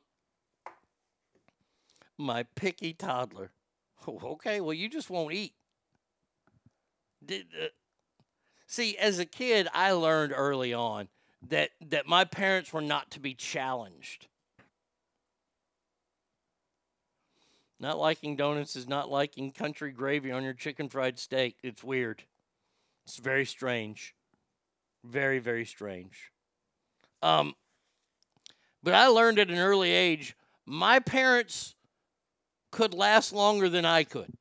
[2.18, 3.52] my picky toddler.
[4.08, 5.54] Okay, well, you just won't eat.
[7.26, 7.66] Did, uh,
[8.66, 11.10] see, as a kid, I learned early on
[11.50, 14.28] that that my parents were not to be challenged.
[17.80, 21.58] Not liking donuts is not liking country gravy on your chicken fried steak.
[21.62, 22.24] It's weird.
[23.06, 24.16] It's very strange.
[25.04, 26.32] Very, very strange.
[27.22, 27.56] Um,
[28.84, 30.36] but I learned at an early age
[30.66, 31.76] my parents
[32.72, 34.34] could last longer than I could.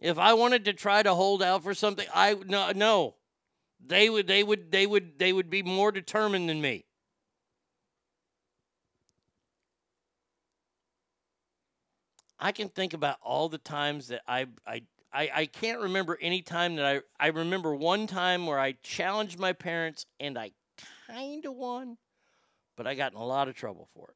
[0.00, 3.14] If I wanted to try to hold out for something, I no no.
[3.84, 6.84] They would they would they would they would be more determined than me.
[12.40, 16.42] I can think about all the times that I I I, I can't remember any
[16.42, 20.52] time that I I remember one time where I challenged my parents and I
[21.08, 21.96] kind of won,
[22.78, 24.14] but I got in a lot of trouble for it.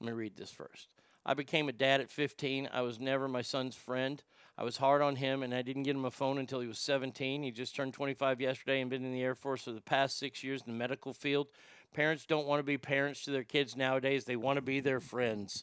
[0.00, 0.88] Let me read this first.
[1.24, 2.68] I became a dad at 15.
[2.72, 4.22] I was never my son's friend.
[4.58, 6.80] I was hard on him, and I didn't get him a phone until he was
[6.80, 7.44] 17.
[7.44, 10.42] He just turned 25 yesterday and been in the Air Force for the past six
[10.42, 11.46] years in the medical field.
[11.94, 15.00] Parents don't want to be parents to their kids nowadays, they want to be their
[15.00, 15.62] friends.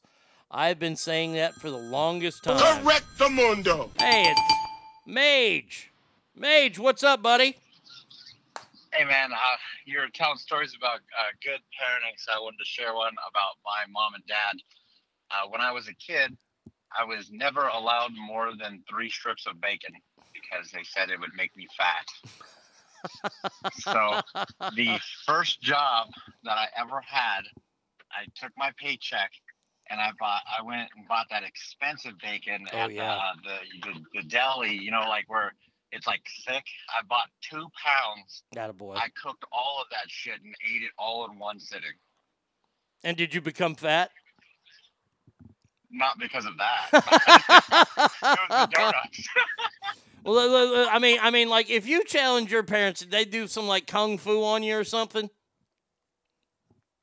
[0.49, 2.81] I've been saying that for the longest time.
[2.81, 3.89] Correct the mundo.
[3.99, 4.41] Hey, it's
[5.05, 5.91] Mage.
[6.35, 7.57] Mage, what's up, buddy?
[8.95, 12.65] Hey man, uh, you were telling stories about uh, good parenting, so I wanted to
[12.65, 14.55] share one about my mom and dad.
[15.31, 16.37] Uh, when I was a kid,
[16.97, 19.95] I was never allowed more than three strips of bacon
[20.31, 22.05] because they said it would make me fat.
[23.73, 24.19] so
[24.75, 26.09] the first job
[26.43, 27.41] that I ever had,
[28.11, 29.31] I took my paycheck
[29.89, 30.41] and I bought.
[30.47, 33.31] I went and bought that expensive bacon Oh, at yeah.
[33.43, 33.49] the,
[33.81, 34.75] the, the the deli.
[34.75, 35.53] You know, like where
[35.93, 36.63] it's like thick.
[36.89, 38.43] I bought two pounds.
[38.53, 38.95] Got a boy.
[38.95, 41.93] I cooked all of that shit and ate it all in one sitting.
[43.03, 44.09] And did you become fat?
[45.91, 46.89] Not because of that.
[48.71, 49.27] donuts.
[50.25, 53.67] Well, I mean, I mean, like if you challenge your parents, did they do some
[53.67, 55.29] like kung fu on you or something?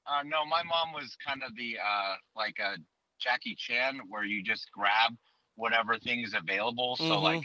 [0.07, 2.77] Uh, no, my mom was kind of the uh, like a
[3.21, 5.13] Jackie Chan, where you just grab
[5.57, 6.97] whatever thing is available.
[6.97, 7.23] So Mhm.
[7.23, 7.43] like,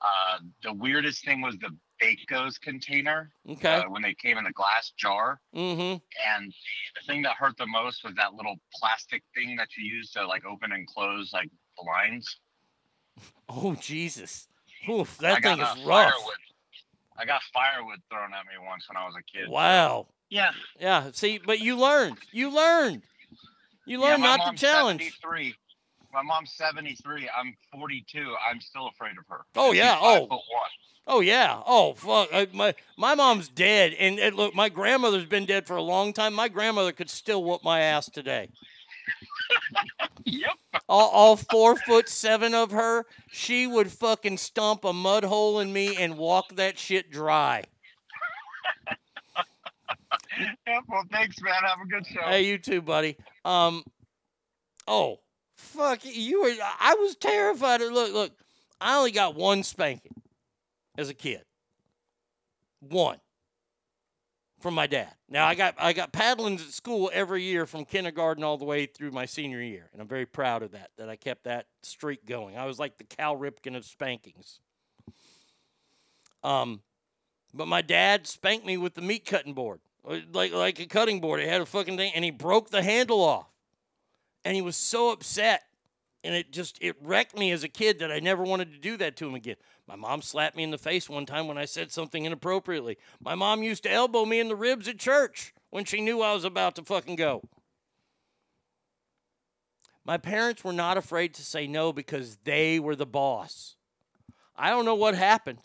[0.00, 1.70] uh, the weirdest thing was the
[2.00, 3.30] Baco's container.
[3.48, 3.74] Okay.
[3.76, 5.98] Uh, when they came in a glass jar, Mm-hmm.
[6.36, 6.52] and
[6.94, 10.26] the thing that hurt the most was that little plastic thing that you use to
[10.26, 11.50] like open and close like
[11.82, 12.38] blinds.
[13.48, 14.46] Oh Jesus!
[14.88, 16.12] Oof, I that got thing uh, is rough.
[16.12, 16.34] Firewood.
[17.20, 19.48] I got firewood thrown at me once when I was a kid.
[19.48, 20.06] Wow.
[20.30, 20.52] Yeah.
[20.78, 21.10] Yeah.
[21.12, 22.18] See, but you learned.
[22.32, 23.02] You learned.
[23.86, 25.00] You Yeah, learned my not to challenge.
[25.20, 25.54] 73.
[26.18, 27.30] My mom's 73.
[27.36, 28.34] I'm 42.
[28.50, 29.42] I'm still afraid of her.
[29.54, 29.94] Oh, yeah.
[30.00, 30.40] five Oh.
[31.10, 31.62] Oh yeah.
[31.64, 32.28] Oh fuck.
[32.34, 36.12] I, my my mom's dead, and, and look, my grandmother's been dead for a long
[36.12, 36.34] time.
[36.34, 38.50] My grandmother could still whoop my ass today.
[40.24, 40.50] yep.
[40.86, 45.72] All, all four foot seven of her, she would fucking stomp a mud hole in
[45.72, 47.62] me and walk that shit dry.
[50.68, 51.54] Yeah, well, thanks, man.
[51.64, 52.20] Have a good show.
[52.20, 53.16] Hey, you too, buddy.
[53.44, 53.82] Um,
[54.86, 55.18] oh,
[55.58, 56.54] fuck you were.
[56.80, 57.82] I was terrified.
[57.82, 58.32] Of, look, look.
[58.80, 60.22] I only got one spanking
[60.96, 61.42] as a kid.
[62.80, 63.18] One
[64.60, 65.12] from my dad.
[65.28, 68.86] Now I got I got paddlings at school every year from kindergarten all the way
[68.86, 70.90] through my senior year, and I'm very proud of that.
[70.96, 72.56] That I kept that streak going.
[72.56, 74.60] I was like the Cal Ripken of spankings.
[76.44, 76.82] Um,
[77.52, 79.80] but my dad spanked me with the meat cutting board,
[80.32, 81.40] like like a cutting board.
[81.40, 83.46] It had a fucking thing, and he broke the handle off,
[84.48, 85.64] and he was so upset,
[86.24, 88.96] and it just it wrecked me as a kid that I never wanted to do
[88.96, 89.56] that to him again.
[89.86, 92.96] My mom slapped me in the face one time when I said something inappropriately.
[93.20, 96.32] My mom used to elbow me in the ribs at church when she knew I
[96.32, 97.42] was about to fucking go.
[100.02, 103.76] My parents were not afraid to say no because they were the boss.
[104.56, 105.58] I don't know what happened.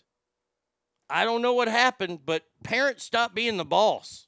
[1.10, 4.28] I don't know what happened, but parents stopped being the boss.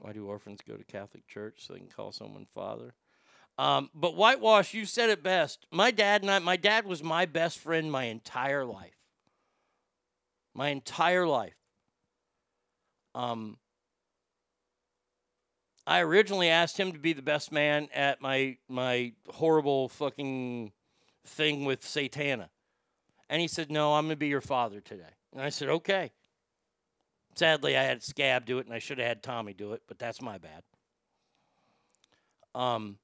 [0.00, 2.94] Why do orphans go to Catholic church so they can call someone father?
[3.58, 5.66] Um, but whitewash, you said it best.
[5.70, 8.96] My dad and I, my dad was my best friend my entire life.
[10.54, 11.54] My entire life.
[13.14, 13.58] Um,
[15.86, 20.72] I originally asked him to be the best man at my my horrible fucking
[21.26, 22.48] thing with Satana.
[23.28, 25.14] And he said, No, I'm to be your father today.
[25.32, 26.12] And I said, Okay.
[27.40, 29.98] Sadly, I had Scab do it, and I should have had Tommy do it, but
[29.98, 30.62] that's my bad.
[32.54, 32.98] Um,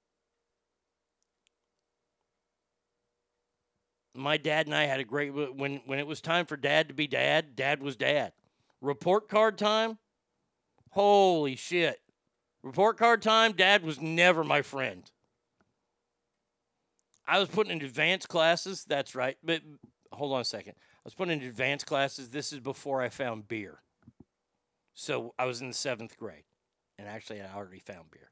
[4.15, 6.95] my dad and I had a great when when it was time for dad to
[6.95, 8.35] be dad, dad was dad.
[8.83, 9.97] Report card time?
[10.91, 11.99] Holy shit.
[12.63, 15.11] Report card time, dad was never my friend.
[17.27, 19.39] I was put in advanced classes, that's right.
[19.43, 19.63] But
[20.13, 20.75] hold on a second.
[20.77, 22.29] I was put in advanced classes.
[22.29, 23.81] This is before I found beer.
[24.99, 26.43] So I was in the seventh grade.
[26.99, 28.31] And actually I already found beer.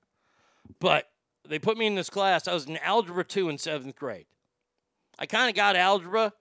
[0.81, 1.11] But
[1.47, 2.49] they put me in this class.
[2.49, 4.25] I was in algebra two in seventh grade.
[5.19, 6.33] I kind of got algebra,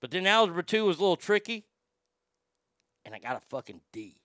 [0.00, 1.64] but then algebra two was a little tricky.
[3.04, 4.16] and I got a fucking D.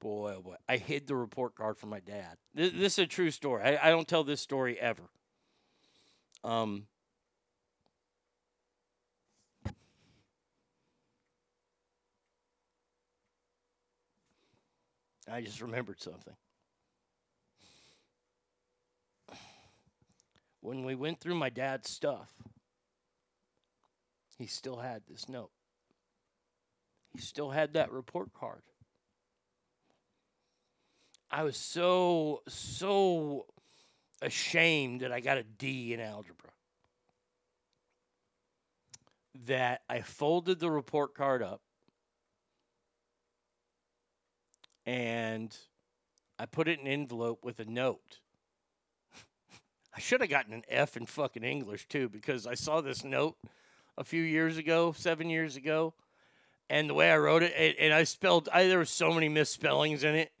[0.00, 0.56] Boy, oh boy.
[0.68, 2.36] I hid the report card from my dad.
[2.54, 3.62] This, this is a true story.
[3.62, 5.02] I, I don't tell this story ever.
[6.44, 6.86] Um,
[15.30, 16.34] I just remembered something.
[20.60, 22.32] When we went through my dad's stuff,
[24.38, 25.50] he still had this note.
[27.12, 28.62] He still had that report card.
[31.30, 33.46] I was so, so
[34.22, 36.50] ashamed that I got a D in algebra
[39.46, 41.60] that I folded the report card up
[44.88, 45.54] and
[46.38, 48.20] I put it in an envelope with a note.
[49.94, 53.36] I should have gotten an F in fucking English too because I saw this note
[53.98, 55.92] a few years ago, seven years ago,
[56.70, 59.28] and the way I wrote it, it and I spelled, I, there were so many
[59.28, 60.32] misspellings in it.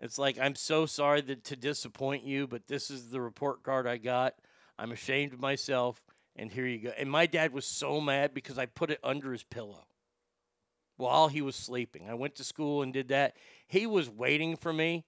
[0.00, 3.86] It's like I'm so sorry that, to disappoint you, but this is the report card
[3.86, 4.34] I got.
[4.78, 6.02] I'm ashamed of myself,
[6.36, 6.92] and here you go.
[6.96, 9.84] And my dad was so mad because I put it under his pillow
[10.96, 12.08] while he was sleeping.
[12.08, 13.36] I went to school and did that.
[13.66, 15.04] He was waiting for me.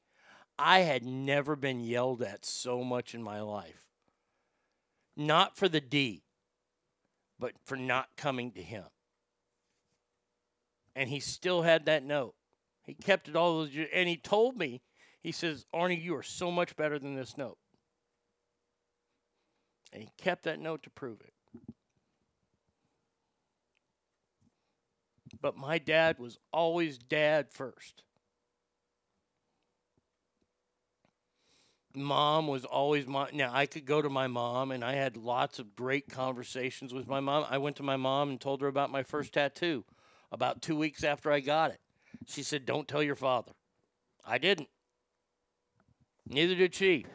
[0.58, 3.84] I had never been yelled at so much in my life.
[5.16, 6.22] Not for the D,
[7.38, 8.84] but for not coming to him.
[10.94, 12.34] And he still had that note.
[12.82, 14.80] He kept it all those years, and he told me,
[15.20, 17.58] he says, Arnie, you are so much better than this note.
[19.92, 21.32] And he kept that note to prove it.
[25.40, 28.02] But my dad was always dad first.
[31.94, 33.28] Mom was always my.
[33.32, 37.08] Now, I could go to my mom, and I had lots of great conversations with
[37.08, 37.46] my mom.
[37.48, 39.84] I went to my mom and told her about my first tattoo
[40.30, 41.80] about two weeks after I got it.
[42.26, 43.52] She said, Don't tell your father.
[44.24, 44.68] I didn't.
[46.28, 47.06] Neither did she.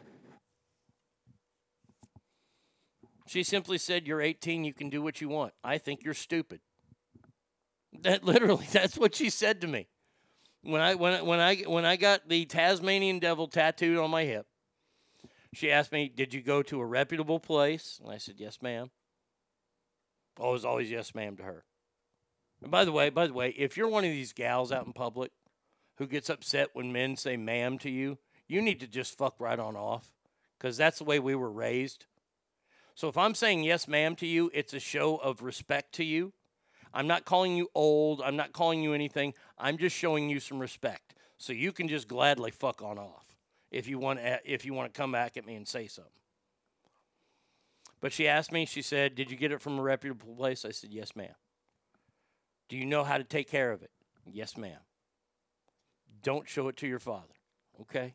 [3.26, 5.54] She simply said, You're 18, you can do what you want.
[5.62, 6.60] I think you're stupid.
[8.00, 9.88] That literally, that's what she said to me.
[10.62, 14.24] When I when I, when I when I got the Tasmanian devil tattooed on my
[14.24, 14.46] hip,
[15.52, 18.90] she asked me, "Did you go to a reputable place?" And I said, "Yes, ma'am."
[20.38, 21.64] Always, always yes, ma'am to her.
[22.62, 24.92] And by the way, by the way, if you're one of these gals out in
[24.92, 25.32] public
[25.96, 29.58] who gets upset when men say ma'am to you, you need to just fuck right
[29.58, 30.12] on off
[30.58, 32.06] because that's the way we were raised.
[32.94, 36.32] So if I'm saying yes, ma'am to you, it's a show of respect to you.
[36.94, 38.20] I'm not calling you old.
[38.22, 39.34] I'm not calling you anything.
[39.58, 41.14] I'm just showing you some respect.
[41.38, 43.26] So you can just gladly fuck on off
[43.70, 46.12] if you want eh, if you want to come back at me and say something.
[48.00, 50.70] But she asked me, she said, "Did you get it from a reputable place?" I
[50.70, 51.34] said, "Yes, ma'am."
[52.72, 53.90] Do you know how to take care of it?
[54.24, 54.78] Yes, ma'am.
[56.22, 57.34] Don't show it to your father.
[57.82, 58.14] Okay?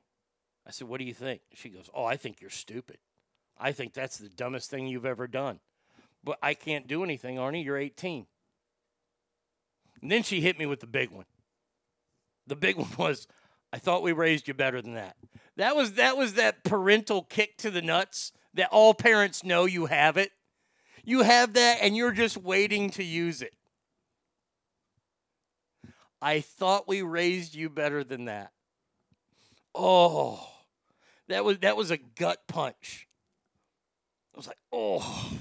[0.65, 1.41] I said, What do you think?
[1.53, 2.97] She goes, Oh, I think you're stupid.
[3.59, 5.59] I think that's the dumbest thing you've ever done.
[6.23, 7.63] But I can't do anything, Arnie.
[7.63, 8.25] You're 18.
[10.01, 11.25] And then she hit me with the big one.
[12.45, 13.27] The big one was,
[13.73, 15.15] I thought we raised you better than that.
[15.57, 19.87] That was that was that parental kick to the nuts that all parents know you
[19.87, 20.31] have it.
[21.03, 23.53] You have that and you're just waiting to use it.
[26.21, 28.51] I thought we raised you better than that.
[29.73, 30.47] Oh,
[31.27, 33.07] that was that was a gut punch.
[34.33, 35.31] I was like, oh.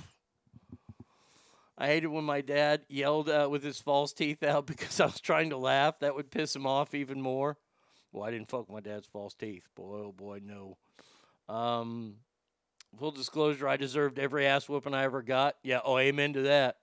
[1.79, 5.21] I hated when my dad yelled uh, with his false teeth out because I was
[5.21, 5.99] trying to laugh.
[6.01, 7.59] That would piss him off even more.
[8.13, 9.69] Well, I didn't fuck my dad's false teeth.
[9.75, 10.77] Boy, oh boy, no.
[11.53, 12.17] Um,
[12.99, 15.57] full disclosure, I deserved every ass whooping I ever got.
[15.63, 16.79] Yeah, oh, amen to that.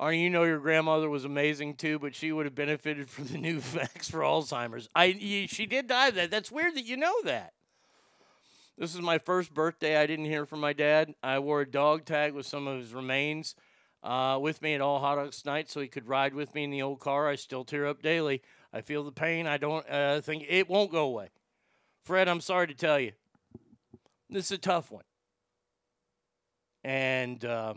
[0.00, 3.38] Arnie, you know your grandmother was amazing too, but she would have benefited from the
[3.38, 4.88] new facts for Alzheimer's.
[4.94, 6.30] I she did die that.
[6.30, 7.52] That's weird that you know that.
[8.78, 9.96] This is my first birthday.
[9.96, 11.14] I didn't hear from my dad.
[11.22, 13.54] I wore a dog tag with some of his remains
[14.02, 16.70] uh, with me at all hot dogs night, so he could ride with me in
[16.70, 17.28] the old car.
[17.28, 18.42] I still tear up daily.
[18.72, 19.46] I feel the pain.
[19.46, 21.28] I don't uh, think it won't go away.
[22.04, 23.12] Fred, I'm sorry to tell you,
[24.30, 25.04] this is a tough one.
[26.84, 27.44] And.
[27.44, 27.74] Uh,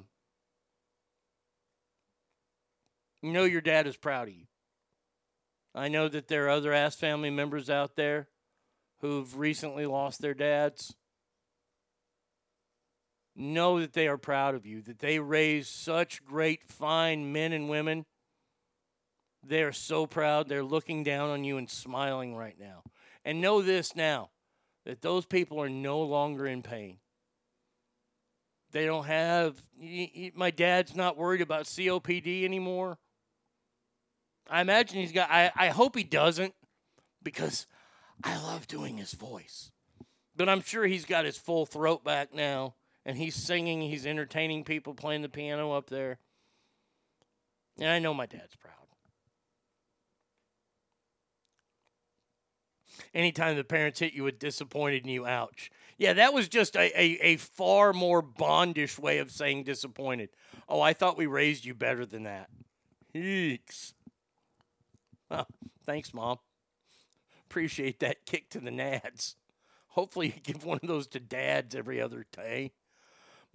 [3.22, 4.45] You know your dad is proud of you.
[5.73, 8.27] I know that there are other ass family members out there
[9.02, 10.93] who've recently lost their dads.
[13.35, 17.69] Know that they are proud of you, that they raise such great, fine men and
[17.69, 18.05] women.
[19.45, 20.47] They are so proud.
[20.47, 22.83] They're looking down on you and smiling right now.
[23.23, 24.29] And know this now
[24.85, 26.97] that those people are no longer in pain.
[28.71, 29.61] They don't have,
[30.33, 32.97] my dad's not worried about COPD anymore.
[34.49, 35.31] I imagine he's got.
[35.31, 36.53] I, I hope he doesn't,
[37.23, 37.67] because
[38.23, 39.71] I love doing his voice.
[40.35, 42.75] But I'm sure he's got his full throat back now,
[43.06, 43.82] and he's singing.
[43.82, 46.18] He's entertaining people, playing the piano up there.
[47.80, 48.73] And I know my dad's proud.
[53.14, 55.69] Anytime the parents hit you with disappointed and you ouch.
[55.98, 60.30] Yeah, that was just a, a, a far more bondish way of saying disappointed.
[60.68, 62.49] Oh, I thought we raised you better than that.
[63.14, 63.94] Heeks.
[65.30, 65.48] Well,
[65.86, 66.38] thanks, Mom.
[67.49, 69.36] Appreciate that kick to the nads.
[69.90, 72.73] Hopefully, you give one of those to dads every other day.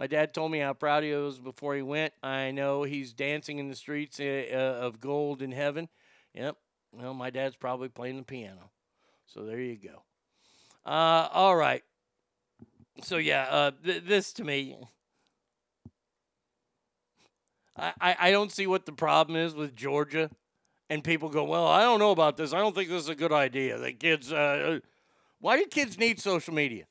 [0.01, 2.15] My dad told me how proud he was before he went.
[2.23, 5.91] I know he's dancing in the streets uh, uh, of gold in heaven.
[6.35, 6.57] Yep.
[6.93, 8.71] Well, my dad's probably playing the piano.
[9.27, 10.03] So there you go.
[10.91, 11.85] Uh, all right.
[13.03, 14.79] So yeah, uh, th- this to me,
[17.77, 20.31] I, I don't see what the problem is with Georgia,
[20.89, 22.55] and people go, well, I don't know about this.
[22.55, 23.79] I don't think this is a good idea.
[23.79, 24.81] That kids, uh,
[25.41, 26.85] why do kids need social media?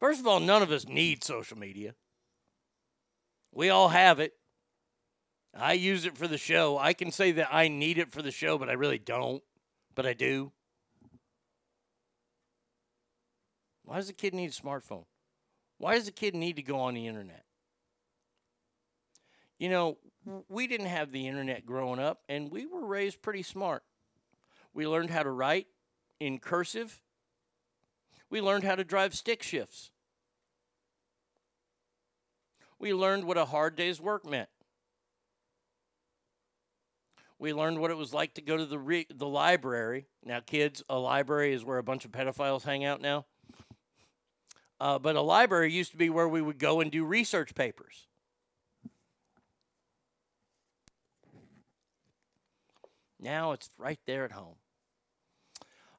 [0.00, 1.94] First of all, none of us need social media.
[3.56, 4.34] We all have it.
[5.58, 6.76] I use it for the show.
[6.76, 9.42] I can say that I need it for the show, but I really don't.
[9.94, 10.52] But I do.
[13.86, 15.06] Why does a kid need a smartphone?
[15.78, 17.44] Why does a kid need to go on the internet?
[19.58, 19.96] You know,
[20.50, 23.84] we didn't have the internet growing up, and we were raised pretty smart.
[24.74, 25.66] We learned how to write
[26.20, 27.00] in cursive,
[28.28, 29.92] we learned how to drive stick shifts.
[32.78, 34.48] We learned what a hard day's work meant.
[37.38, 40.06] We learned what it was like to go to the re- the library.
[40.24, 43.26] Now, kids, a library is where a bunch of pedophiles hang out now.
[44.80, 48.06] Uh, but a library used to be where we would go and do research papers.
[53.18, 54.56] Now it's right there at home.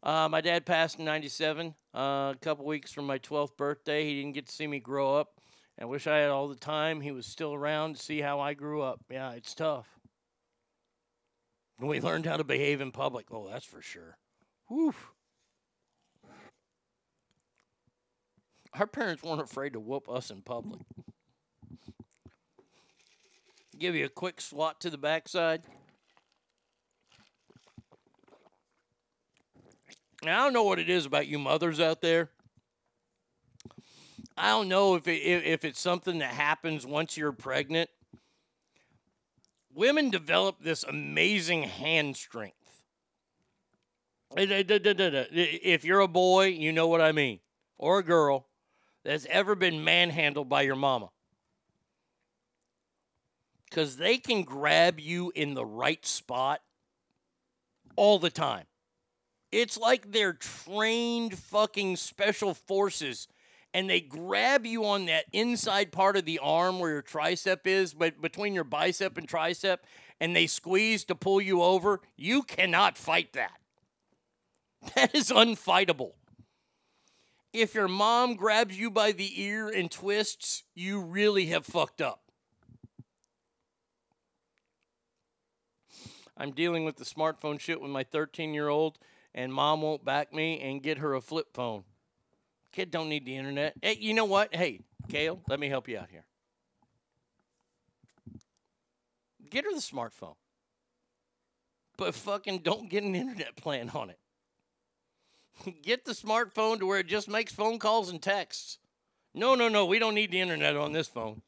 [0.03, 4.05] Uh, my dad passed in 97, uh, a couple weeks from my 12th birthday.
[4.05, 5.36] He didn't get to see me grow up.
[5.79, 7.01] I wish I had all the time.
[7.01, 9.01] He was still around to see how I grew up.
[9.11, 9.87] Yeah, it's tough.
[11.79, 13.27] We learned how to behave in public.
[13.31, 14.17] Oh, that's for sure.
[14.67, 14.95] Whew.
[18.73, 20.81] Our parents weren't afraid to whoop us in public.
[23.77, 25.61] Give you a quick swat to the backside.
[30.23, 32.31] Now, I don't know what it is about you mothers out there.
[34.37, 37.89] I don't know if it, if it's something that happens once you're pregnant.
[39.73, 42.55] Women develop this amazing hand strength.
[44.35, 47.39] Eh, if you're a boy, you know what I mean,
[47.77, 48.47] or a girl
[49.03, 51.09] that's ever been manhandled by your mama.
[53.69, 56.61] Because they can grab you in the right spot
[57.95, 58.65] all the time.
[59.51, 63.27] It's like they're trained fucking special forces
[63.77, 67.93] and they grab you on that inside part of the arm where your tricep is,
[67.93, 69.77] but between your bicep and tricep,
[70.19, 72.01] and they squeeze to pull you over.
[72.15, 73.51] You cannot fight that.
[74.95, 76.13] That is unfightable.
[77.53, 82.23] If your mom grabs you by the ear and twists, you really have fucked up.
[86.35, 88.97] I'm dealing with the smartphone shit with my 13 year old,
[89.35, 91.83] and mom won't back me and get her a flip phone.
[92.71, 93.73] Kid don't need the internet.
[93.81, 94.53] Hey, you know what?
[94.53, 96.25] Hey, Kale, let me help you out here.
[99.49, 100.35] Get her the smartphone.
[101.97, 104.19] But fucking don't get an internet plan on it.
[105.81, 108.77] Get the smartphone to where it just makes phone calls and texts.
[109.33, 111.41] No, no, no, we don't need the internet on this phone.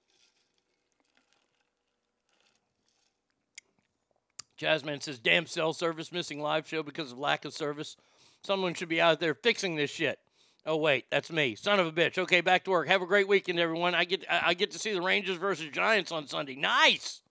[4.58, 7.96] Jasmine says, damn cell service missing live show because of lack of service.
[8.44, 10.20] Someone should be out there fixing this shit.
[10.66, 12.18] Oh wait, that's me, son of a bitch.
[12.18, 12.88] Okay, back to work.
[12.88, 13.96] Have a great weekend, everyone.
[13.96, 16.56] I get I get to see the Rangers versus Giants on Sunday.
[16.56, 17.22] Nice.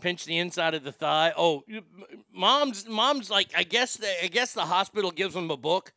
[0.00, 1.32] Pinch the inside of the thigh.
[1.36, 1.62] Oh,
[2.32, 5.92] mom's mom's like I guess the, I guess the hospital gives them a book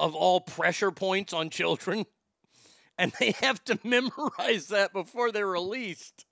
[0.00, 2.04] of all pressure points on children,
[2.98, 6.26] and they have to memorize that before they're released.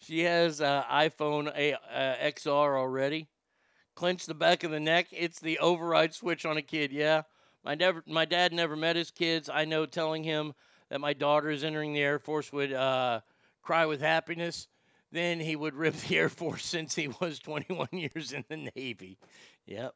[0.00, 3.26] She has uh, iPhone a, uh, XR already
[3.94, 5.08] clench the back of the neck.
[5.10, 6.92] It's the override switch on a kid.
[6.92, 7.22] Yeah.
[7.64, 9.48] My, never, my dad never met his kids.
[9.52, 10.54] I know telling him
[10.90, 13.20] that my daughter is entering the Air Force would uh,
[13.62, 14.68] cry with happiness.
[15.12, 19.18] Then he would rip the Air Force since he was 21 years in the Navy.
[19.66, 19.94] Yep.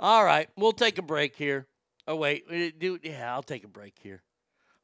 [0.00, 0.48] All right.
[0.56, 1.66] We'll take a break here.
[2.06, 2.78] Oh, wait.
[2.78, 4.22] Do, yeah, I'll take a break here.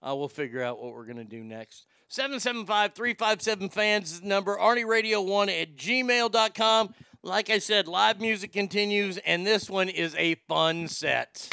[0.06, 1.86] Uh, we'll figure out what we're going to do next.
[2.08, 4.56] 775 357 fans is the number.
[4.56, 6.94] ArnieRadio1 at gmail.com.
[7.22, 11.50] Like I said, live music continues, and this one is a fun set.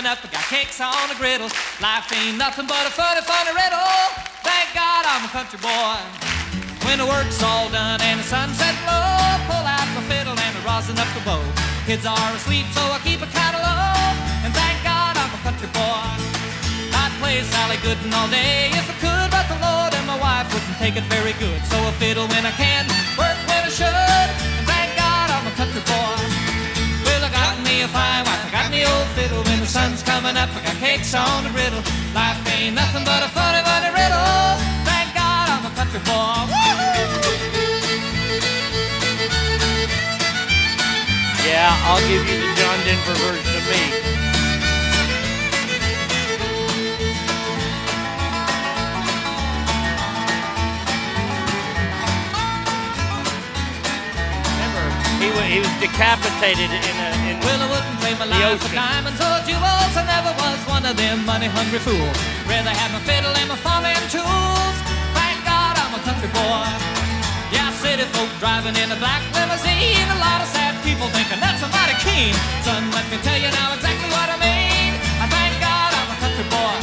[0.00, 1.52] Coming up, I got cakes on the griddle.
[1.76, 3.92] Life ain't nothing but a funny, funny riddle.
[4.40, 6.00] Thank God I'm a country boy.
[6.88, 9.12] When the work's all done and the sunset low,
[9.44, 11.44] pull out my fiddle and I rosin up the bow.
[11.84, 14.40] Kids are asleep, so I keep kinda low.
[14.40, 16.08] And thank God I'm a country boy.
[16.96, 20.48] I'd play Sally Gooden all day if I could, but the Lord and my wife
[20.48, 21.60] wouldn't take it very good.
[21.68, 22.88] So I fiddle when I can,
[23.20, 24.28] work when I should.
[24.56, 26.29] And thank God I'm a country boy.
[27.80, 29.42] A fine wife, I got me old fiddle.
[29.44, 31.80] When the sun's coming up, I got cakes on the griddle.
[32.12, 34.60] Life ain't nothing but a funny, funny riddle.
[34.84, 36.44] Thank God I'm a country boy.
[41.48, 44.10] Yeah, I'll give you the John Denver version of me.
[55.20, 59.92] He, was decapitated in a Well, I wouldn't trade my life for diamonds or jewels.
[59.96, 62.16] I never was one of them money-hungry fools.
[62.46, 64.76] Rather have my fiddle and my farming tools.
[65.16, 66.68] Thank God I'm a country boy.
[67.50, 70.08] Yeah, city folk driving in a black limousine.
[70.12, 72.36] A lot of sad people thinking that's a mighty keen.
[72.62, 74.92] Son, let me tell you now exactly what I mean.
[75.18, 76.76] I thank God I'm a country boy.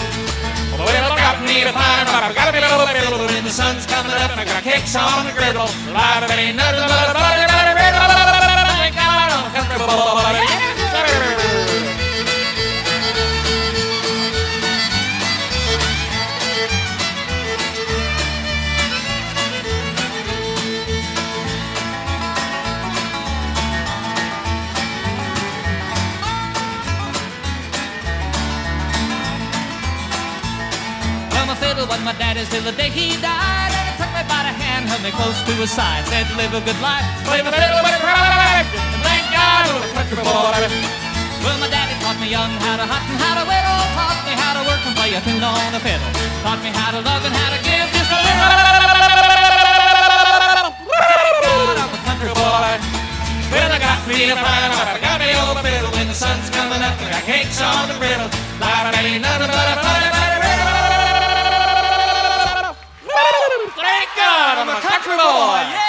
[0.78, 3.20] Well, I got me a fine wife, I got me a little fiddle.
[3.26, 5.70] When the sun's coming up, I got cakes on the griddle.
[5.90, 8.17] Life ain't nothing but a funny, funny riddle.
[31.88, 33.72] Well, my daddy's till the day he died.
[33.72, 36.06] And he took me by the hand, held me close to his side.
[36.08, 37.97] Said, live a good life, play my fiddle
[39.96, 40.68] country boy.
[41.44, 43.82] Well, my daddy taught me young how to hunt and how to whittle.
[43.98, 46.12] Taught me how to work and play a tune on the fiddle.
[46.44, 48.38] Taught me how to love and how to give just a little.
[51.78, 52.78] I'm a country boy.
[53.48, 55.92] I got me a I got me old fiddle.
[55.94, 56.50] When the sun's
[56.84, 57.96] up, I got cakes on the.
[57.98, 59.88] Life ain't nothing but a.
[63.78, 65.62] Thank God I'm a country boy.
[65.72, 65.87] Yeah.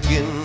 [0.00, 0.37] Begin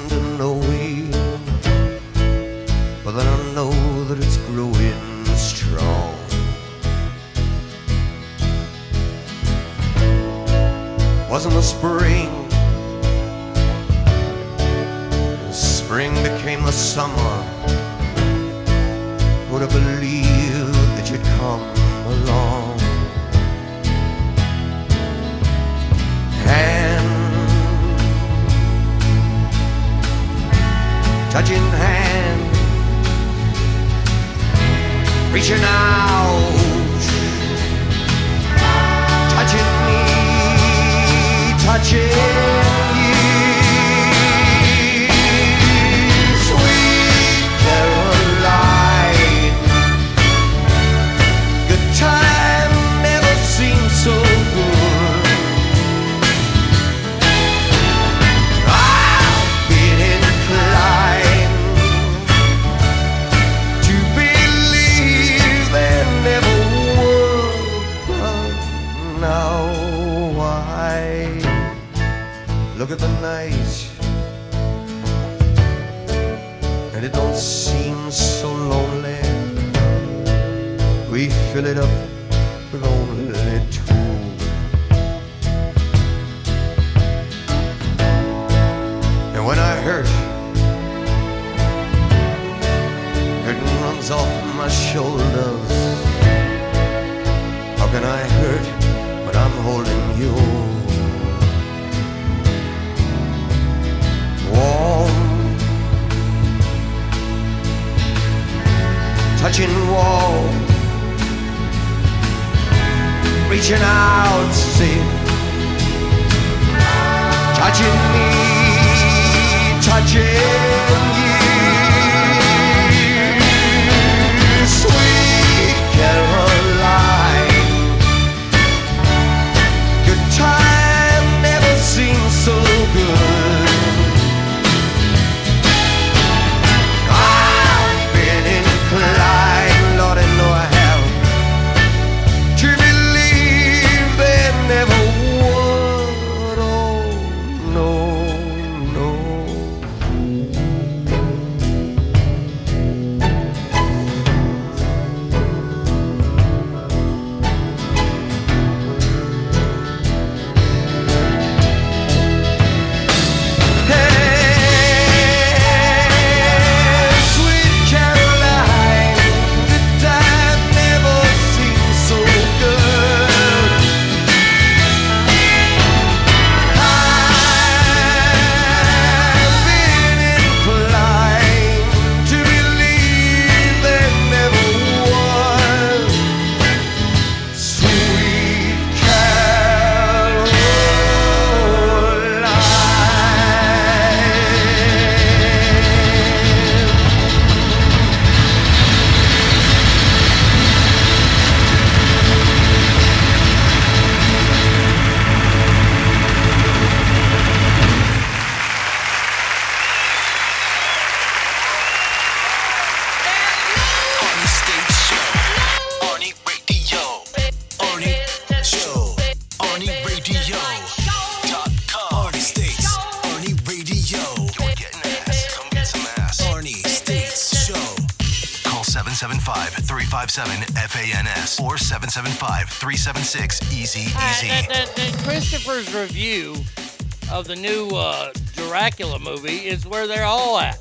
[239.14, 240.77] Dracula movie is where they're all at.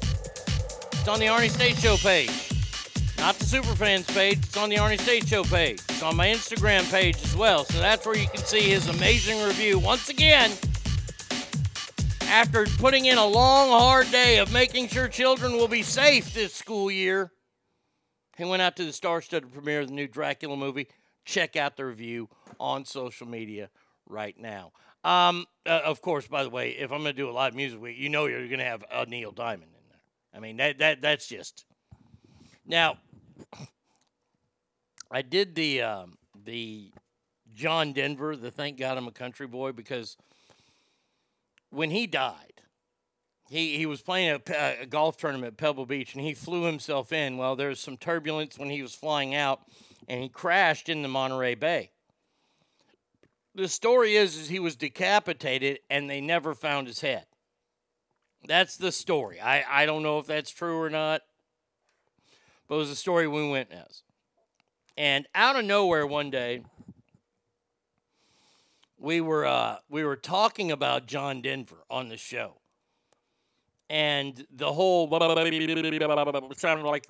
[0.93, 2.31] It's on the Arnie State Show page.
[3.19, 5.81] Not the Superfans page, it's on the Arnie State Show page.
[5.89, 7.65] It's on my Instagram page as well.
[7.65, 9.79] So that's where you can see his amazing review.
[9.79, 10.51] Once again,
[12.23, 16.55] after putting in a long, hard day of making sure children will be safe this
[16.55, 17.33] school year,
[18.39, 20.89] he went out to the star studded premiere of the new Dracula movie.
[21.25, 22.29] Check out the review
[22.59, 23.69] on social media
[24.07, 24.73] right now.
[25.05, 27.81] Um, uh, of course, by the way, if I'm going to do a live music
[27.81, 30.01] week, you know you're going to have a Neil Diamond in there.
[30.35, 31.65] I mean, that, that that's just.
[32.65, 32.99] Now,
[35.11, 36.93] I did the um, the
[37.55, 40.17] John Denver, the Thank God I'm a Country Boy, because
[41.71, 42.63] when he died,
[43.53, 47.13] he, he was playing a, a golf tournament at Pebble Beach and he flew himself
[47.13, 47.37] in.
[47.37, 49.61] Well, there was some turbulence when he was flying out
[50.09, 51.91] and he crashed in the Monterey Bay.
[53.55, 57.27] The story is, is he was decapitated and they never found his head.
[58.47, 59.41] That's the story.
[59.41, 61.23] I, I don't know if that's true or not,
[62.67, 64.03] but it was a story we went as.
[64.97, 66.63] And out of nowhere one day,
[68.99, 72.61] we were uh, we were talking about John Denver on the show,
[73.91, 75.09] and the whole
[76.57, 77.05] sounded like.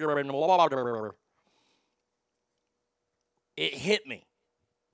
[3.56, 4.26] It hit me,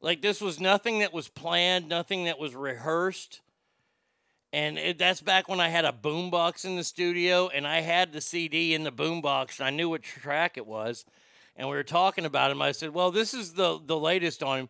[0.00, 3.40] like this was nothing that was planned, nothing that was rehearsed,
[4.52, 8.12] and it, that's back when I had a boombox in the studio, and I had
[8.12, 11.04] the CD in the boombox, and I knew what track it was,
[11.56, 12.62] and we were talking about him.
[12.62, 14.68] I said, "Well, this is the the latest on him."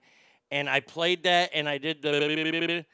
[0.51, 2.85] and I played that and I did the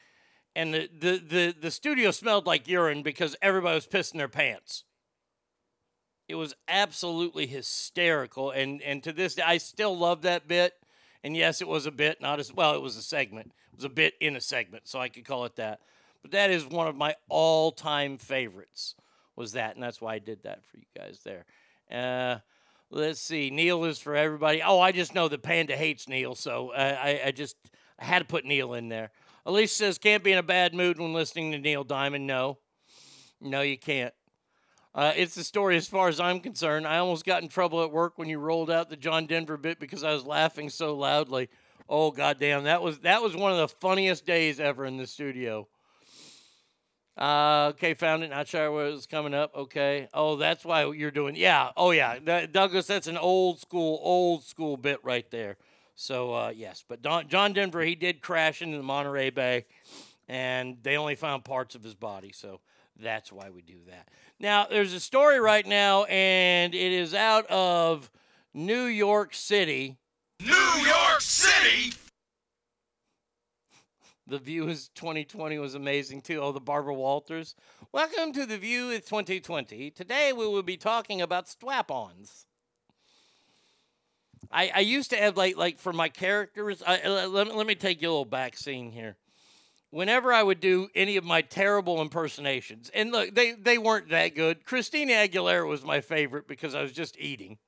[0.56, 4.84] and the, the, the, the studio smelled like urine because everybody was pissing their pants.
[6.28, 10.74] It was absolutely hysterical and and to this day I still love that bit.
[11.24, 13.48] And yes, it was a bit, not as well, it was a segment.
[13.72, 15.80] It was a bit in a segment, so I could call it that.
[16.22, 18.94] But that is one of my all-time favorites.
[19.34, 21.44] Was that, and that's why I did that for you guys there.
[21.90, 22.38] Uh
[22.90, 23.50] Let's see.
[23.50, 24.62] Neil is for everybody.
[24.62, 27.56] Oh, I just know the Panda hates Neil, so uh, I, I just
[27.98, 29.10] I had to put Neil in there.
[29.44, 32.28] Elise says, can't be in a bad mood when listening to Neil Diamond.
[32.28, 32.58] No.
[33.40, 34.14] No, you can't.
[34.94, 36.86] Uh, it's the story as far as I'm concerned.
[36.86, 39.81] I almost got in trouble at work when you rolled out the John Denver bit
[39.81, 41.48] because I was laughing so loudly.
[41.89, 45.66] Oh goddamn, that was that was one of the funniest days ever in the studio.
[47.16, 48.31] Uh, okay, found it.
[48.31, 49.55] Not sure what was coming up.
[49.55, 50.08] Okay.
[50.12, 51.36] Oh, that's why you're doing.
[51.36, 51.70] Yeah.
[51.76, 52.18] Oh, yeah.
[52.24, 55.56] That, Douglas, that's an old school, old school bit right there.
[55.97, 59.64] So uh, yes, but Don, John Denver, he did crash into the Monterey Bay,
[60.28, 62.32] and they only found parts of his body.
[62.34, 62.60] So
[63.00, 64.08] that's why we do that.
[64.39, 68.10] Now, there's a story right now, and it is out of
[68.52, 69.98] New York City.
[70.40, 71.94] New York City!
[74.26, 76.40] The View is 2020 was amazing too.
[76.40, 77.55] Oh, the Barbara Walters.
[77.92, 79.90] Welcome to The View is 2020.
[79.90, 82.47] Today we will be talking about strap-ons.
[84.50, 86.82] I, I used to have like like for my characters.
[86.86, 89.16] I, let, let me take you a little back scene here.
[89.94, 94.34] Whenever I would do any of my terrible impersonations, and look, they they weren't that
[94.34, 94.64] good.
[94.64, 97.58] Christina Aguilera was my favorite because I was just eating.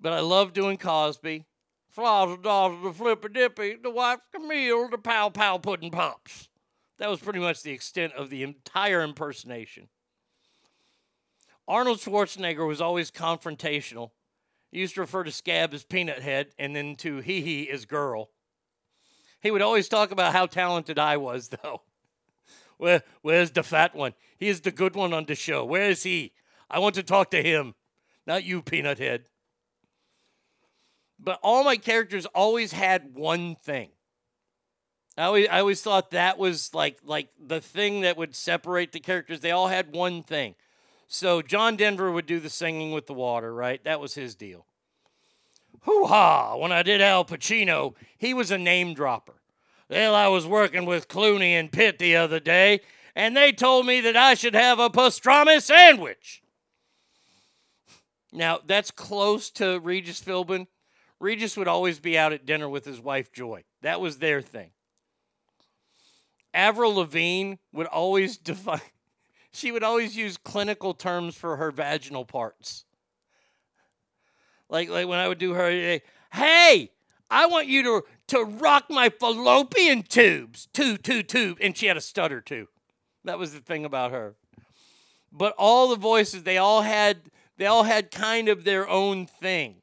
[0.00, 1.44] But I love doing Cosby.
[1.90, 6.48] Flaws, dolls, the flipper dippy, the wife Camille, the pow pow pudding pops.
[6.96, 9.90] That was pretty much the extent of the entire impersonation.
[11.68, 14.12] Arnold Schwarzenegger was always confrontational.
[14.72, 17.84] He used to refer to Scab as Peanut Head and then to Hee Hee as
[17.84, 18.30] Girl.
[19.44, 21.82] He would always talk about how talented I was, though.
[22.78, 24.14] Where, where's the fat one?
[24.38, 25.64] He is the good one on the show.
[25.66, 26.32] Where is he?
[26.68, 27.74] I want to talk to him,
[28.26, 29.26] not you, Peanut Head.
[31.20, 33.90] But all my characters always had one thing.
[35.16, 38.98] I always, I always thought that was like like the thing that would separate the
[38.98, 39.40] characters.
[39.40, 40.56] They all had one thing.
[41.06, 43.82] So John Denver would do the singing with the water, right?
[43.84, 44.66] That was his deal.
[45.84, 46.56] Hoo ha!
[46.56, 49.34] When I did Al Pacino, he was a name dropper.
[49.90, 52.80] Well, I was working with Clooney and Pitt the other day,
[53.14, 56.42] and they told me that I should have a pastrami sandwich.
[58.32, 60.66] Now, that's close to Regis Philbin.
[61.20, 63.64] Regis would always be out at dinner with his wife, Joy.
[63.82, 64.70] That was their thing.
[66.54, 68.80] Avril Lavigne would always define,
[69.52, 72.84] she would always use clinical terms for her vaginal parts.
[74.74, 76.00] Like, like when I would do her, eh,
[76.32, 76.90] hey,
[77.30, 80.66] I want you to, to rock my fallopian tubes.
[80.72, 81.58] Tube, tube, tube.
[81.60, 82.66] And she had a stutter too.
[83.22, 84.34] That was the thing about her.
[85.30, 89.76] But all the voices, they all had they all had kind of their own thing.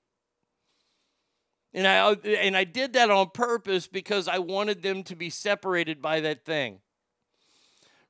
[1.74, 6.02] And I and I did that on purpose because I wanted them to be separated
[6.02, 6.82] by that thing.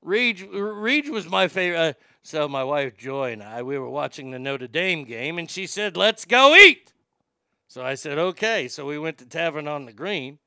[0.02, 1.78] Reed, Reed was my favorite.
[1.78, 1.94] Uh,
[2.24, 5.66] So my wife Joy and I, we were watching the Notre Dame game, and she
[5.66, 6.94] said, "Let's go eat."
[7.68, 10.40] So I said, "Okay." So we went to Tavern on the Green,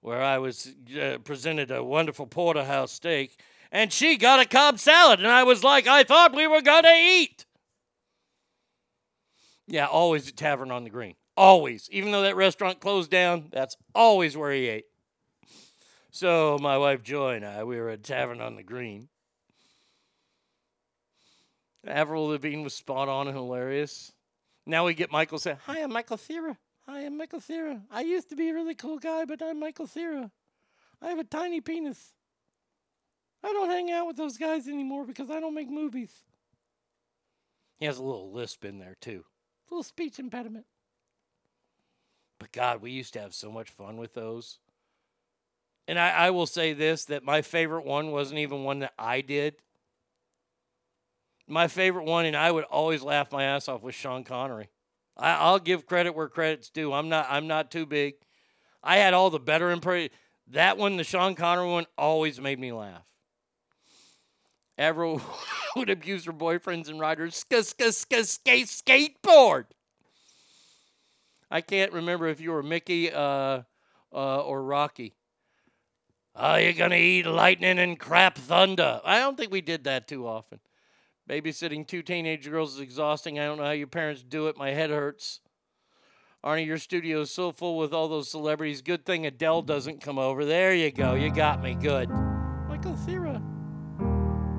[0.00, 3.40] where I was uh, presented a wonderful porterhouse steak,
[3.72, 6.94] and she got a Cobb salad, and I was like, "I thought we were gonna
[6.94, 7.46] eat."
[9.66, 11.14] Yeah, always at Tavern on the Green.
[11.36, 11.88] Always.
[11.90, 14.86] Even though that restaurant closed down, that's always where he ate.
[16.10, 19.08] So my wife Joy and I, we were at Tavern on the Green.
[21.86, 24.12] Avril Lavigne was spot on and hilarious.
[24.66, 26.56] Now we get Michael saying, Hi, I'm Michael Thera.
[26.86, 27.80] Hi, I'm Michael Thera.
[27.90, 30.30] I used to be a really cool guy, but I'm Michael Thera.
[31.00, 32.12] I have a tiny penis.
[33.42, 36.12] I don't hang out with those guys anymore because I don't make movies.
[37.78, 39.24] He has a little lisp in there, too.
[39.68, 40.64] A little speech impediment.
[42.38, 44.58] But God, we used to have so much fun with those.
[45.86, 49.20] And I, I, will say this that my favorite one wasn't even one that I
[49.20, 49.56] did.
[51.46, 54.68] My favorite one, and I would always laugh my ass off, was Sean Connery.
[55.16, 56.92] I, will give credit where credit's due.
[56.92, 58.14] I'm not I'm not too big.
[58.82, 60.10] I had all the better impressions.
[60.48, 63.04] That one, the Sean Connery one, always made me laugh.
[64.76, 65.20] Avril
[65.76, 69.66] would abuse her boyfriends and riders sk- sk- sk- skate skateboard.
[71.50, 73.62] I can't remember if you were Mickey uh,
[74.12, 75.14] uh, or Rocky.
[76.34, 79.00] Are you to eat lightning and crap thunder?
[79.04, 80.58] I don't think we did that too often.
[81.28, 83.38] Babysitting two teenage girls is exhausting.
[83.38, 84.58] I don't know how your parents do it.
[84.58, 85.40] My head hurts.
[86.44, 88.82] Arnie, your studio is so full with all those celebrities.
[88.82, 90.44] Good thing Adele doesn't come over.
[90.44, 91.14] There you go.
[91.14, 91.74] You got me.
[91.74, 92.10] Good.
[92.68, 93.40] Michael Cera.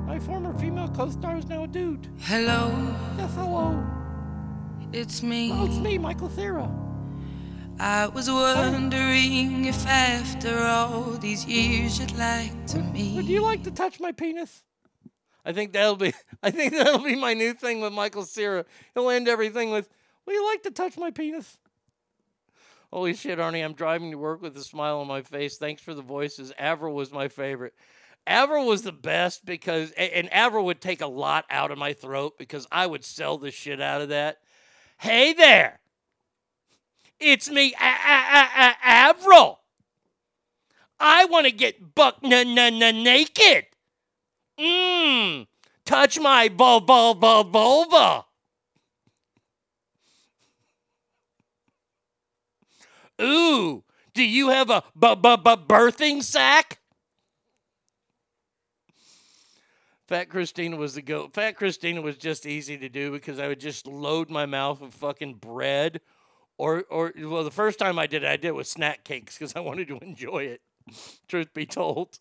[0.07, 2.09] My former female co star is now a dude.
[2.21, 2.71] Hello.
[3.17, 3.85] Yes, hello.
[4.91, 5.51] It's me.
[5.53, 6.71] Oh, it's me, Michael Cera.
[7.79, 13.17] I was wondering if after all these years you'd like to meet.
[13.17, 14.63] Would you like to touch my penis?
[15.45, 18.65] I think that'll be I think that'll be my new thing with Michael Cera.
[18.93, 19.89] He'll end everything with,
[20.25, 21.57] Will you like to touch my penis?
[22.91, 25.57] Holy shit, Arnie, I'm driving to work with a smile on my face.
[25.57, 26.53] Thanks for the voices.
[26.57, 27.73] Avril was my favorite.
[28.27, 32.37] Avril was the best because, and Avril would take a lot out of my throat
[32.39, 34.37] because I would sell the shit out of that.
[34.97, 35.79] Hey there,
[37.19, 39.59] it's me, Avril.
[40.99, 43.65] I want to get buck na na na naked.
[44.59, 45.47] Mmm,
[45.85, 48.25] touch my vul vul vulva.
[53.21, 56.79] Ooh, do you have a bu- bu- bu- birthing sack?
[60.07, 61.33] Fat Christina was the goat.
[61.33, 64.93] Fat Christina was just easy to do because I would just load my mouth with
[64.93, 65.99] fucking bread.
[66.57, 69.37] Or, or well, the first time I did it, I did it with snack cakes
[69.37, 70.61] because I wanted to enjoy it.
[71.27, 72.19] Truth be told.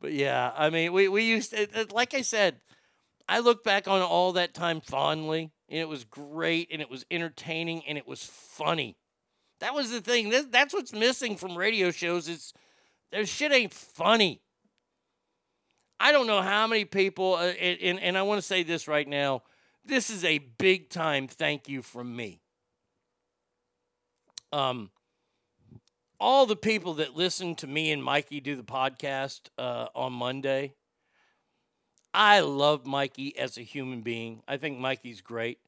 [0.00, 2.60] But yeah, I mean, we, we used, it, it- like I said,
[3.28, 7.04] I look back on all that time fondly, and it was great, and it was
[7.10, 8.96] entertaining, and it was funny.
[9.60, 10.30] That was the thing.
[10.30, 12.52] That- That's what's missing from radio shows is
[13.12, 14.42] their shit ain't funny.
[15.98, 19.06] I don't know how many people, uh, and, and I want to say this right
[19.06, 19.42] now.
[19.84, 22.40] This is a big time thank you from me.
[24.52, 24.90] Um,
[26.20, 30.74] all the people that listen to me and Mikey do the podcast uh, on Monday,
[32.12, 34.42] I love Mikey as a human being.
[34.46, 35.58] I think Mikey's great.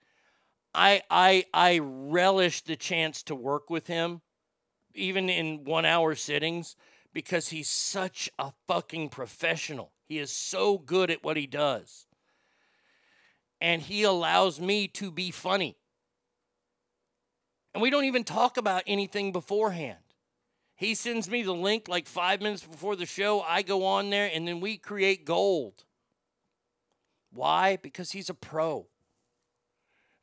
[0.74, 4.20] I I I relish the chance to work with him,
[4.94, 6.76] even in one hour sittings,
[7.14, 9.92] because he's such a fucking professional.
[10.06, 12.06] He is so good at what he does.
[13.60, 15.76] And he allows me to be funny.
[17.72, 20.01] And we don't even talk about anything beforehand.
[20.75, 23.41] He sends me the link like five minutes before the show.
[23.42, 25.84] I go on there and then we create gold.
[27.33, 27.76] Why?
[27.76, 28.86] Because he's a pro.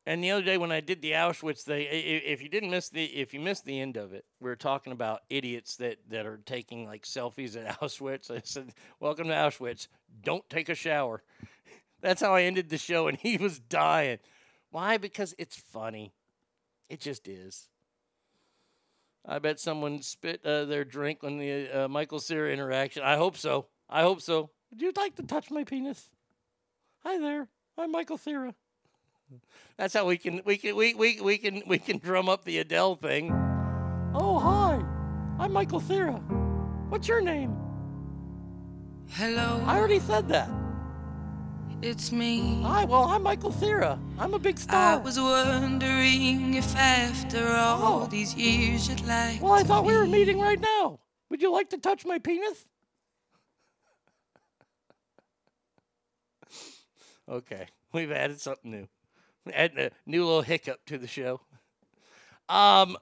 [0.06, 2.72] And the other day when I did the Auschwitz thing, i- i- if you didn't
[2.72, 5.98] miss the if you missed the end of it, we were talking about idiots that
[6.10, 8.32] that are taking like selfies at Auschwitz.
[8.32, 9.88] I said, "Welcome to Auschwitz.
[10.24, 11.22] Don't take a shower."
[12.02, 14.20] That's how I ended the show, and he was dying.
[14.72, 14.98] Why?
[14.98, 16.14] Because it's funny.
[16.90, 17.68] It just is.
[19.30, 23.04] I bet someone spit uh, their drink on the uh, Michael Cera interaction.
[23.04, 23.68] I hope so.
[23.88, 24.50] I hope so.
[24.72, 26.10] Would you like to touch my penis?
[27.06, 27.48] Hi there.
[27.78, 28.56] I'm Michael Cera.
[29.78, 32.58] That's how we can we can we, we, we can we can drum up the
[32.58, 33.32] Adele thing.
[34.16, 34.84] Oh hi.
[35.38, 36.14] I'm Michael Cera.
[36.90, 37.56] What's your name?
[39.12, 39.64] Hello.
[39.68, 40.50] I already said that.
[41.82, 42.62] It's me.
[42.64, 43.98] Hi, well I'm Michael Thera.
[44.18, 44.96] I'm a big star.
[44.96, 49.42] I was wondering if after all these years you'd like.
[49.42, 51.00] Well, I to thought we were meeting right now.
[51.30, 52.66] Would you like to touch my penis?
[57.30, 58.88] okay, we've added something new.
[59.54, 61.40] Adding a new little hiccup to the show.
[62.50, 62.98] Um,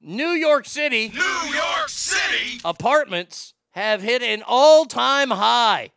[0.00, 1.08] New York City.
[1.08, 2.60] New York City.
[2.64, 5.90] apartments have hit an all-time high.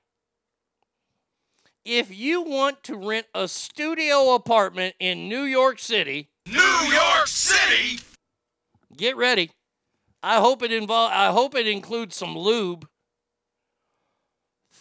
[1.85, 7.99] If you want to rent a studio apartment in New York City, New York City.
[8.95, 9.51] get ready.
[10.21, 12.87] I hope it involve I hope it includes some lube.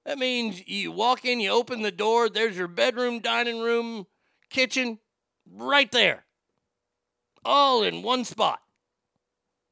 [0.05, 4.05] That means you walk in, you open the door, there's your bedroom, dining room,
[4.49, 4.99] kitchen,
[5.51, 6.25] right there.
[7.45, 8.59] All in one spot.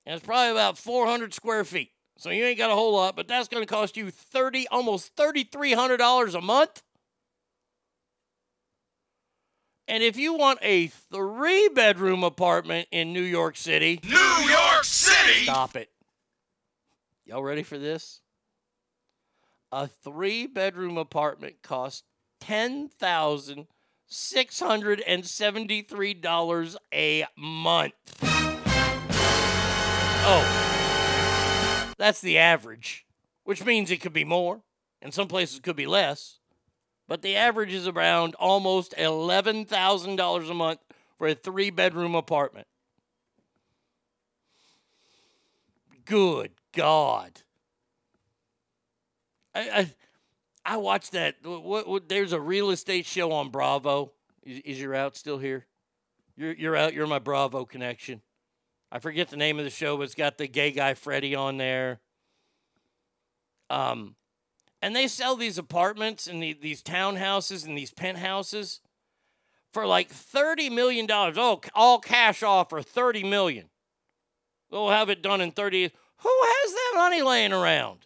[0.06, 1.91] And it's probably about 400 square feet.
[2.17, 5.16] So you ain't got a whole lot, but that's going to cost you 30 almost
[5.16, 6.83] $3300 a month.
[9.88, 15.43] And if you want a 3-bedroom apartment in New York City, New York City.
[15.43, 15.90] Stop it.
[17.25, 18.22] Y'all ready for this?
[19.72, 22.03] A three bedroom apartment costs
[24.11, 27.93] $10,673 a month.
[30.23, 33.07] Oh, that's the average,
[33.43, 34.61] which means it could be more,
[35.01, 36.40] and some places could be less.
[37.07, 40.80] But the average is around almost $11,000 a month
[41.17, 42.67] for a three bedroom apartment.
[46.06, 47.41] Good God.
[49.53, 49.93] I, I,
[50.64, 51.35] I watched that.
[51.43, 54.11] What, what, there's a real estate show on Bravo.
[54.43, 55.65] Is, is your out still here?
[56.35, 56.93] You're, you're out.
[56.93, 58.22] You're my Bravo connection.
[58.91, 61.57] I forget the name of the show, but it's got the gay guy Freddie on
[61.57, 61.99] there.
[63.69, 64.15] Um,
[64.81, 68.81] and they sell these apartments and the, these townhouses and these penthouses
[69.72, 71.38] for like thirty million dollars.
[71.38, 73.69] Oh, all cash offer, thirty million.
[74.69, 75.83] They'll have it done in thirty.
[75.83, 78.06] Who has that money laying around?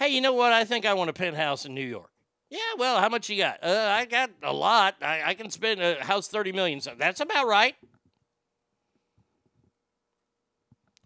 [0.00, 0.50] Hey, you know what?
[0.50, 2.08] I think I want a penthouse in New York.
[2.48, 3.62] Yeah, well, how much you got?
[3.62, 4.96] Uh, I got a lot.
[5.02, 6.80] I, I can spend a house thirty million.
[6.80, 7.76] So that's about right.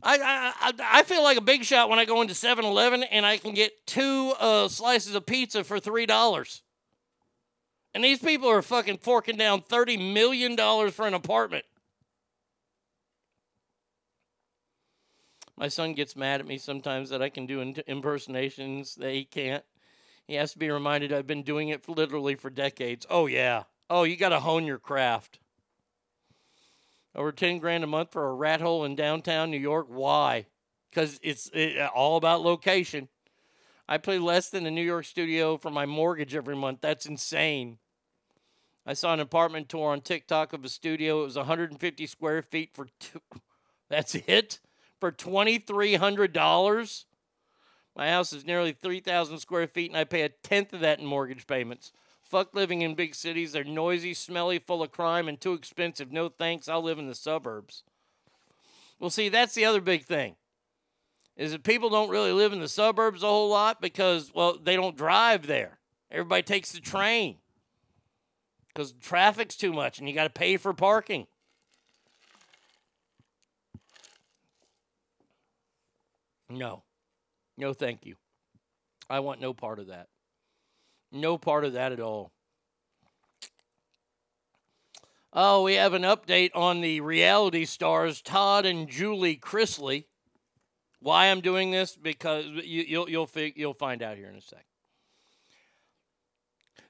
[0.01, 3.37] I, I I- feel like a big shot when I go into 7-Eleven and I
[3.39, 6.63] can get two uh, slices of pizza for three dollars.
[7.95, 11.65] And these people are fucking forking down thirty million dollars for an apartment.
[15.57, 19.25] My son gets mad at me sometimes that I can do in- impersonations that he
[19.25, 19.65] can't.
[20.27, 23.07] He has to be reminded I've been doing it for literally for decades.
[23.09, 23.65] Oh yeah.
[23.89, 25.39] Oh, you got to hone your craft.
[27.15, 29.87] Over 10 grand a month for a rat hole in downtown New York.
[29.89, 30.47] Why?
[30.93, 33.09] Cuz it's it, all about location.
[33.87, 36.81] I pay less than a New York studio for my mortgage every month.
[36.81, 37.79] That's insane.
[38.87, 41.21] I saw an apartment tour on TikTok of a studio.
[41.23, 43.21] It was 150 square feet for two.
[43.89, 44.59] That's it
[45.01, 47.05] for $2,300.
[47.97, 51.07] My house is nearly 3,000 square feet, and I pay a tenth of that in
[51.07, 51.93] mortgage payments.
[52.23, 53.53] Fuck living in big cities.
[53.53, 56.11] They're noisy, smelly, full of crime, and too expensive.
[56.11, 56.69] No thanks.
[56.69, 57.85] I'll live in the suburbs.
[58.99, 60.37] Well, see, that's the other big thing.
[61.37, 64.77] Is that people don't really live in the suburbs a whole lot because, well, they
[64.77, 65.79] don't drive there.
[66.11, 67.39] Everybody takes the train
[68.69, 71.27] because traffic's too much and you got to pay for parking.
[76.49, 76.83] No.
[77.57, 78.17] No, thank you.
[79.09, 80.09] I want no part of that.
[81.13, 82.33] No part of that at all.
[85.33, 90.05] Oh, we have an update on the reality stars Todd and Julie Chrisley.
[91.01, 91.97] Why I'm doing this?
[91.97, 94.65] Because you, you'll you'll you'll find out here in a sec.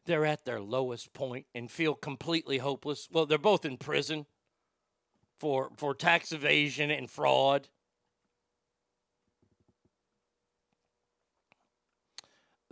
[0.04, 3.08] They're at their lowest point and feel completely hopeless.
[3.10, 4.26] Well, they're both in prison
[5.40, 7.68] for for tax evasion and fraud.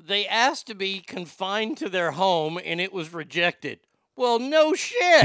[0.04, 3.78] They asked to be confined to their home and it was rejected.
[4.16, 5.24] Well, no shit.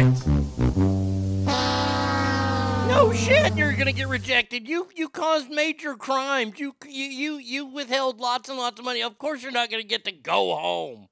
[2.87, 4.67] No shit, you're gonna get rejected.
[4.67, 6.59] You you caused major crimes.
[6.59, 9.01] You you you you withheld lots and lots of money.
[9.01, 11.09] Of course, you're not gonna get to go home.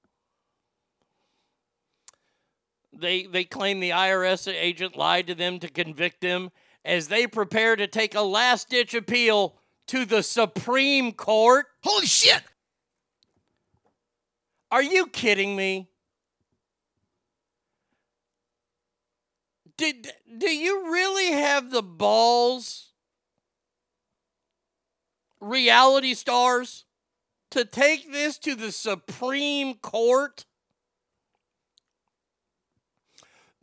[2.93, 6.51] They they claim the IRS agent lied to them to convict them
[6.85, 9.55] as they prepare to take a last ditch appeal
[9.87, 11.65] to the Supreme Court.
[11.83, 12.43] Holy shit!
[14.75, 15.87] Are you kidding me?
[19.77, 22.91] Did do you really have the balls
[25.39, 26.83] reality stars
[27.51, 30.45] to take this to the Supreme Court?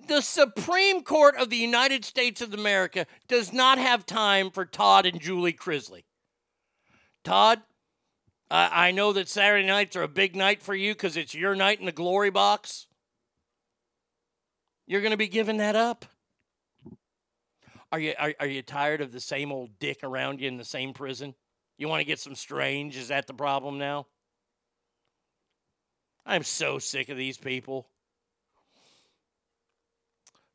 [0.08, 5.05] The Supreme Court of the United States of America does not have time for Todd
[5.05, 6.05] and Julie Chrisley.
[7.23, 7.60] Todd,
[8.53, 11.57] I I know that Saturday nights are a big night for you because it's your
[11.57, 12.87] night in the glory box.
[14.87, 16.05] You're going to be giving that up.
[17.91, 20.65] Are you are, are you tired of the same old dick around you in the
[20.65, 21.35] same prison?
[21.79, 22.97] You want to get some strange?
[22.97, 24.07] Is that the problem now?
[26.25, 27.89] I'm so sick of these people.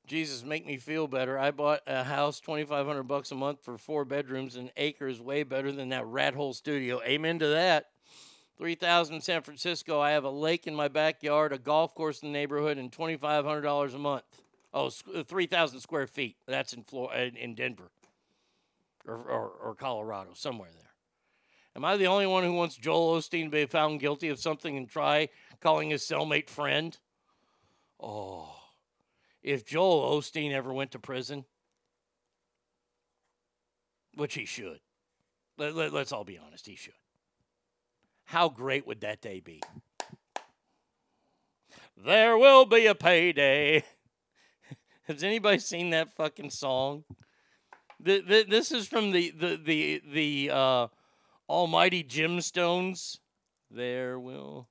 [0.07, 1.37] Jesus, make me feel better.
[1.37, 5.19] I bought a house, twenty five hundred bucks a month for four bedrooms, and acres
[5.19, 7.01] way better than that rat hole studio.
[7.03, 7.87] Amen to that.
[8.57, 9.99] Three thousand San Francisco.
[9.99, 13.17] I have a lake in my backyard, a golf course in the neighborhood, and twenty
[13.17, 14.23] five hundred dollars a month.
[14.73, 16.37] Oh, uh, three thousand square feet.
[16.47, 17.91] That's in Flor- in in Denver,
[19.05, 20.83] or, or or Colorado, somewhere there.
[21.75, 24.77] Am I the only one who wants Joel Osteen to be found guilty of something
[24.77, 25.27] and try
[25.59, 26.97] calling his cellmate friend?
[27.99, 28.56] Oh
[29.47, 31.45] if Joel Osteen ever went to prison,
[34.13, 34.81] which he should,
[35.57, 36.93] let, let, us all be honest, he should.
[38.25, 39.61] How great would that day be?
[41.95, 43.85] There will be a payday.
[45.07, 47.05] Has anybody seen that fucking song?
[48.03, 50.87] Th- th- this is from the the the the uh,
[51.49, 53.19] Almighty Gemstones.
[53.71, 54.67] There will.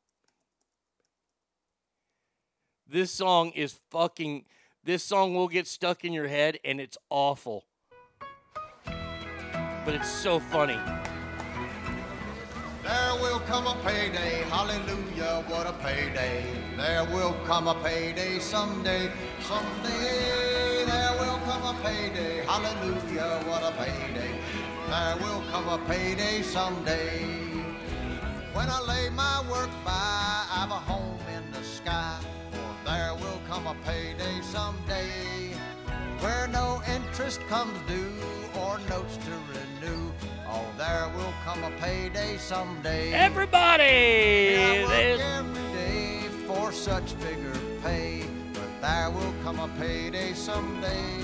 [2.87, 4.45] This song is fucking.
[4.87, 7.65] This song will get stuck in your head, and it's awful.
[8.85, 10.79] But it's so funny.
[12.85, 16.45] There will come a payday, hallelujah, what a payday.
[16.77, 20.85] There will come a payday someday, someday.
[20.87, 24.39] There will come a payday, hallelujah, what a payday.
[24.89, 27.25] There will come a payday someday.
[28.53, 31.16] When I lay my work by, I have a home
[33.67, 35.51] a payday someday.
[36.21, 38.13] Where no interest comes due
[38.61, 40.13] or notes to renew.
[40.49, 43.13] Oh, there will come a payday someday.
[43.13, 44.57] Everybody!
[44.57, 48.25] I work every day for such bigger pay.
[48.53, 51.21] But there will come a payday someday.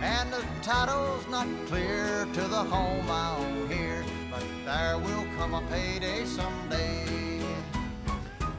[0.00, 4.04] And the title's not clear to the home here.
[4.30, 7.21] But there will come a payday someday.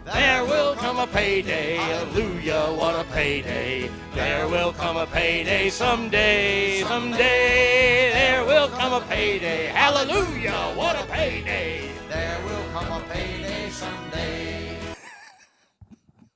[0.06, 3.90] There will come a payday, hallelujah, what a payday.
[4.14, 8.12] There will come a payday someday, someday.
[8.12, 11.90] There will come a payday, hallelujah, what a payday.
[12.10, 14.78] There will come a payday someday.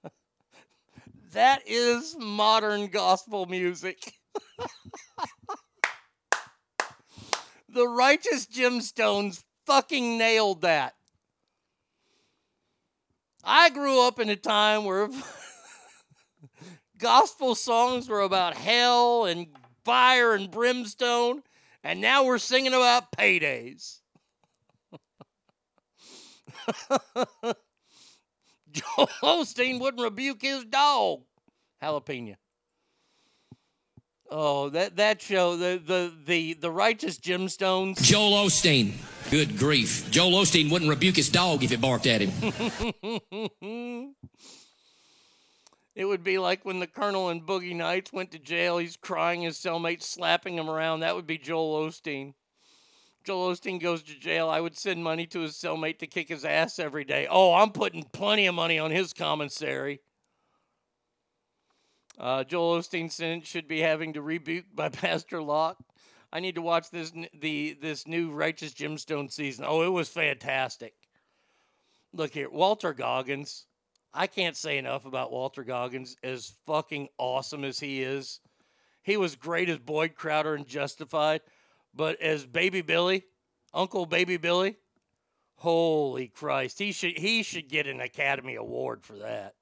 [1.33, 4.13] That is modern gospel music.
[7.69, 10.96] the righteous gemstones fucking nailed that.
[13.49, 15.07] I grew up in a time where
[16.97, 19.47] gospel songs were about hell and
[19.85, 21.43] fire and brimstone,
[21.81, 24.01] and now we're singing about paydays.
[28.69, 31.21] Joel Osteen wouldn't rebuke his dog.
[31.81, 32.35] Jalapeno.
[34.29, 38.01] Oh, that that show, the the the the righteous gemstones.
[38.01, 38.93] Joel Osteen.
[39.31, 40.09] Good grief.
[40.11, 42.31] Joel Osteen wouldn't rebuke his dog if it barked at him.
[45.95, 48.77] it would be like when the colonel in Boogie Nights went to jail.
[48.77, 51.01] He's crying, his cellmate slapping him around.
[51.01, 52.33] That would be Joel Osteen.
[53.25, 54.49] Joel Osteen goes to jail.
[54.49, 57.27] I would send money to his cellmate to kick his ass every day.
[57.29, 59.99] Oh, I'm putting plenty of money on his commissary.
[62.17, 65.77] Uh, Joel Osteen sentence should be having to rebuke by Pastor Locke.
[66.31, 69.65] I need to watch this the this new Righteous Gemstone season.
[69.67, 70.93] Oh, it was fantastic.
[72.13, 73.65] Look here, Walter Goggins.
[74.13, 76.15] I can't say enough about Walter Goggins.
[76.23, 78.39] As fucking awesome as he is,
[79.03, 81.41] he was great as Boyd Crowder and Justified,
[81.93, 83.23] but as Baby Billy,
[83.73, 84.75] Uncle Baby Billy,
[85.57, 89.53] holy Christ, he should he should get an Academy Award for that.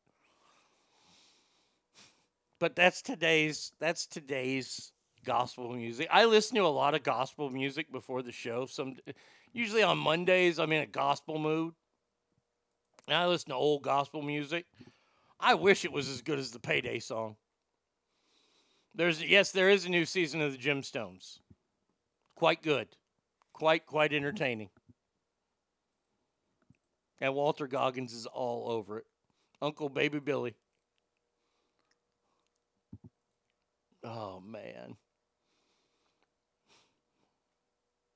[2.65, 4.91] But that's today's that's today's
[5.23, 6.07] gospel music.
[6.09, 8.65] I listen to a lot of gospel music before the show.
[8.65, 8.95] Some
[9.53, 11.75] usually on Mondays I'm in a gospel mood.
[13.07, 14.65] And I listen to old gospel music.
[15.39, 17.35] I wish it was as good as the Payday song.
[18.95, 21.37] There's yes, there is a new season of the Gemstones.
[22.33, 22.87] Quite good.
[23.53, 24.69] Quite quite entertaining.
[27.21, 29.05] And Walter Goggins is all over it.
[29.61, 30.55] Uncle Baby Billy.
[34.05, 34.95] Oh man.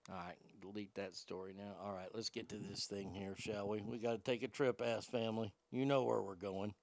[0.09, 1.75] All right, delete that story now.
[1.83, 3.81] All right, let's get to this thing here, shall we?
[3.81, 5.53] We got to take a trip, ass family.
[5.71, 6.73] You know where we're going.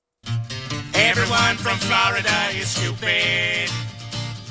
[0.95, 3.71] Everyone from Florida is stupid.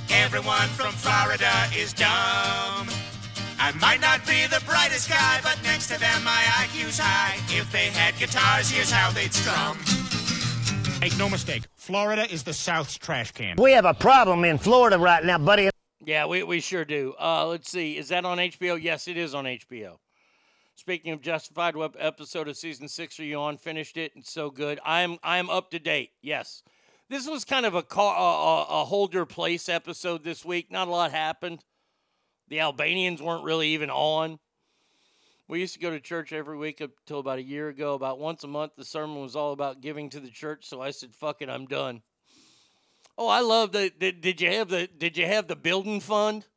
[0.10, 2.88] Everyone from Florida is dumb.
[3.58, 7.38] I might not be the brightest guy, but next to them my IQ's high.
[7.58, 10.05] If they had guitars, here's how they'd strum.
[11.02, 13.58] Make no mistake, Florida is the South's trash can.
[13.58, 15.70] We have a problem in Florida right now, buddy.
[16.04, 17.14] Yeah, we, we sure do.
[17.20, 17.98] Uh, let's see.
[17.98, 18.82] Is that on HBO?
[18.82, 19.98] Yes, it is on HBO.
[20.76, 23.58] Speaking of Justified, what episode of season six are you on?
[23.58, 24.14] Finished it.
[24.16, 24.80] It's so good.
[24.86, 26.12] I'm I'm up to date.
[26.22, 26.64] Yes,
[27.10, 30.72] this was kind of a car, a, a hold your place episode this week.
[30.72, 31.64] Not a lot happened.
[32.48, 34.40] The Albanians weren't really even on.
[35.48, 37.94] We used to go to church every week up until about a year ago.
[37.94, 40.66] About once a month, the sermon was all about giving to the church.
[40.66, 42.02] So I said, "Fuck it, I'm done."
[43.18, 43.92] Oh, I love the.
[43.98, 44.88] Did, did you have the?
[44.88, 46.48] Did you have the building fund?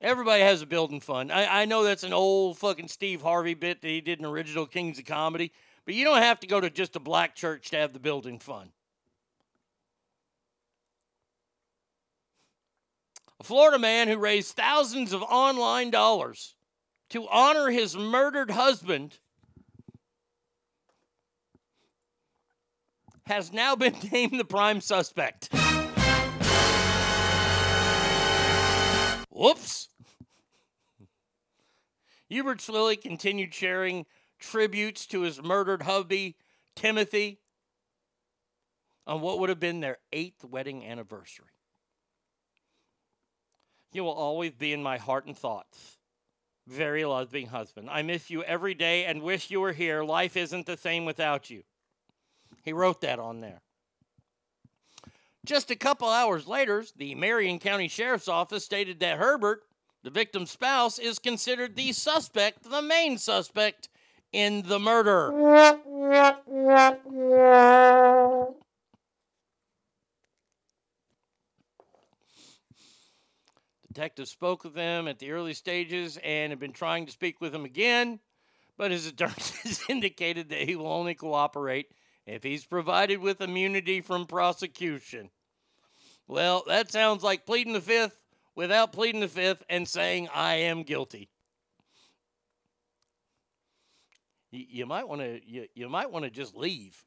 [0.00, 1.32] Everybody has a building fund.
[1.32, 4.66] I, I know that's an old fucking Steve Harvey bit that he did in original
[4.66, 5.52] Kings of Comedy,
[5.86, 8.38] but you don't have to go to just a black church to have the building
[8.38, 8.70] fund.
[13.40, 16.56] A Florida man who raised thousands of online dollars
[17.10, 19.18] to honor his murdered husband
[23.26, 25.48] has now been named the prime suspect.
[29.30, 29.88] Whoops.
[32.28, 34.06] Hubert Swilley continued sharing
[34.38, 36.36] tributes to his murdered hubby,
[36.74, 37.40] Timothy,
[39.06, 41.46] on what would have been their eighth wedding anniversary.
[43.92, 45.95] You will always be in my heart and thoughts.
[46.66, 47.88] Very loving husband.
[47.90, 50.02] I miss you every day and wish you were here.
[50.02, 51.62] Life isn't the same without you.
[52.64, 53.62] He wrote that on there.
[55.44, 59.62] Just a couple hours later, the Marion County Sheriff's Office stated that Herbert,
[60.02, 63.88] the victim's spouse, is considered the suspect, the main suspect
[64.32, 65.30] in the murder.
[73.96, 77.54] Detectives spoke with him at the early stages and have been trying to speak with
[77.54, 78.20] him again,
[78.76, 81.90] but his attorney has indicated that he will only cooperate
[82.26, 85.30] if he's provided with immunity from prosecution.
[86.28, 88.20] Well, that sounds like pleading the fifth
[88.54, 91.30] without pleading the fifth and saying, I am guilty.
[94.50, 97.02] You, you might want to you, you might want to just leave.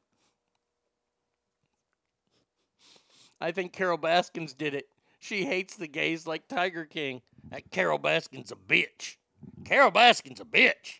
[3.39, 4.89] I think Carole Baskins did it.
[5.19, 7.21] She hates the gays like Tiger King.
[7.49, 9.17] That Carole Baskin's a bitch.
[9.65, 10.99] Carole Baskin's a bitch.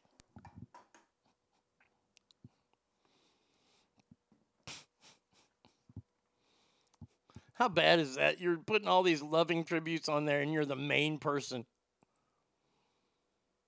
[7.54, 8.40] How bad is that?
[8.40, 11.66] You're putting all these loving tributes on there and you're the main person.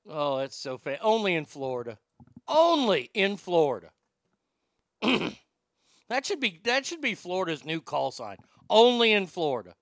[0.09, 1.97] Oh, that's so fa Only in Florida.
[2.47, 3.91] Only in Florida.
[5.01, 8.37] that should be that should be Florida's new call sign.
[8.69, 9.75] Only in Florida.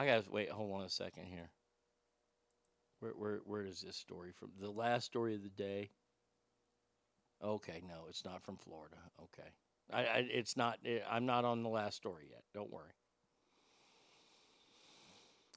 [0.00, 0.48] I gotta wait.
[0.48, 1.50] Hold on a second here.
[3.00, 4.48] Where where where is this story from?
[4.58, 5.90] The last story of the day.
[7.44, 8.96] Okay, no, it's not from Florida.
[9.22, 9.50] Okay,
[9.92, 10.78] I, I it's not.
[10.86, 12.44] eh, I'm not on the last story yet.
[12.54, 12.94] Don't worry.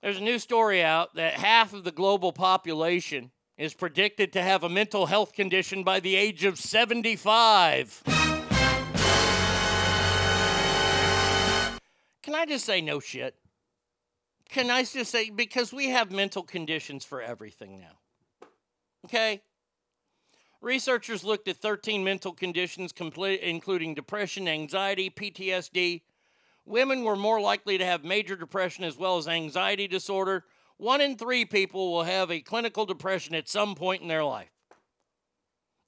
[0.01, 4.61] There's a new story out that half of the global population is predicted to have
[4.65, 8.03] a mental health condition by the age of 75.
[12.21, 13.37] Can I just say no shit?
[14.53, 17.97] Can I just say because we have mental conditions for everything now.
[19.05, 19.41] Okay?
[20.61, 26.03] Researchers looked at 13 mental conditions including depression, anxiety, PTSD.
[26.65, 30.45] Women were more likely to have major depression as well as anxiety disorder.
[30.77, 34.51] One in three people will have a clinical depression at some point in their life.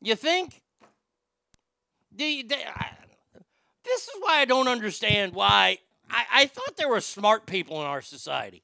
[0.02, 0.64] You think?
[2.18, 2.48] This
[3.94, 5.77] is why I don't understand why.
[6.09, 8.64] I, I thought there were smart people in our society.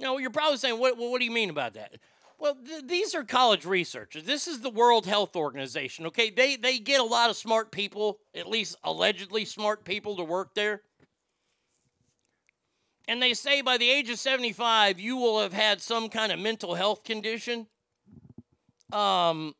[0.00, 1.96] No, you're probably saying, what, what do you mean about that?
[2.38, 4.22] Well, th- these are college researchers.
[4.22, 6.30] This is the World Health Organization, okay?
[6.30, 10.54] They, they get a lot of smart people, at least allegedly smart people, to work
[10.54, 10.82] there.
[13.08, 16.38] And they say by the age of 75, you will have had some kind of
[16.38, 17.66] mental health condition.
[18.92, 19.54] Um,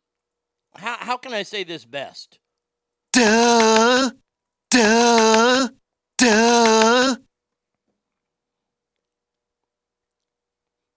[0.77, 2.39] how, how can I say this best?
[3.13, 4.11] Duh.
[4.71, 5.69] Duh.
[6.19, 7.17] Duh.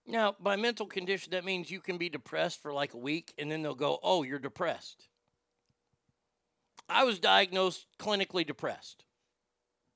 [0.06, 3.50] Now, by mental condition, that means you can be depressed for like a week and
[3.50, 5.08] then they'll go, oh, you're depressed.
[6.88, 9.04] I was diagnosed clinically depressed.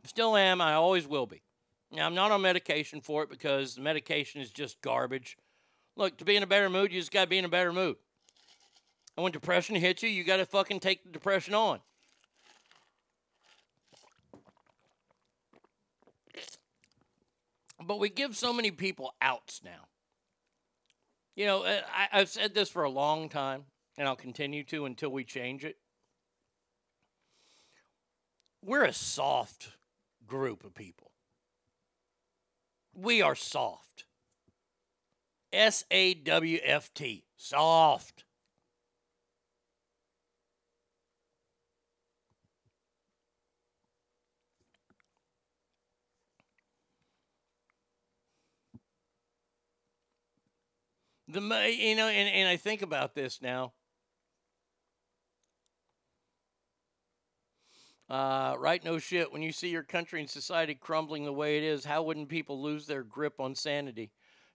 [0.05, 1.43] Still am, I always will be.
[1.93, 5.37] Now, I'm not on medication for it because the medication is just garbage.
[5.97, 7.73] Look, to be in a better mood, you just got to be in a better
[7.73, 7.97] mood.
[9.17, 11.81] And when depression hits you, you got to fucking take the depression on.
[17.85, 19.89] But we give so many people outs now.
[21.35, 23.65] You know, uh, I, I've said this for a long time,
[23.99, 25.77] and I'll continue to until we change it.
[28.63, 29.69] We're a soft
[30.27, 31.11] group of people.
[32.95, 34.07] We are soft.
[35.53, 37.25] S A W F T.
[37.37, 38.25] Soft.
[51.37, 53.75] The you know, and, and I think about this now.
[58.09, 59.31] Uh, right, no shit.
[59.31, 62.63] When you see your country and society crumbling the way it is, how wouldn't people
[62.63, 64.13] lose their grip on sanity?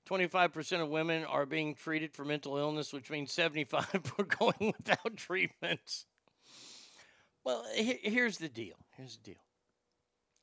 [0.10, 5.16] 25% of women are being treated for mental illness, which means 75 are going without
[5.16, 6.08] treatments.
[7.44, 8.78] Well, he- here's the deal.
[8.98, 9.44] Here's the deal.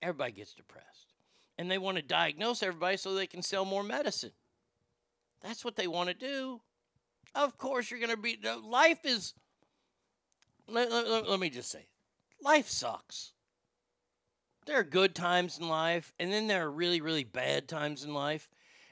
[0.01, 1.15] Everybody gets depressed,
[1.59, 4.31] and they want to diagnose everybody so they can sell more medicine.
[5.43, 6.61] That's what they want to do.
[7.35, 8.39] Of course, you're going to be.
[8.63, 9.35] Life is.
[10.67, 11.87] Let, let- let- me just say,
[12.43, 13.33] life sucks.
[14.67, 18.13] There are good times in life, and then there are really, really bad times in
[18.13, 18.51] life.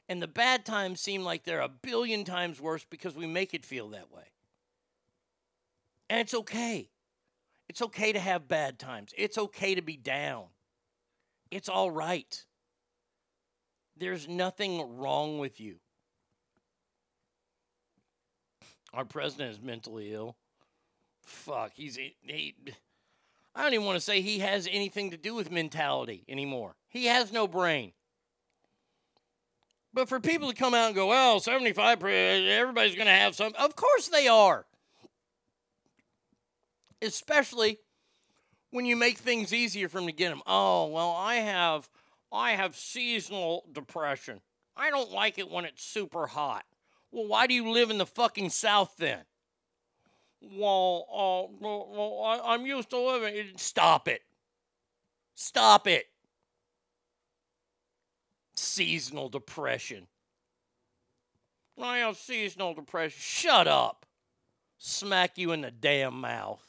[0.08, 3.66] And the bad times seem like they're a billion times worse because we make it
[3.66, 4.23] feel that way.
[6.08, 6.89] And it's okay.
[7.68, 9.12] It's okay to have bad times.
[9.18, 10.44] It's okay to be down.
[11.50, 12.44] It's all right.
[13.97, 15.76] There's nothing wrong with you.
[18.97, 20.36] Our president is mentally ill.
[21.23, 22.55] Fuck, he's he,
[23.55, 26.76] I don't even want to say he has anything to do with mentality anymore.
[26.89, 27.92] He has no brain.
[29.92, 33.52] But for people to come out and go, well, 75, everybody's going to have some.
[33.58, 34.66] Of course they are.
[37.00, 37.78] Especially
[38.70, 40.42] when you make things easier for them to get them.
[40.47, 41.89] Oh, well, I have
[42.33, 44.41] I have seasonal depression.
[44.76, 46.65] I don't like it when it's super hot.
[47.10, 49.20] Well, why do you live in the fucking South then?
[50.43, 53.52] Well, uh, well, I, I'm used to living.
[53.57, 54.23] Stop it.
[55.35, 56.07] Stop it.
[58.55, 60.07] Seasonal depression.
[61.81, 63.18] I have seasonal depression.
[63.20, 64.07] Shut up.
[64.78, 66.62] Smack you in the damn mouth.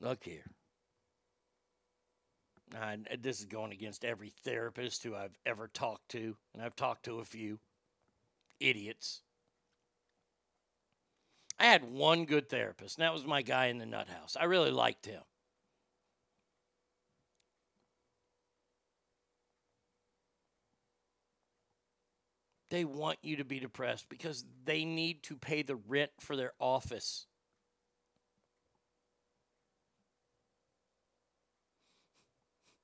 [0.00, 0.51] Look here.
[3.20, 7.18] This is going against every therapist who I've ever talked to, and I've talked to
[7.20, 7.58] a few
[8.60, 9.22] idiots.
[11.58, 14.36] I had one good therapist, and that was my guy in the nut house.
[14.40, 15.22] I really liked him.
[22.70, 26.54] They want you to be depressed because they need to pay the rent for their
[26.58, 27.26] office.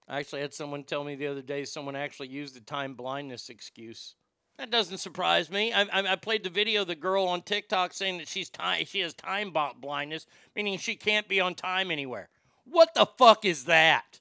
[0.09, 3.51] I actually had someone tell me the other day someone actually used the time blindness
[3.51, 4.15] excuse.
[4.59, 5.73] That doesn't surprise me.
[5.73, 8.85] I, I, I played the video of the girl on TikTok saying that she's time,
[8.87, 12.29] she has time blindness, meaning she can't be on time anywhere.
[12.65, 14.21] What the fuck is that?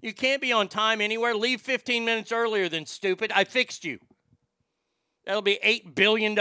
[0.00, 1.34] You can't be on time anywhere.
[1.34, 3.32] Leave 15 minutes earlier than stupid.
[3.32, 3.98] I fixed you.
[5.26, 6.34] That'll be $8 billion.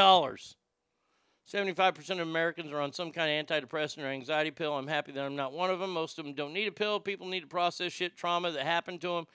[1.51, 4.77] 75% of Americans are on some kind of antidepressant or anxiety pill.
[4.77, 5.91] I'm happy that I'm not one of them.
[5.91, 6.99] Most of them don't need a pill.
[6.99, 9.25] People need to process shit, trauma that happened to them.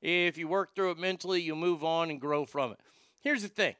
[0.00, 2.78] If you work through it mentally, you'll move on and grow from it.
[3.20, 3.74] Here's the thing.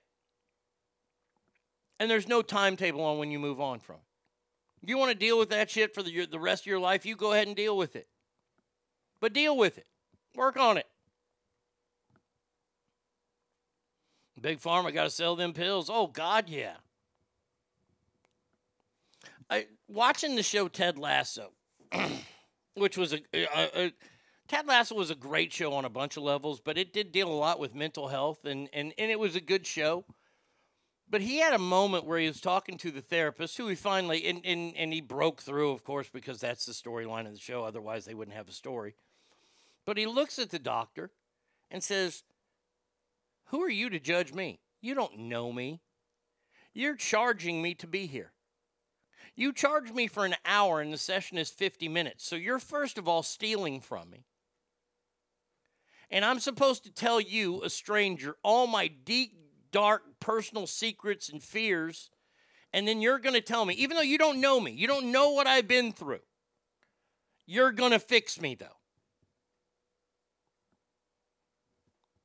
[2.01, 4.89] And there's no timetable on when you move on from it.
[4.89, 7.15] You want to deal with that shit for the, the rest of your life, you
[7.15, 8.09] go ahead and deal with it.
[9.21, 9.87] But deal with it.
[10.35, 10.87] Work on it.
[14.41, 15.91] Big Pharma got to sell them pills.
[15.93, 16.77] Oh, God, yeah.
[19.51, 21.51] I, watching the show Ted Lasso,
[22.75, 23.93] which was a, a, a
[24.49, 27.29] Ted Lasso was a great show on a bunch of levels, but it did deal
[27.29, 30.05] a lot with mental health, and, and, and it was a good show.
[31.09, 34.27] But he had a moment where he was talking to the therapist, who he finally,
[34.27, 37.65] and, and, and he broke through, of course, because that's the storyline of the show.
[37.65, 38.95] Otherwise, they wouldn't have a story.
[39.85, 41.11] But he looks at the doctor
[41.71, 42.23] and says,
[43.47, 44.61] Who are you to judge me?
[44.81, 45.81] You don't know me.
[46.73, 48.33] You're charging me to be here.
[49.41, 52.27] You charge me for an hour and the session is 50 minutes.
[52.29, 54.27] So you're first of all stealing from me.
[56.11, 59.33] And I'm supposed to tell you, a stranger, all my deep,
[59.73, 62.11] dark personal secrets and fears.
[62.75, 65.11] And then you're going to tell me, even though you don't know me, you don't
[65.11, 66.21] know what I've been through,
[67.47, 68.67] you're going to fix me, though.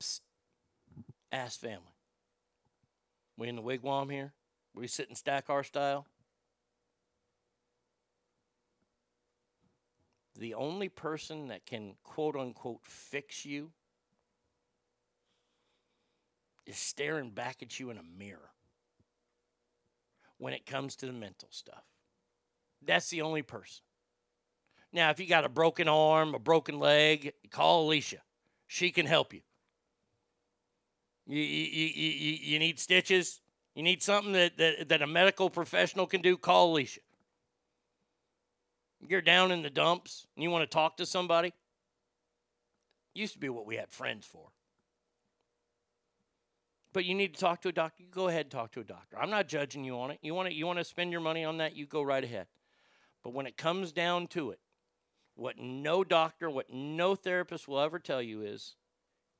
[0.04, 0.20] Psst.
[1.32, 1.96] Ass family.
[3.38, 4.34] We in the wigwam here?
[4.74, 6.06] We sit and stack our style?
[10.36, 13.72] The only person that can quote unquote fix you
[16.66, 18.52] is staring back at you in a mirror
[20.38, 21.84] when it comes to the mental stuff.
[22.86, 23.84] That's the only person.
[24.92, 28.22] Now, if you got a broken arm, a broken leg, call Alicia.
[28.68, 29.42] She can help you.
[31.28, 33.42] You, you, you, you, need stitches?
[33.74, 36.38] You need something that, that, that a medical professional can do?
[36.38, 37.02] Call Alicia
[39.00, 41.54] you're down in the dumps and you want to talk to somebody,
[43.14, 44.50] used to be what we had friends for.
[46.94, 48.04] But you need to talk to a doctor.
[48.04, 49.18] You go ahead and talk to a doctor.
[49.20, 50.20] I'm not judging you on it.
[50.22, 52.48] You want to you want to spend your money on that, you go right ahead.
[53.22, 54.60] But when it comes down to it,
[55.36, 58.76] what no doctor, what no therapist will ever tell you is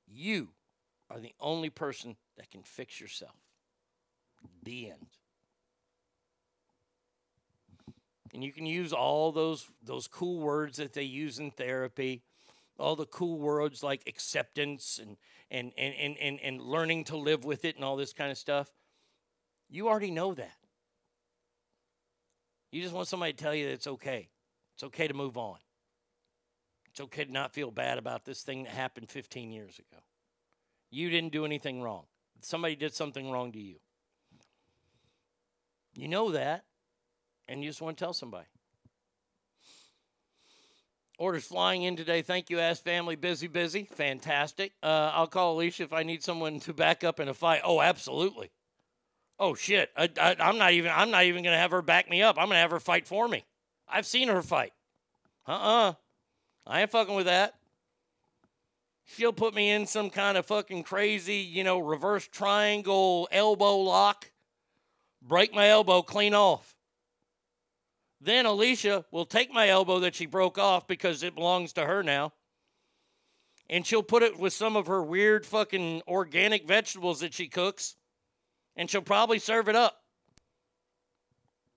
[0.06, 0.50] you
[1.10, 3.36] are the only person that can fix yourself.
[4.64, 5.08] The end.
[8.36, 12.22] And you can use all those those cool words that they use in therapy
[12.78, 15.18] all the cool words like acceptance and
[15.50, 18.38] and and and and, and learning to live with it and all this kind of
[18.38, 18.72] stuff.
[19.70, 20.58] You already know that.
[22.72, 24.30] You just want somebody to tell you that it's okay.
[24.74, 25.58] It's okay to move on.
[26.92, 30.02] It's okay to not feel bad about this thing that happened 15 years ago.
[30.92, 32.04] You didn't do anything wrong.
[32.42, 33.78] Somebody did something wrong to you.
[35.96, 36.66] You know that
[37.48, 38.48] and you just want to tell somebody.
[41.18, 42.22] Orders flying in today.
[42.22, 43.16] Thank you, Ass Family.
[43.16, 43.88] Busy, busy.
[43.94, 44.74] Fantastic.
[44.84, 47.62] Uh, I'll call Alicia if I need someone to back up in a fight.
[47.64, 48.52] Oh, absolutely.
[49.40, 49.90] Oh shit.
[49.96, 50.10] I,
[50.40, 50.92] I'm not even.
[50.94, 52.38] I'm not even to have her back me up.
[52.38, 53.46] I'm to have her fight for me.
[53.88, 54.74] I've seen her fight.
[55.48, 55.94] Uh-uh.
[56.68, 57.56] I ain't fucking with that.
[59.06, 64.32] She'll put me in some kind of fucking crazy, you know, reverse triangle elbow lock.
[65.22, 66.75] Break my elbow clean off.
[68.22, 72.02] Then Alicia will take my elbow that she broke off because it belongs to her
[72.02, 72.34] now.
[73.70, 77.96] And she'll put it with some of her weird fucking organic vegetables that she cooks.
[78.76, 80.02] And she'll probably serve it up.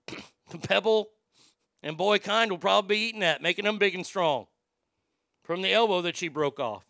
[0.49, 1.11] The pebble
[1.83, 4.47] and Boy Kind will probably be eating that, making them big and strong
[5.43, 6.85] from the elbow that she broke off.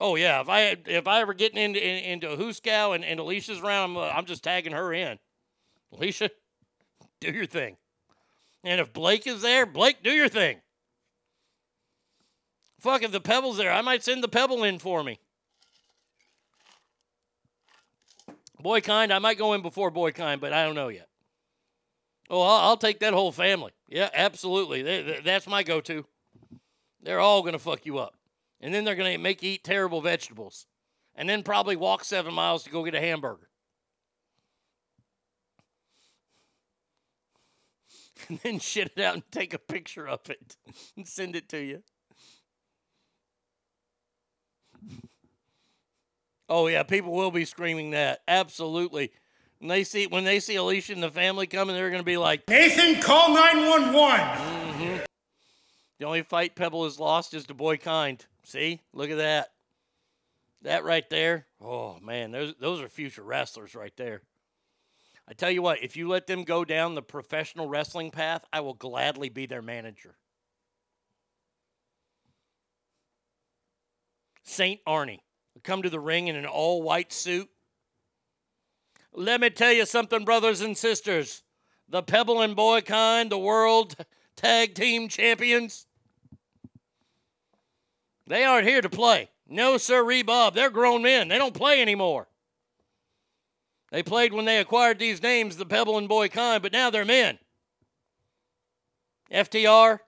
[0.00, 3.60] Oh yeah, if I if I ever get into in, into Huskow and, and Alicia's
[3.60, 5.18] around, I'm, uh, I'm just tagging her in.
[5.92, 6.30] Alicia,
[7.20, 7.76] do your thing.
[8.62, 10.58] And if Blake is there, Blake, do your thing.
[12.80, 15.18] Fuck, if the pebble's there, I might send the pebble in for me.
[18.58, 21.08] Boy kind, I might go in before boy kind, but I don't know yet.
[22.28, 23.72] Oh, I'll, I'll take that whole family.
[23.88, 24.82] Yeah, absolutely.
[24.82, 26.06] They- they- that's my go-to.
[27.02, 28.14] They're all gonna fuck you up,
[28.60, 30.66] and then they're gonna make you eat terrible vegetables,
[31.14, 33.49] and then probably walk seven miles to go get a hamburger.
[38.30, 40.56] And then shit it out and take a picture of it
[40.96, 41.82] and send it to you.
[46.48, 48.22] Oh yeah, people will be screaming that.
[48.26, 49.12] Absolutely.
[49.58, 52.48] When they see when they see Alicia and the family coming, they're gonna be like
[52.48, 54.26] Nathan, call 911.
[54.74, 54.96] hmm
[55.98, 58.24] The only fight Pebble has lost is to Boy Kind.
[58.42, 58.80] See?
[58.92, 59.52] Look at that.
[60.62, 61.46] That right there.
[61.60, 64.22] Oh man, those those are future wrestlers right there.
[65.28, 68.60] I tell you what, if you let them go down the professional wrestling path, I
[68.60, 70.16] will gladly be their manager.
[74.42, 75.20] Saint Arnie
[75.62, 77.48] come to the ring in an all white suit.
[79.12, 81.42] Let me tell you something, brothers and sisters.
[81.88, 83.96] The Pebble and Boy Kind, the world
[84.36, 85.86] tag team champions,
[88.26, 89.28] they aren't here to play.
[89.48, 90.54] No, sir, Bob.
[90.54, 91.28] They're grown men.
[91.28, 92.28] They don't play anymore.
[93.90, 97.04] They played when they acquired these names, the Pebble and Boy Kind, but now they're
[97.04, 97.38] men.
[99.32, 100.00] FTR,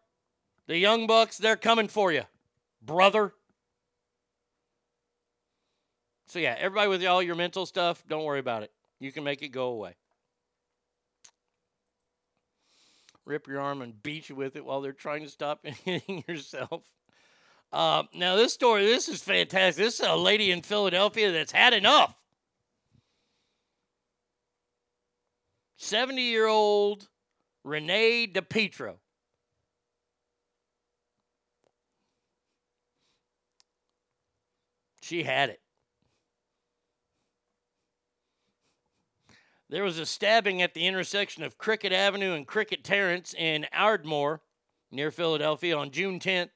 [0.66, 2.22] the Young Bucks, they're coming for you,
[2.80, 3.34] brother.
[6.28, 8.72] So, yeah, everybody with all your mental stuff, don't worry about it.
[9.00, 9.96] You can make it go away.
[13.24, 16.82] Rip your arm and beat you with it while they're trying to stop hitting yourself.
[17.72, 19.84] Uh, now, this story, this is fantastic.
[19.84, 22.14] This is a lady in Philadelphia that's had enough.
[25.82, 27.08] 70 year old
[27.64, 28.98] Renee DePietro.
[35.02, 35.60] She had it.
[39.68, 44.40] There was a stabbing at the intersection of Cricket Avenue and Cricket Terrace in Ardmore,
[44.92, 46.50] near Philadelphia, on June 10th.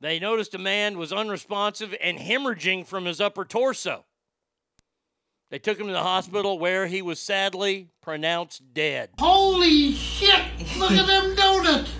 [0.00, 4.04] They noticed a man was unresponsive and hemorrhaging from his upper torso.
[5.52, 9.10] They took him to the hospital where he was sadly pronounced dead.
[9.18, 10.46] Holy shit!
[10.78, 11.92] Look at them donuts!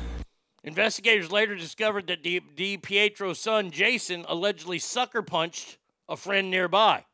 [0.65, 5.77] Investigators later discovered that Di, Di Pietro's son, Jason, allegedly sucker punched
[6.09, 7.05] a friend nearby.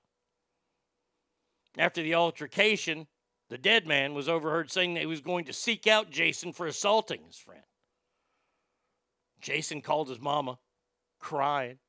[1.77, 3.09] After the altercation,
[3.49, 6.69] the dead man was overheard saying that he was going to seek out Jason for
[6.69, 7.65] assaulting his friend.
[9.41, 10.61] Jason called his mama,
[11.19, 11.81] crying.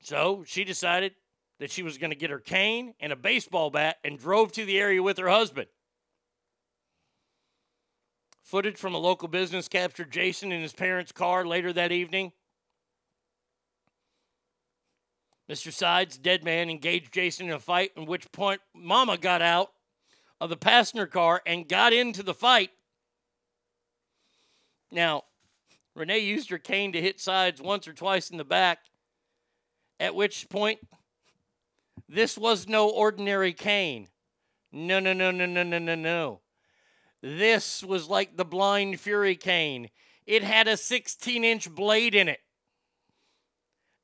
[0.00, 1.12] So she decided
[1.60, 4.64] that she was going to get her cane and a baseball bat and drove to
[4.64, 5.68] the area with her husband.
[8.42, 12.32] Footage from a local business captured Jason in his parents' car later that evening.
[15.50, 15.70] Mr.
[15.70, 19.70] Sides, dead man, engaged Jason in a fight, at which point Mama got out
[20.40, 22.70] of the passenger car and got into the fight.
[24.90, 25.24] Now,
[25.94, 28.78] Renee used her cane to hit Sides once or twice in the back,
[29.98, 30.78] at which point
[32.10, 34.08] this was no ordinary cane.
[34.72, 36.40] No, no, no, no, no, no, no, no.
[37.22, 39.90] This was like the Blind Fury cane.
[40.26, 42.40] It had a 16 inch blade in it.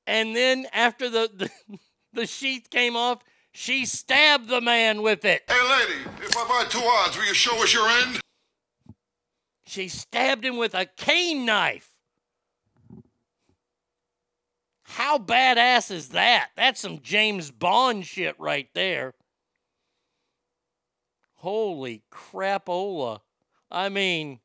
[0.07, 1.79] And then after the, the,
[2.13, 5.43] the sheath came off, she stabbed the man with it.
[5.49, 8.21] Hey, lady, if I buy two odds, will you show us your end?
[9.67, 11.96] She stabbed him with a cane knife.
[14.89, 16.51] How badass is that?
[16.57, 19.15] That's some James Bond shit right there.
[21.35, 23.21] Holy crap, crapola.
[23.71, 24.41] I mean,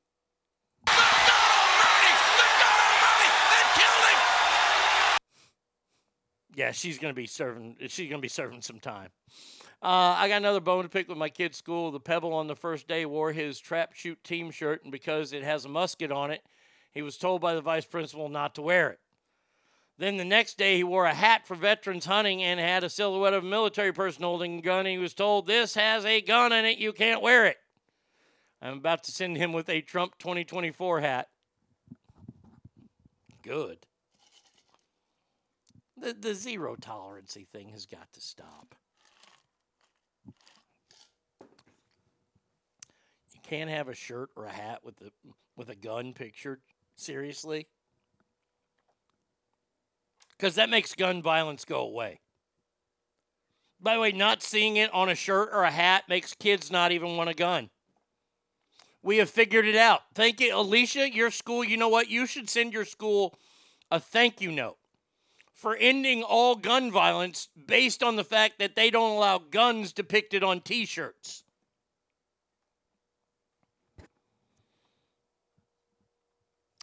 [6.56, 7.78] yeah, she's gonna be serving.
[7.88, 9.10] She's gonna be serving some time.
[9.84, 11.92] Uh, I got another bone to pick with my kid's school.
[11.92, 15.44] The Pebble on the first day wore his trap shoot team shirt, and because it
[15.44, 16.44] has a musket on it,
[16.92, 19.00] he was told by the vice principal not to wear it.
[20.02, 23.36] Then the next day, he wore a hat for veterans hunting and had a silhouette
[23.36, 24.88] of a military person holding a gun.
[24.88, 27.58] He was told, This has a gun in it, you can't wear it.
[28.64, 31.30] I'm about to send him with a Trump 2024 hat.
[33.44, 33.86] Good.
[35.96, 38.74] The, the zero tolerancy thing has got to stop.
[40.26, 40.34] You
[43.44, 45.12] can't have a shirt or a hat with a
[45.56, 46.62] with a gun pictured.
[46.96, 47.68] Seriously?
[50.42, 52.20] Because that makes gun violence go away.
[53.80, 56.92] By the way, not seeing it on a shirt or a hat makes kids not
[56.92, 57.70] even want a gun.
[59.04, 60.02] We have figured it out.
[60.16, 61.14] Thank you, Alicia.
[61.14, 62.10] Your school, you know what?
[62.10, 63.38] You should send your school
[63.92, 64.78] a thank you note
[65.54, 70.44] for ending all gun violence based on the fact that they don't allow guns depicted
[70.44, 71.44] on t shirts.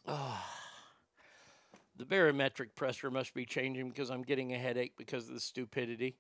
[0.06, 0.47] Ah.
[1.98, 6.16] The barometric pressure must be changing because I'm getting a headache because of the stupidity.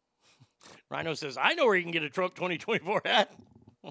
[0.90, 3.32] Rhino says, I know where you can get a Trump 2024 hat.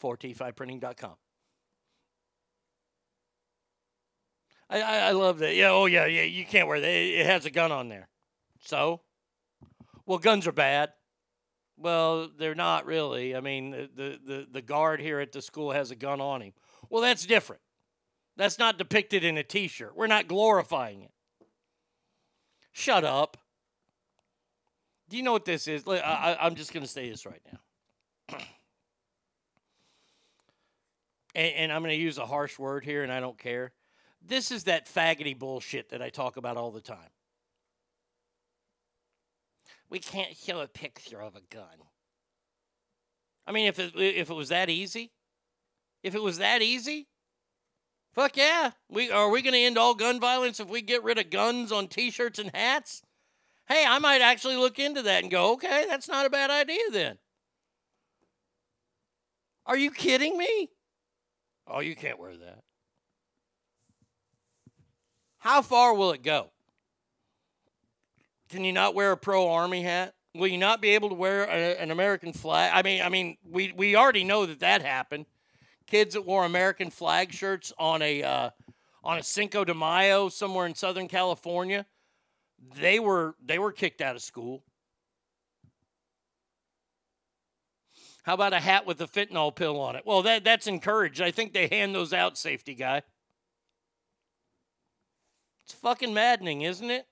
[0.00, 1.14] 4t5printing.com.
[4.70, 5.54] I, I, I love that.
[5.56, 6.22] Yeah, oh yeah, yeah.
[6.22, 6.88] You can't wear that.
[6.88, 8.08] It, it has a gun on there.
[8.60, 9.00] So,
[10.06, 10.92] well, guns are bad.
[11.76, 13.34] Well, they're not really.
[13.34, 16.40] I mean, the, the the the guard here at the school has a gun on
[16.40, 16.52] him.
[16.88, 17.60] Well, that's different.
[18.36, 19.96] That's not depicted in a T-shirt.
[19.96, 21.12] We're not glorifying it.
[22.72, 23.36] Shut up.
[25.08, 25.86] Do you know what this is?
[25.86, 27.58] I, I'm just going to say this right now.
[31.34, 33.72] and, and I'm going to use a harsh word here, and I don't care.
[34.20, 36.98] This is that faggoty bullshit that I talk about all the time.
[39.90, 41.84] We can't show a picture of a gun.
[43.46, 45.12] I mean, if it, if it was that easy,
[46.02, 47.06] if it was that easy,
[48.14, 48.72] fuck yeah.
[48.88, 51.72] We are we going to end all gun violence if we get rid of guns
[51.72, 53.02] on T-shirts and hats?
[53.66, 56.90] Hey, I might actually look into that and go, okay, that's not a bad idea
[56.92, 57.18] then.
[59.66, 60.70] Are you kidding me?
[61.66, 62.62] Oh, you can't wear that.
[65.38, 66.50] How far will it go?
[68.50, 70.14] Can you not wear a pro army hat?
[70.34, 72.72] Will you not be able to wear a, an American flag?
[72.74, 75.26] I mean, I mean, we we already know that that happened.
[75.86, 78.50] Kids that wore American flag shirts on a uh,
[79.02, 81.86] on a Cinco de Mayo somewhere in Southern California,
[82.78, 84.62] they were they were kicked out of school.
[88.22, 90.04] How about a hat with a fentanyl pill on it?
[90.06, 91.20] Well, that that's encouraged.
[91.20, 93.02] I think they hand those out, safety guy.
[95.64, 97.06] It's fucking maddening, isn't it?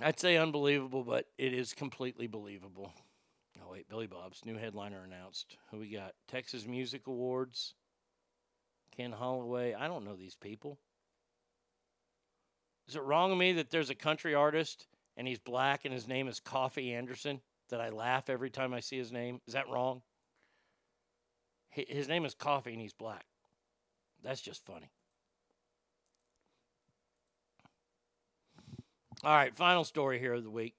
[0.00, 2.92] I'd say unbelievable, but it is completely believable.
[3.72, 5.56] Wait, Billy Bob's new headliner announced.
[5.70, 6.12] Who we got?
[6.28, 7.72] Texas Music Awards.
[8.94, 9.72] Ken Holloway.
[9.72, 10.78] I don't know these people.
[12.86, 16.06] Is it wrong of me that there's a country artist and he's black and his
[16.06, 17.40] name is Coffey Anderson?
[17.70, 19.40] That I laugh every time I see his name.
[19.46, 20.02] Is that wrong?
[21.70, 23.24] His name is Coffee and he's black.
[24.22, 24.90] That's just funny.
[29.24, 30.74] All right, final story here of the week.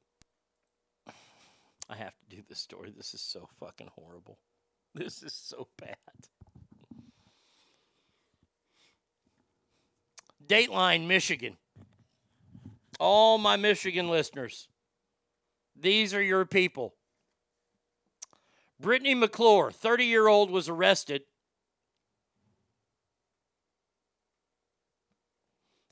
[1.89, 2.93] I have to do this story.
[2.95, 4.39] This is so fucking horrible.
[4.95, 5.97] This is so bad.
[10.45, 11.57] Dateline, Michigan.
[12.99, 14.67] All my Michigan listeners,
[15.75, 16.93] these are your people.
[18.79, 21.23] Brittany McClure, 30 year old, was arrested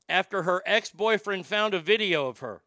[0.08, 2.62] after her ex boyfriend found a video of her.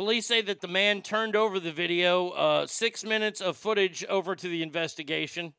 [0.00, 4.34] Police say that the man turned over the video, uh, six minutes of footage, over
[4.34, 5.52] to the investigation.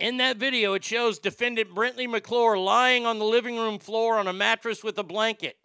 [0.00, 4.28] In that video, it shows defendant Brentley McClure lying on the living room floor on
[4.28, 5.58] a mattress with a blanket.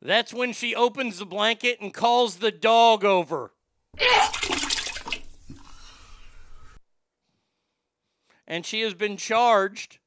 [0.00, 3.50] That's when she opens the blanket and calls the dog over.
[8.52, 9.98] And she has been charged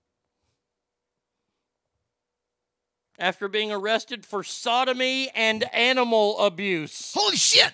[3.17, 7.11] after being arrested for sodomy and animal abuse.
[7.15, 7.73] Holy shit!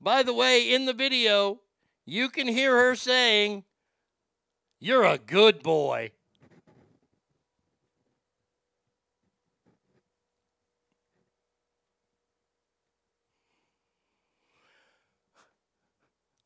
[0.00, 1.60] By the way, in the video,
[2.04, 3.62] you can hear her saying,
[4.80, 6.10] You're a good boy.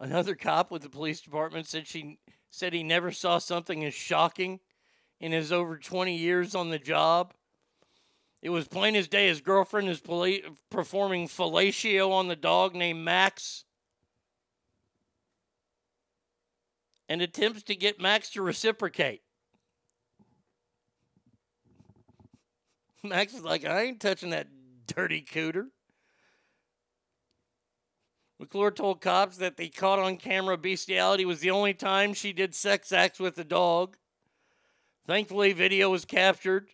[0.01, 4.59] Another cop with the police department said she said he never saw something as shocking
[5.21, 7.35] in his over 20 years on the job.
[8.41, 13.05] It was plain as day his girlfriend is poli- performing fellatio on the dog named
[13.05, 13.65] Max.
[17.07, 19.21] And attempts to get Max to reciprocate.
[23.03, 24.47] Max is like, I ain't touching that
[24.87, 25.67] dirty cooter.
[28.41, 32.55] McClure told cops that the caught on camera bestiality was the only time she did
[32.55, 33.99] sex acts with the dog.
[35.07, 36.71] Thankfully, video was captured.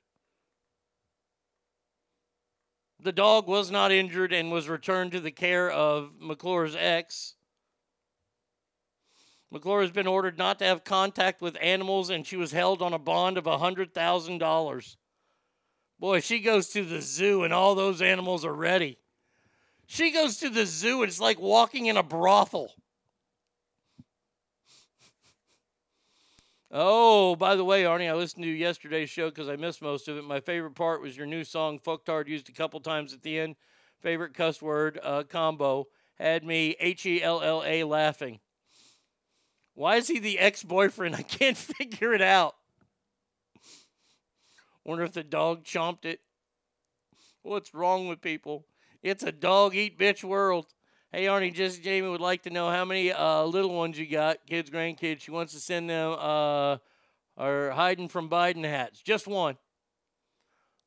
[3.01, 7.35] The dog was not injured and was returned to the care of McClure's ex.
[9.51, 12.93] McClure has been ordered not to have contact with animals and she was held on
[12.93, 14.97] a bond of $100,000.
[15.99, 18.99] Boy, she goes to the zoo and all those animals are ready.
[19.87, 22.73] She goes to the zoo and it's like walking in a brothel.
[26.71, 30.17] Oh, by the way, Arnie, I listened to yesterday's show because I missed most of
[30.19, 30.25] it.
[30.25, 33.57] My favorite part was your new song, Fucktard, used a couple times at the end.
[34.03, 38.41] Favorite cuss word uh, combo had me H E L L A laughing.
[39.75, 41.15] Why is he the ex boyfriend?
[41.15, 42.57] I can't figure it out.
[44.85, 46.21] Wonder if the dog chomped it.
[47.43, 48.67] What's wrong with people?
[49.03, 50.67] It's a dog eat bitch world.
[51.13, 54.47] Hey, Arnie, just Jamie would like to know how many uh, little ones you got,
[54.47, 55.21] kids, grandkids.
[55.21, 56.79] She wants to send them uh,
[57.37, 59.03] are hiding from Biden hats.
[59.03, 59.57] Just one.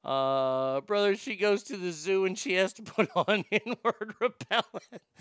[0.03, 4.65] Uh, brother, she goes to the zoo and she has to put on inward repellent.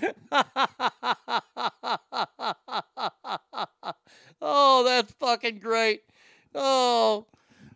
[4.40, 6.02] oh, that's fucking great.
[6.54, 7.26] Oh,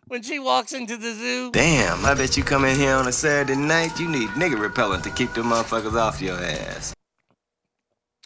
[0.07, 1.51] when she walks into the zoo.
[1.51, 5.03] Damn, I bet you come in here on a Saturday night, you need nigga repellent
[5.05, 6.93] to keep them motherfuckers off your ass.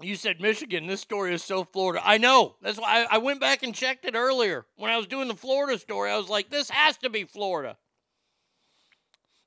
[0.01, 0.85] You said Michigan.
[0.85, 2.01] This story is so Florida.
[2.05, 2.55] I know.
[2.61, 4.67] That's why I, I went back and checked it earlier.
[4.75, 7.77] When I was doing the Florida story, I was like, this has to be Florida.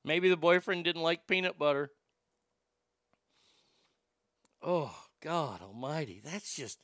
[0.03, 1.91] Maybe the boyfriend didn't like peanut butter.
[4.61, 6.21] Oh, God almighty.
[6.23, 6.79] That's just.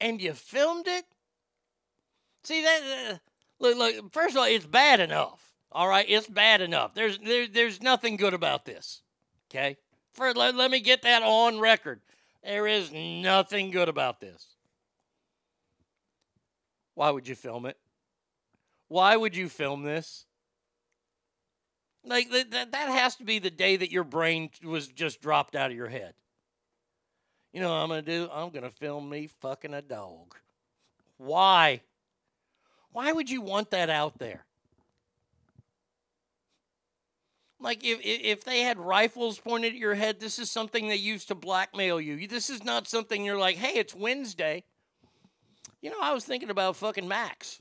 [0.00, 1.04] And you filmed it?
[2.42, 3.10] See, that.
[3.10, 3.18] Uh,
[3.60, 5.40] look, look, first of all, it's bad enough.
[5.72, 6.06] All right?
[6.08, 6.94] It's bad enough.
[6.94, 9.02] There's, there, there's nothing good about this.
[9.50, 9.76] Okay?
[10.12, 12.00] For, let, let me get that on record.
[12.42, 14.46] There is nothing good about this.
[16.94, 17.76] Why would you film it?
[18.88, 20.26] Why would you film this?
[22.04, 25.70] Like that, that, has to be the day that your brain was just dropped out
[25.70, 26.14] of your head.
[27.52, 28.28] You know what I'm to do?
[28.32, 30.34] I'm to film me fucking a dog.
[31.16, 31.80] Why?
[32.94, 34.46] Why would you want that out there?
[37.58, 41.26] Like if if they had rifles pointed at your head, this is something they used
[41.26, 42.28] to blackmail you.
[42.28, 44.62] This is not something you're like, hey, it's Wednesday.
[45.82, 47.60] You know, I was thinking about fucking Max.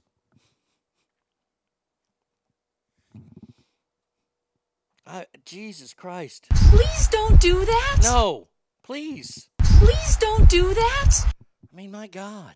[5.07, 6.45] I, Jesus Christ.
[6.69, 8.01] Please don't do that.
[8.03, 8.49] No,
[8.83, 9.49] please.
[9.63, 11.09] Please don't do that.
[11.25, 12.53] I mean, my God.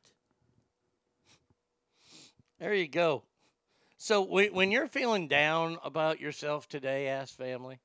[2.60, 3.24] There you go.
[3.98, 7.80] So when you're feeling down about yourself today, ass family,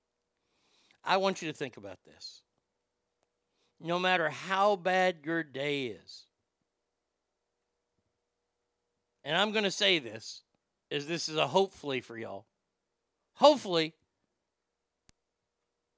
[1.05, 2.43] I want you to think about this.
[3.81, 6.27] No matter how bad your day is,
[9.25, 10.43] and I'm going to say this,
[10.91, 12.45] is this is a hopefully for y'all.
[13.35, 13.95] Hopefully,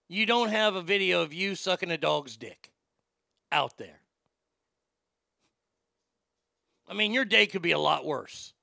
[0.09, 2.71] you don't have a video of you sucking a dog's dick
[3.51, 4.01] out there.
[6.89, 8.54] I mean, your day could be a lot worse.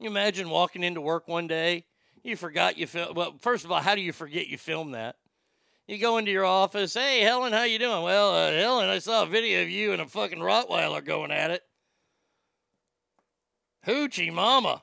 [0.00, 1.84] You imagine walking into work one day,
[2.22, 3.14] you forgot you film.
[3.14, 5.16] Well, first of all, how do you forget you filmed that?
[5.86, 8.02] You go into your office, hey Helen, how you doing?
[8.02, 11.50] Well, uh, Helen, I saw a video of you and a fucking Rottweiler going at
[11.50, 11.62] it.
[13.86, 14.82] Hoochie mama,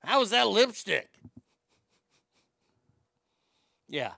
[0.00, 1.08] how was that lipstick?
[3.88, 4.12] Yeah.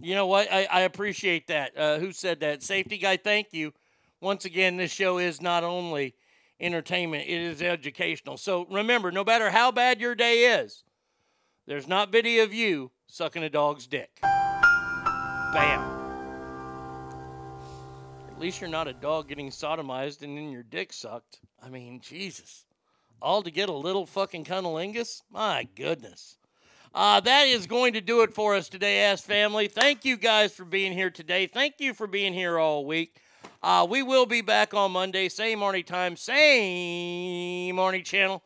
[0.00, 0.52] You know what?
[0.52, 1.76] I, I appreciate that.
[1.76, 2.62] Uh, who said that?
[2.62, 3.72] Safety guy, thank you.
[4.20, 6.14] Once again, this show is not only
[6.60, 8.36] entertainment, it is educational.
[8.36, 10.84] So remember, no matter how bad your day is,
[11.66, 14.18] there's not video of you sucking a dog's dick.
[14.22, 15.80] Bam.
[18.28, 21.40] At least you're not a dog getting sodomized and then your dick sucked.
[21.62, 22.66] I mean, Jesus.
[23.20, 25.22] All to get a little fucking cunnilingus?
[25.30, 26.36] My goodness.
[26.94, 29.68] Uh, that is going to do it for us today, Ass Family.
[29.68, 31.46] Thank you guys for being here today.
[31.46, 33.16] Thank you for being here all week.
[33.62, 38.42] Uh, we will be back on Monday, same Arnie time, same Arnie channel.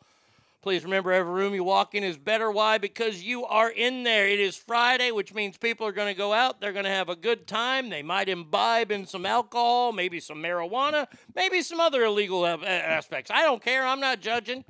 [0.61, 2.51] Please remember, every room you walk in is better.
[2.51, 2.77] Why?
[2.77, 4.27] Because you are in there.
[4.27, 6.61] It is Friday, which means people are going to go out.
[6.61, 7.89] They're going to have a good time.
[7.89, 13.31] They might imbibe in some alcohol, maybe some marijuana, maybe some other illegal aspects.
[13.31, 13.85] I don't care.
[13.85, 14.63] I'm not judging.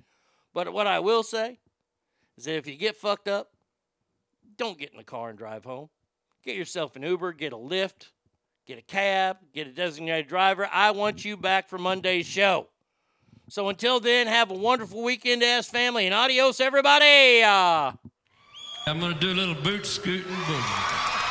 [0.54, 1.60] But what I will say
[2.38, 3.52] is that if you get fucked up,
[4.56, 5.90] don't get in the car and drive home.
[6.44, 8.12] Get yourself an Uber, get a Lyft,
[8.72, 10.66] get a cab, get a designated driver.
[10.72, 12.68] I want you back for Monday's show.
[13.50, 17.42] So until then, have a wonderful weekend, ass family, and adios, everybody.
[17.44, 17.98] Ah.
[18.88, 21.31] I'm going to do a little boot scooting boogie.